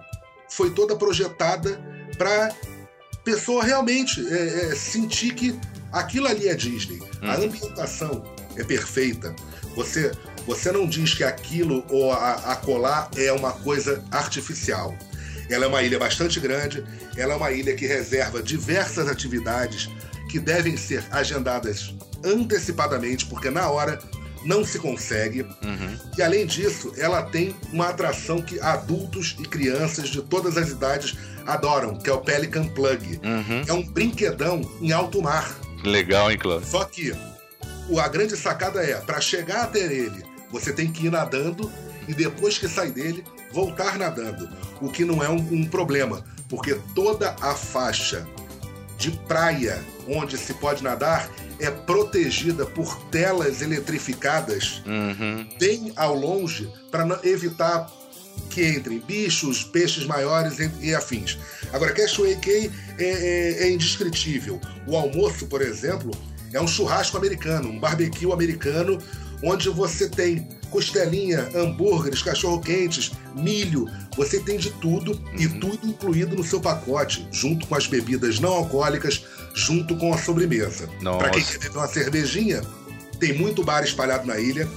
foi 0.50 0.72
toda 0.72 0.94
projetada 0.98 1.80
para 2.18 2.54
pessoa 3.24 3.64
realmente 3.64 4.28
é, 4.28 4.72
é, 4.72 4.76
sentir 4.76 5.34
que 5.36 5.58
aquilo 5.94 6.28
ali 6.28 6.50
é 6.50 6.54
Disney. 6.54 7.02
A 7.22 7.36
ambientação 7.36 8.22
é 8.58 8.64
perfeita. 8.64 9.34
Você, 9.74 10.12
você 10.46 10.70
não 10.70 10.86
diz 10.86 11.14
que 11.14 11.24
aquilo 11.24 11.86
ou 11.90 12.12
a, 12.12 12.34
acolá 12.52 13.10
é 13.16 13.32
uma 13.32 13.54
coisa 13.54 14.04
artificial. 14.12 14.94
Ela 15.50 15.64
é 15.64 15.68
uma 15.68 15.82
ilha 15.82 15.98
bastante 15.98 16.42
grande, 16.42 16.84
ela 17.16 17.34
é 17.34 17.38
uma 17.38 17.52
ilha 17.54 17.74
que 17.74 17.86
reserva 17.86 18.44
diversas 18.44 19.08
atividades 19.08 19.90
que 20.30 20.40
devem 20.40 20.78
ser 20.78 21.04
agendadas 21.12 21.94
antecipadamente, 22.24 23.26
porque 23.26 23.50
na 23.50 23.70
hora 23.70 24.00
não 24.46 24.64
se 24.64 24.80
consegue. 24.80 25.46
E 26.18 26.22
além 26.22 26.46
disso, 26.46 26.94
ela 26.98 27.24
tem 27.24 27.56
uma 27.74 27.90
atração 27.90 28.42
que 28.42 28.60
adultos 28.60 29.36
e 29.40 29.44
crianças 29.44 30.10
de 30.10 30.22
todas 30.22 30.58
as 30.58 30.70
idades 30.70 31.16
adoram, 31.46 31.98
que 31.98 32.10
é 32.10 32.14
o 32.14 32.22
Pelican 32.22 32.68
Plug. 32.68 33.20
É 33.68 33.74
um 33.74 33.84
brinquedão 33.84 34.62
em 34.82 34.92
alto 34.92 35.22
mar. 35.22 35.56
Legal, 35.84 36.32
hein, 36.32 36.38
Cláudio? 36.38 36.68
Só 36.68 36.84
que 36.84 37.14
a 38.00 38.08
grande 38.08 38.36
sacada 38.36 38.84
é, 38.84 38.96
para 38.96 39.22
chegar 39.22 39.64
até 39.64 39.80
ele, 39.80 40.24
você 40.52 40.72
tem 40.72 40.92
que 40.92 41.06
ir 41.06 41.12
nadando 41.12 41.72
e 42.08 42.14
depois 42.14 42.58
que 42.58 42.68
sai 42.68 42.92
dele, 42.92 43.24
voltar 43.52 43.98
nadando. 43.98 44.50
O 44.82 44.90
que 44.90 45.06
não 45.06 45.24
é 45.24 45.30
um, 45.30 45.38
um 45.52 45.66
problema, 45.66 46.24
porque 46.50 46.80
toda 46.94 47.36
a 47.42 47.54
faixa 47.54 48.28
de 49.12 49.12
praia 49.28 49.84
onde 50.08 50.38
se 50.38 50.54
pode 50.56 50.84
nadar 50.84 51.30
é 51.60 51.70
protegida 51.70 52.66
por 52.66 52.96
telas 53.10 53.62
eletrificadas 53.62 54.82
Uhum. 54.86 55.48
bem 55.60 55.94
ao 55.96 56.16
longe 56.16 56.68
para 56.92 57.20
evitar 57.24 57.90
que 58.50 58.68
entrem 58.68 59.00
bichos, 59.00 59.64
peixes 59.64 60.06
maiores 60.06 60.58
e, 60.82 60.94
afins. 60.94 61.38
Agora, 61.72 61.94
Castaway 61.94 62.36
Cay 62.38 62.72
é, 62.98 63.04
é- 63.04 63.64
é 63.68 63.72
indescritível. 63.72 64.60
O 64.88 64.96
almoço, 64.98 65.46
por 65.48 65.62
exemplo, 65.62 66.12
é 66.54 66.60
um 66.62 66.68
churrasco 66.68 67.18
americano, 67.18 67.70
um 67.70 67.80
barbecue 67.80 68.32
americano, 68.32 69.00
onde 69.44 69.70
você 69.70 70.10
tem 70.10 70.48
costelinha, 70.70 71.50
hambúrgueres, 71.56 72.22
cachorro-quentes, 72.22 73.12
milho, 73.36 73.90
você 74.18 74.40
tem 74.40 74.58
de 74.58 74.72
tudo 74.72 75.20
e 75.38 75.48
tudo 75.48 75.88
incluído 75.88 76.36
no 76.36 76.44
seu 76.44 76.60
pacote, 76.60 77.28
junto 77.32 77.66
com 77.68 77.76
as 77.76 77.88
bebidas 77.88 78.40
não 78.40 78.54
alcoólicas, 78.54 79.24
junto 79.54 79.96
com 79.96 80.14
a 80.14 80.18
sobremesa. 80.18 80.90
Para 81.18 81.30
quem 81.30 81.44
quer 81.44 81.60
beber 81.60 81.78
uma 81.78 81.88
cervejinha, 81.88 82.62
tem 83.20 83.34
muito 83.34 83.64
bar 83.64 83.84
espalhado 83.84 84.28
na 84.28 84.38
ilha. 84.40 84.68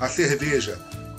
A 0.00 0.08
cerveja 0.08 0.78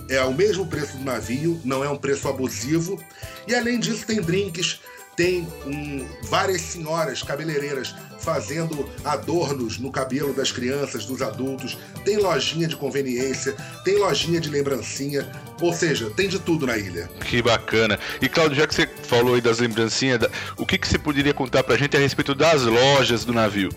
é 0.10 0.22
o 0.22 0.34
mesmo 0.34 0.68
preço 0.68 0.98
do 0.98 1.06
navio, 1.06 1.60
não 1.64 1.84
é 1.84 1.90
um 1.90 1.98
preço 1.98 2.28
abusivo. 2.28 3.02
E 3.48 3.56
além 3.56 3.80
disso, 3.80 4.06
tem 4.06 4.22
drinks, 4.22 4.80
tem 5.16 5.48
um, 5.66 6.06
várias 6.24 6.62
senhoras 6.62 7.24
cabeleireiras 7.24 7.96
fazendo 8.20 8.90
adornos 9.04 9.78
no 9.78 9.92
cabelo 9.92 10.34
das 10.34 10.52
crianças, 10.52 11.06
dos 11.06 11.22
adultos. 11.22 11.78
Tem 12.04 12.18
lojinha 12.18 12.68
de 12.68 12.76
conveniência, 12.76 13.56
tem 13.84 13.98
lojinha 13.98 14.40
de 14.42 14.50
lembrancinha. 14.50 15.30
Ou 15.62 15.74
seja, 15.74 16.10
tem 16.10 16.28
de 16.28 16.40
tudo 16.40 16.66
na 16.66 16.78
ilha. 16.78 17.10
Que 17.24 17.42
bacana. 17.42 18.00
E 18.22 18.28
Cláudio, 18.28 18.58
já 18.58 18.68
que 18.68 18.76
você 18.76 18.88
falou 19.04 19.36
aí 19.36 19.42
das 19.42 19.60
lembrancinhas, 19.60 20.20
o 20.58 20.66
que, 20.66 20.78
que 20.78 20.88
você 20.88 20.98
poderia 20.98 21.34
contar 21.34 21.64
pra 21.64 21.78
gente 21.78 21.96
a 21.96 22.00
respeito 22.00 22.34
das 22.34 22.64
lojas 22.64 23.24
do 23.24 23.32
navio? 23.32 23.70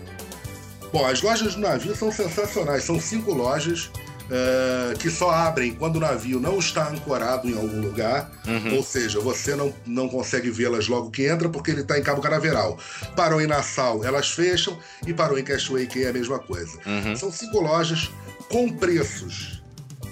Bom, 0.91 1.05
as 1.05 1.21
lojas 1.21 1.53
do 1.53 1.61
navio 1.61 1.95
são 1.95 2.11
sensacionais. 2.11 2.83
São 2.83 2.99
cinco 2.99 3.33
lojas 3.33 3.91
eh, 4.31 4.93
que 4.99 5.09
só 5.09 5.31
abrem 5.31 5.73
quando 5.73 5.95
o 5.95 5.99
navio 5.99 6.39
não 6.39 6.59
está 6.59 6.89
ancorado 6.89 7.49
em 7.49 7.55
algum 7.55 7.81
lugar. 7.81 8.29
Ou 8.75 8.83
seja, 8.83 9.19
você 9.19 9.55
não, 9.55 9.73
não 9.85 10.07
consegue 10.07 10.51
vê-las 10.51 10.87
logo 10.87 11.09
que 11.09 11.25
entra 11.25 11.49
porque 11.49 11.71
ele 11.71 11.81
está 11.81 11.97
em 11.97 12.03
Cabo 12.03 12.21
Canaveral. 12.21 12.77
Parou 13.15 13.41
em 13.41 13.47
Nassau, 13.47 14.03
elas 14.03 14.29
fecham. 14.29 14.77
E 15.07 15.13
parou 15.13 15.39
em 15.39 15.43
Castaway 15.43 15.87
Cay 15.87 16.03
é 16.03 16.09
a 16.09 16.13
mesma 16.13 16.37
coisa. 16.37 16.77
São 17.17 17.31
cinco 17.31 17.59
lojas 17.59 18.11
com 18.49 18.69
preços 18.69 19.63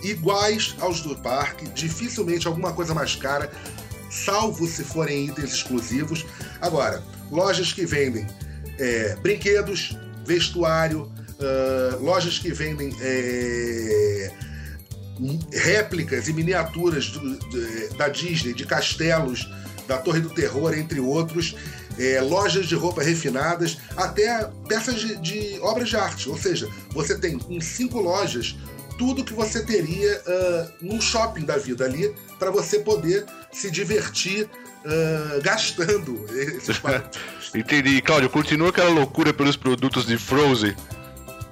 iguais 0.01 0.75
aos 0.79 1.01
do 1.01 1.15
parque. 1.17 1.67
Dificilmente 1.69 2.47
alguma 2.47 2.73
coisa 2.73 2.93
mais 2.93 3.15
cara. 3.15 3.51
Salvo 4.09 4.65
se 4.65 4.83
forem 4.83 5.27
itens 5.27 5.53
exclusivos. 5.53 6.25
Agora, 6.59 7.03
lojas 7.29 7.71
que 7.71 7.85
vendem 7.85 8.25
é, 8.79 9.15
brinquedos, 9.17 9.97
vestuário, 10.25 11.11
ah, 11.41 11.97
lojas 12.01 12.39
que 12.39 12.51
vendem 12.51 12.95
é, 13.01 14.31
réplicas 15.53 16.27
e 16.27 16.33
miniaturas 16.33 17.07
do- 17.09 17.37
da 17.97 18.07
Disney, 18.07 18.53
de 18.53 18.65
castelos, 18.65 19.49
da 19.87 19.97
Torre 19.97 20.19
do 20.19 20.29
Terror, 20.29 20.73
entre 20.77 20.99
outros, 20.99 21.55
é, 21.97 22.21
lojas 22.21 22.67
de 22.67 22.75
roupa 22.75 23.01
refinadas, 23.01 23.77
até 23.95 24.47
peças 24.67 24.99
de, 24.99 25.15
de 25.17 25.59
obras 25.61 25.89
de 25.89 25.95
arte. 25.95 26.29
Ou 26.29 26.37
seja, 26.37 26.67
você 26.91 27.17
tem 27.17 27.39
em 27.49 27.61
cinco 27.61 27.99
lojas 27.99 28.55
tudo 28.99 29.23
que 29.23 29.33
você 29.33 29.63
teria 29.63 30.21
ah, 30.27 30.67
num 30.81 30.99
shopping 30.99 31.45
da 31.45 31.57
vida 31.57 31.85
ali 31.85 32.13
para 32.37 32.51
você 32.51 32.79
poder 32.79 33.25
se 33.51 33.71
divertir 33.71 34.49
ah, 34.85 35.39
gastando 35.41 36.25
esses. 36.35 36.79
Entendi. 37.55 38.01
Cláudio, 38.01 38.29
continua 38.29 38.69
aquela 38.69 38.89
loucura 38.89 39.33
pelos 39.33 39.55
produtos 39.55 40.05
de 40.05 40.17
Frozen. 40.17 40.75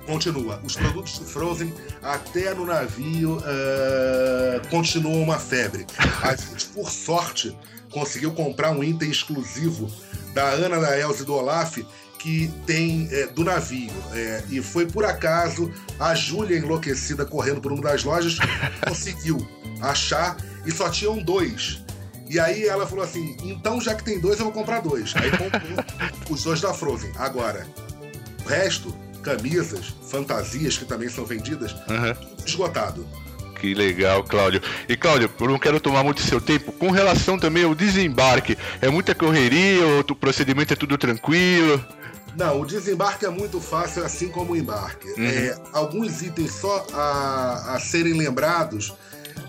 Continua. 0.05 0.61
Os 0.63 0.75
produtos 0.75 1.19
de 1.19 1.25
Frozen, 1.25 1.73
até 2.01 2.53
no 2.53 2.65
navio, 2.65 3.39
ah, 3.43 4.61
continuam 4.69 5.21
uma 5.21 5.39
febre. 5.39 5.85
A 6.21 6.35
gente, 6.35 6.67
por 6.67 6.89
sorte, 6.89 7.57
conseguiu 7.91 8.31
comprar 8.33 8.71
um 8.71 8.83
item 8.83 9.09
exclusivo 9.09 9.89
da 10.33 10.49
Ana, 10.49 10.79
da 10.79 10.99
Elza 10.99 11.23
e 11.23 11.25
do 11.25 11.33
Olaf, 11.33 11.77
que 12.19 12.51
tem 12.65 13.07
é, 13.11 13.27
do 13.27 13.43
navio. 13.43 13.91
É, 14.13 14.43
e 14.49 14.61
foi 14.61 14.85
por 14.85 15.05
acaso 15.05 15.71
a 15.99 16.13
Júlia, 16.13 16.57
enlouquecida, 16.57 17.25
correndo 17.25 17.61
por 17.61 17.71
uma 17.71 17.81
das 17.81 18.03
lojas, 18.03 18.37
conseguiu 18.87 19.37
achar 19.81 20.35
e 20.65 20.71
só 20.71 20.89
tinham 20.89 21.17
dois. 21.17 21.83
E 22.27 22.39
aí 22.39 22.65
ela 22.65 22.87
falou 22.87 23.05
assim: 23.05 23.37
então 23.43 23.79
já 23.79 23.95
que 23.95 24.03
tem 24.03 24.19
dois, 24.19 24.39
eu 24.39 24.45
vou 24.45 24.53
comprar 24.53 24.81
dois. 24.81 25.13
Aí 25.15 25.29
comprou 25.31 25.85
os 26.29 26.43
dois 26.43 26.59
da 26.59 26.73
Frozen. 26.73 27.11
Agora, 27.17 27.67
o 28.43 28.49
resto, 28.49 28.93
camisas, 29.25 29.93
fantasias 30.07 30.77
que 30.77 30.85
também 30.85 31.09
são 31.09 31.25
vendidas, 31.25 31.73
tudo 31.73 32.45
esgotado. 32.45 33.07
Que 33.59 33.73
legal, 33.73 34.23
Cláudio. 34.23 34.61
E 34.87 34.95
Cláudio, 34.95 35.31
eu 35.39 35.47
não 35.47 35.57
quero 35.57 35.79
tomar 35.79 36.03
muito 36.03 36.21
seu 36.21 36.39
tempo. 36.39 36.71
Com 36.73 36.91
relação 36.91 37.39
também 37.39 37.63
ao 37.63 37.73
desembarque, 37.73 38.55
é 38.79 38.89
muita 38.89 39.15
correria, 39.15 39.83
ou 39.83 40.01
o 40.01 40.15
procedimento 40.15 40.73
é 40.73 40.75
tudo 40.75 40.97
tranquilo? 40.97 41.83
Não, 42.37 42.61
o 42.61 42.65
desembarque 42.65 43.25
é 43.25 43.29
muito 43.29 43.59
fácil, 43.59 44.05
assim 44.05 44.27
como 44.27 44.53
o 44.53 44.55
embarque. 44.57 45.07
É, 45.17 45.57
alguns 45.73 46.21
itens 46.21 46.51
só 46.53 46.85
a, 46.93 47.75
a 47.75 47.79
serem 47.79 48.13
lembrados 48.13 48.93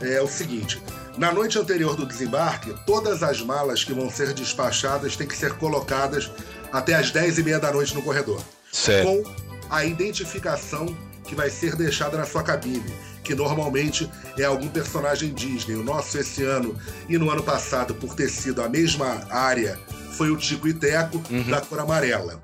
é 0.01 0.23
o 0.23 0.29
seguinte: 0.29 0.81
na 1.19 1.33
noite 1.33 1.59
anterior 1.59 1.97
do 1.97 2.07
desembarque, 2.07 2.75
todas 2.87 3.23
as 3.23 3.43
malas 3.43 3.83
que 3.85 3.93
vão 3.93 4.09
ser 4.09 4.33
despachadas 4.33 5.17
têm 5.17 5.27
que 5.27 5.37
ser 5.37 5.55
colocadas 5.55 6.31
até 6.73 6.95
as 6.95 7.11
10 7.11 7.39
e 7.39 7.43
meia 7.43 7.59
da 7.59 7.73
noite 7.73 7.93
no 7.93 8.03
corredor. 8.03 8.41
Certo. 8.73 9.07
Com 9.07 9.46
a 9.71 9.85
identificação 9.85 10.87
que 11.25 11.35
vai 11.35 11.51
ser 11.51 11.75
deixada 11.77 12.17
na 12.17 12.25
sua 12.25 12.43
cabine, 12.43 12.95
que 13.25 13.35
normalmente 13.35 14.09
é 14.39 14.45
algum 14.45 14.69
personagem 14.69 15.35
Disney. 15.35 15.75
O 15.75 15.83
nosso 15.83 16.17
esse 16.19 16.45
ano 16.45 16.77
e 17.09 17.19
no 17.19 17.31
ano 17.31 17.43
passado, 17.43 17.95
por 17.95 18.15
ter 18.15 18.29
sido 18.29 18.63
a 18.63 18.69
mesma 18.69 19.27
área, 19.31 19.79
foi 20.17 20.31
o 20.31 20.37
Tico 20.37 20.69
e 20.69 20.75
Teco, 20.75 21.21
da 21.51 21.61
cor 21.61 21.81
amarela. 21.81 22.41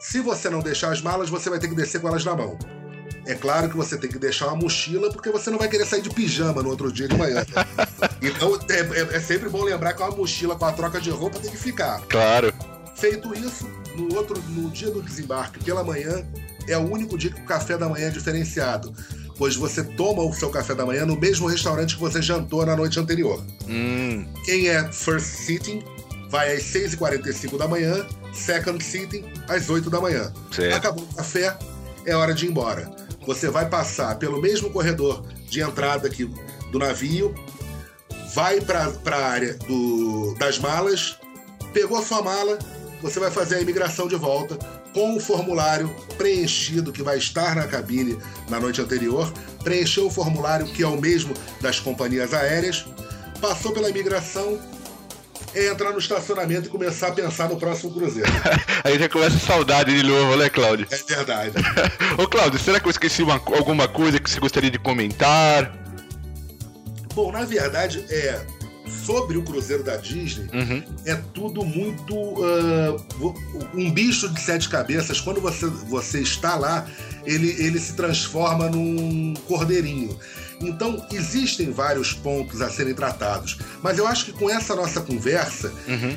Se 0.00 0.20
você 0.20 0.50
não 0.50 0.58
deixar 0.60 0.90
as 0.92 1.00
malas, 1.00 1.30
você 1.30 1.48
vai 1.48 1.60
ter 1.60 1.68
que 1.68 1.76
descer 1.76 2.00
com 2.00 2.08
elas 2.08 2.24
na 2.24 2.34
mão. 2.34 2.58
É 3.24 3.34
claro 3.36 3.68
que 3.70 3.76
você 3.76 3.96
tem 3.96 4.10
que 4.10 4.18
deixar 4.18 4.48
uma 4.48 4.56
mochila, 4.56 5.12
porque 5.12 5.30
você 5.30 5.48
não 5.48 5.56
vai 5.58 5.68
querer 5.68 5.86
sair 5.86 6.02
de 6.02 6.10
pijama 6.10 6.60
no 6.60 6.70
outro 6.70 6.90
dia 6.92 7.06
de 7.06 7.16
manhã. 7.16 7.46
então 8.20 8.58
é, 8.68 8.80
é- 9.14 9.16
é 9.16 9.20
sempre 9.20 9.48
bom 9.48 9.62
lembrar 9.62 9.92
que 9.92 10.02
uma 10.02 10.10
mochila 10.10 10.56
com 10.56 10.64
a 10.64 10.72
troca 10.72 11.00
de 11.00 11.10
roupa 11.10 11.38
tem 11.38 11.52
que 11.52 11.56
ficar. 11.56 12.00
Claro. 12.08 12.52
Feito 12.96 13.32
isso, 13.32 13.64
no 13.96 14.14
outro, 14.16 14.40
no 14.50 14.70
dia 14.70 14.90
do 14.90 15.02
desembarque, 15.02 15.62
pela 15.64 15.82
manhã, 15.84 16.24
é 16.68 16.76
o 16.78 16.90
único 16.90 17.16
dia 17.18 17.30
que 17.30 17.40
o 17.40 17.44
café 17.44 17.76
da 17.76 17.88
manhã 17.88 18.06
é 18.06 18.10
diferenciado, 18.10 18.94
pois 19.36 19.56
você 19.56 19.82
toma 19.82 20.22
o 20.22 20.32
seu 20.32 20.50
café 20.50 20.74
da 20.74 20.86
manhã 20.86 21.04
no 21.04 21.16
mesmo 21.16 21.46
restaurante 21.48 21.94
que 21.96 22.00
você 22.00 22.22
jantou 22.22 22.64
na 22.64 22.76
noite 22.76 22.98
anterior. 23.00 23.44
Hum, 23.68 24.26
Quem 24.44 24.68
é 24.68 24.90
first 24.92 25.26
sitting 25.26 25.82
vai 26.30 26.54
às 26.56 26.62
6h45 26.64 27.58
da 27.58 27.66
manhã, 27.68 28.06
second 28.32 28.82
sitting 28.82 29.24
às 29.48 29.68
8 29.68 29.90
da 29.90 30.00
manhã. 30.00 30.32
Certo. 30.50 30.74
Acabou 30.76 31.04
o 31.04 31.14
café, 31.14 31.56
é 32.06 32.14
hora 32.14 32.32
de 32.32 32.46
ir 32.46 32.50
embora. 32.50 32.90
Você 33.26 33.48
vai 33.50 33.68
passar 33.68 34.16
pelo 34.18 34.40
mesmo 34.40 34.70
corredor 34.70 35.24
de 35.48 35.60
entrada 35.60 36.06
aqui 36.08 36.30
do 36.70 36.78
navio, 36.78 37.34
vai 38.34 38.60
para 38.60 38.90
a 39.06 39.16
área 39.26 39.54
do- 39.54 40.34
das 40.38 40.58
malas, 40.58 41.18
pegou 41.72 41.98
a 41.98 42.02
sua 42.02 42.22
mala, 42.22 42.58
você 43.02 43.18
vai 43.20 43.30
fazer 43.30 43.56
a 43.56 43.60
imigração 43.60 44.06
de 44.08 44.16
volta 44.16 44.56
com 44.94 45.16
o 45.16 45.20
formulário 45.20 45.88
preenchido 46.16 46.92
que 46.92 47.02
vai 47.02 47.18
estar 47.18 47.54
na 47.56 47.66
cabine 47.66 48.16
na 48.48 48.60
noite 48.60 48.80
anterior, 48.80 49.32
preencheu 49.64 50.06
o 50.06 50.10
formulário 50.10 50.66
que 50.66 50.82
é 50.82 50.86
o 50.86 51.00
mesmo 51.00 51.34
das 51.60 51.80
companhias 51.80 52.32
aéreas, 52.32 52.86
passou 53.40 53.72
pela 53.72 53.90
imigração, 53.90 54.58
é 55.54 55.68
entrar 55.68 55.90
no 55.92 55.98
estacionamento 55.98 56.68
e 56.68 56.70
começar 56.70 57.08
a 57.08 57.12
pensar 57.12 57.48
no 57.48 57.56
próximo 57.58 57.92
cruzeiro. 57.92 58.30
aí 58.84 58.98
já 58.98 59.08
começa 59.08 59.36
a 59.36 59.40
saudade 59.40 59.94
de 59.94 60.02
novo, 60.06 60.36
né, 60.36 60.48
Cláudio? 60.48 60.86
É 60.90 60.96
verdade. 60.96 61.52
Ô, 62.16 62.26
Cláudio, 62.26 62.58
será 62.58 62.80
que 62.80 62.86
eu 62.86 62.90
esqueci 62.90 63.22
uma- 63.22 63.34
alguma 63.34 63.86
coisa 63.88 64.18
que 64.18 64.30
você 64.30 64.40
gostaria 64.40 64.70
de 64.70 64.78
comentar? 64.78 65.70
Bom, 67.14 67.30
na 67.30 67.44
verdade, 67.44 68.04
é 68.08 68.40
sobre 68.86 69.36
o 69.36 69.42
cruzeiro 69.44 69.82
da 69.82 69.96
Disney, 69.96 70.48
Uhum. 70.52 70.82
é 71.06 71.14
tudo 71.34 71.64
muito 71.64 72.14
vo- 73.18 73.34
um 73.74 73.90
bicho 73.90 74.28
de 74.28 74.40
sete 74.40 74.68
cabeças. 74.68 75.20
Quando 75.20 75.40
você, 75.40 75.66
você 75.66 76.20
está 76.20 76.56
lá, 76.56 76.86
ele, 77.24 77.50
ele 77.62 77.78
se 77.78 77.94
transforma 77.94 78.68
num 78.68 79.34
cordeirinho. 79.46 80.18
Então, 80.60 81.04
existem 81.12 81.70
vários 81.72 82.12
pontos 82.12 82.60
a 82.60 82.68
serem 82.70 82.94
tratados. 82.94 83.58
Mas 83.82 83.98
eu 83.98 84.06
acho 84.06 84.26
que 84.26 84.32
com 84.32 84.48
essa 84.50 84.74
nossa 84.74 85.00
conversa, 85.00 85.72
Uhum. 85.88 86.16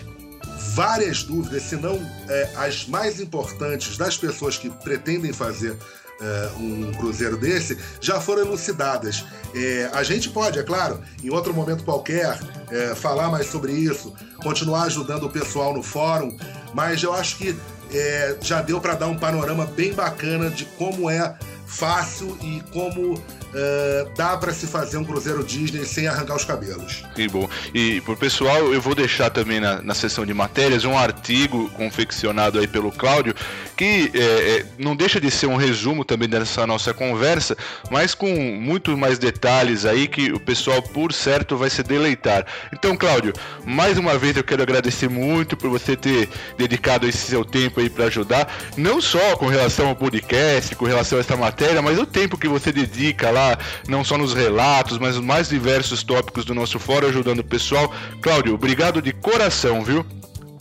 várias 0.75 1.23
dúvidas, 1.23 1.63
se 1.63 1.75
não 1.75 1.95
é, 2.27 2.49
as 2.55 2.87
mais 2.87 3.19
importantes 3.19 3.97
das 3.97 4.17
pessoas 4.17 4.57
que 4.57 4.69
pretendem 4.69 5.31
fazer 5.33 5.75
é, 6.19 6.49
um 6.57 6.91
cruzeiro 6.93 7.37
desse, 7.37 7.77
já 7.99 8.19
foram 8.19 8.41
elucidadas. 8.41 9.25
É, 9.53 9.89
a 9.93 10.03
gente 10.03 10.29
pode, 10.29 10.59
é 10.59 10.63
claro, 10.63 11.01
em 11.23 11.29
outro 11.29 11.53
momento 11.53 11.83
qualquer, 11.83 12.39
é, 12.69 12.95
falar 12.95 13.29
mais 13.29 13.47
sobre 13.47 13.71
isso, 13.71 14.13
continuar 14.41 14.83
ajudando 14.83 15.23
o 15.23 15.29
pessoal 15.29 15.73
no 15.73 15.83
fórum, 15.83 16.35
mas 16.73 17.03
eu 17.03 17.13
acho 17.13 17.37
que 17.37 17.57
é, 17.91 18.35
já 18.41 18.61
deu 18.61 18.81
para 18.81 18.95
dar 18.95 19.07
um 19.07 19.17
panorama 19.17 19.65
bem 19.65 19.93
bacana 19.93 20.49
de 20.49 20.65
como 20.65 21.09
é 21.09 21.37
fácil 21.65 22.37
e 22.41 22.61
como 22.71 23.21
é, 23.55 24.07
dá 24.15 24.35
para 24.37 24.53
se 24.53 24.67
fazer 24.67 24.97
um 24.97 25.03
cruzeiro 25.03 25.43
Disney 25.43 25.85
sem 25.85 26.07
arrancar 26.07 26.35
os 26.35 26.43
cabelos. 26.43 27.03
Que 27.15 27.27
bom. 27.27 27.49
E 27.73 28.01
pro 28.01 28.17
pessoal, 28.17 28.73
eu 28.73 28.81
vou 28.81 28.93
deixar 28.93 29.29
também 29.29 29.59
na, 29.59 29.81
na 29.81 29.93
seção 29.93 30.25
de 30.25 30.33
matérias 30.33 30.83
um 30.83 30.97
artigo 30.97 31.69
confeccionado 31.69 32.59
aí 32.59 32.67
pelo 32.67 32.91
Cláudio, 32.91 33.33
que 33.77 34.11
é, 34.13 34.65
não 34.77 34.95
deixa 34.95 35.19
de 35.19 35.31
ser 35.31 35.47
um 35.47 35.55
resumo 35.55 36.03
também 36.03 36.27
dessa 36.27 36.67
nossa 36.67 36.93
conversa, 36.93 37.55
mas 37.89 38.13
com 38.13 38.27
muito 38.27 38.97
mais 38.97 39.17
detalhes 39.17 39.85
aí 39.85 40.07
que 40.07 40.31
o 40.31 40.39
pessoal, 40.39 40.81
por 40.81 41.13
certo, 41.13 41.57
vai 41.57 41.69
se 41.69 41.81
deleitar. 41.83 42.45
Então, 42.73 42.95
Cláudio, 42.97 43.33
mais 43.65 43.97
uma 43.97 44.17
vez 44.17 44.35
eu 44.35 44.43
quero 44.43 44.63
agradecer 44.63 45.09
muito 45.09 45.55
por 45.55 45.69
você 45.69 45.95
ter 45.95 46.29
dedicado 46.57 47.07
esse 47.07 47.19
seu 47.19 47.45
tempo 47.45 47.79
aí 47.79 47.89
para 47.89 48.05
ajudar, 48.05 48.51
não 48.75 49.01
só 49.01 49.35
com 49.37 49.47
relação 49.47 49.87
ao 49.87 49.95
podcast, 49.95 50.75
com 50.75 50.85
relação 50.85 51.17
a 51.17 51.21
essa 51.21 51.37
matéria, 51.37 51.81
mas 51.81 51.97
o 51.97 52.05
tempo 52.05 52.37
que 52.37 52.47
você 52.47 52.71
dedica 52.71 53.29
lá, 53.29 53.44
não 53.87 54.03
só 54.03 54.17
nos 54.17 54.33
relatos, 54.33 54.97
mas 54.97 55.15
nos 55.15 55.23
mais 55.25 55.49
diversos 55.49 56.03
tópicos 56.03 56.45
do 56.45 56.53
nosso 56.53 56.79
fórum, 56.79 57.07
ajudando 57.07 57.39
o 57.39 57.43
pessoal. 57.43 57.93
Cláudio, 58.21 58.53
obrigado 58.53 59.01
de 59.01 59.11
coração, 59.13 59.83
viu? 59.83 60.05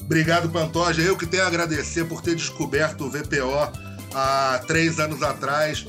Obrigado, 0.01 0.49
Pantoja. 0.51 1.01
Eu 1.03 1.16
que 1.16 1.26
tenho 1.26 1.45
a 1.45 1.47
agradecer 1.47 2.05
por 2.05 2.20
ter 2.20 2.35
descoberto 2.35 3.05
o 3.05 3.11
VPO 3.11 3.70
há 4.14 4.61
três 4.66 4.99
anos 5.01 5.22
atrás, 5.22 5.87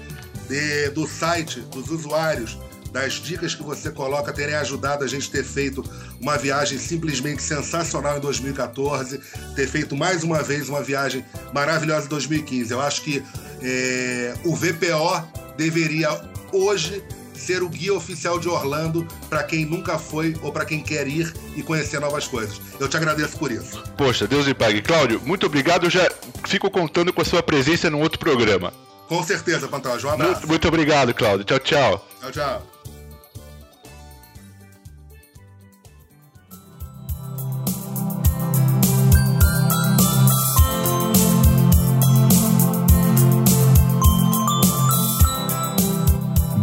de- 0.50 0.90
do 0.92 1.06
site, 1.08 1.60
dos 1.60 1.90
usuários, 1.90 2.58
das 2.92 3.14
dicas 3.16 3.54
que 3.54 3.62
você 3.62 3.92
coloca, 3.92 4.32
terem 4.32 4.56
ajudado 4.56 5.04
a 5.04 5.08
gente 5.08 5.30
ter 5.30 5.44
feito 5.44 5.84
uma 6.22 6.38
viagem 6.38 6.78
simplesmente 6.80 7.44
sensacional 7.44 8.18
em 8.18 8.22
2014, 8.22 9.20
ter 9.54 9.68
feito 9.68 9.98
mais 9.98 10.24
uma 10.24 10.42
vez 10.42 10.70
uma 10.70 10.82
viagem 10.82 11.26
maravilhosa 11.54 12.06
em 12.06 12.10
2015. 12.10 12.72
Eu 12.72 12.80
acho 12.80 13.02
que 13.02 13.22
é, 13.62 14.34
o 14.46 14.56
VPO 14.56 15.24
deveria 15.58 16.10
hoje 16.56 17.04
ser 17.36 17.62
o 17.62 17.70
guia 17.70 17.94
oficial 17.94 18.40
de 18.40 18.48
Orlando 18.48 19.08
para 19.30 19.44
quem 19.44 19.66
nunca 19.66 20.00
foi 20.00 20.36
ou 20.42 20.52
para 20.52 20.66
quem 20.66 20.82
quer 20.82 21.08
ir 21.08 21.34
e 21.56 21.62
conhecer 21.62 22.00
novas 22.00 22.28
coisas. 22.28 22.60
Eu 22.80 22.88
te 22.88 22.98
agradeço 22.98 23.38
por 23.38 23.52
isso. 23.52 23.84
Poxa, 23.98 24.28
Deus 24.28 24.46
lhe 24.46 24.54
pague. 24.54 24.82
Cláudio, 24.82 25.22
muito 25.24 25.46
obrigado. 25.46 25.86
Eu 25.86 25.90
já 25.90 26.10
fico 26.46 26.70
contando 26.70 27.14
com 27.14 27.22
a 27.22 27.26
sua 27.26 27.44
presença 27.44 27.90
num 27.90 28.02
outro 28.02 28.20
programa. 28.20 28.74
Com 29.08 29.22
certeza, 29.24 29.68
Pantoja. 29.68 30.08
Um 30.08 30.12
abraço. 30.12 30.32
Muito, 30.32 30.48
muito 30.48 30.68
obrigado, 30.68 31.14
Cláudio. 31.14 31.46
Tchau, 31.46 31.60
tchau. 31.60 32.08
Tchau, 32.22 32.32
tchau. 32.32 32.75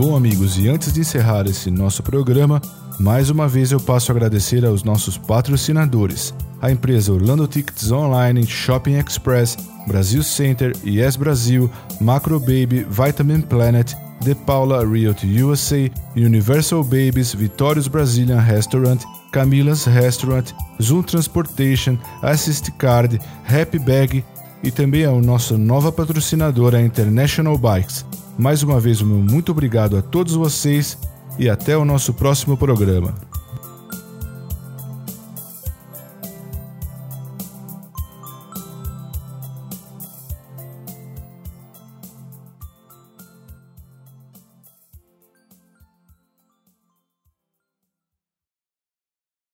Bom, 0.05 0.17
amigos, 0.17 0.59
e 0.59 0.69
antes 0.69 0.93
de 0.93 0.99
encerrar 0.99 1.47
esse 1.47 1.71
nosso 1.71 2.03
programa, 2.03 2.61
mais 2.99 3.31
uma 3.31 3.47
vez 3.47 3.71
eu 3.71 3.79
passo 3.79 4.11
a 4.11 4.15
agradecer 4.17 4.65
aos 4.65 4.83
nossos 4.83 5.17
patrocinadores: 5.17 6.35
a 6.61 6.73
empresa 6.73 7.13
Orlando 7.13 7.47
Tickets 7.47 7.93
Online, 7.93 8.45
Shopping 8.45 8.99
Express, 8.99 9.57
Brasil 9.87 10.25
Center, 10.25 10.73
Yes 10.85 11.15
Brasil, 11.15 11.71
Macro 12.01 12.41
Baby, 12.41 12.85
Vitamin 12.91 13.43
Planet, 13.43 13.95
The 14.25 14.35
Paula 14.35 14.85
Realty 14.85 15.41
USA, 15.41 15.89
Universal 16.17 16.83
Babies, 16.83 17.33
Vitórios 17.33 17.87
Brazilian 17.87 18.41
Restaurant, 18.41 19.05
Camila's 19.31 19.87
Restaurant, 19.87 20.53
Zoom 20.83 21.05
Transportation, 21.05 21.97
Assist 22.23 22.73
Card, 22.73 23.21
Happy 23.45 23.79
Bag 23.79 24.25
e 24.65 24.73
também 24.73 25.05
a 25.05 25.13
nossa 25.13 25.57
nova 25.57 25.93
patrocinadora, 25.93 26.83
International 26.83 27.57
Bikes. 27.57 28.05
Mais 28.39 28.63
uma 28.63 28.81
vez, 28.81 29.01
o 29.01 29.07
meu 29.07 29.19
muito 29.19 29.53
obrigado 29.53 29.97
a 29.97 30.03
todos 30.03 30.35
vocês 30.35 30.99
e 31.39 31.49
até 31.49 31.77
o 31.77 31.85
nosso 31.85 32.15
próximo 32.15 32.57
programa. 32.57 33.15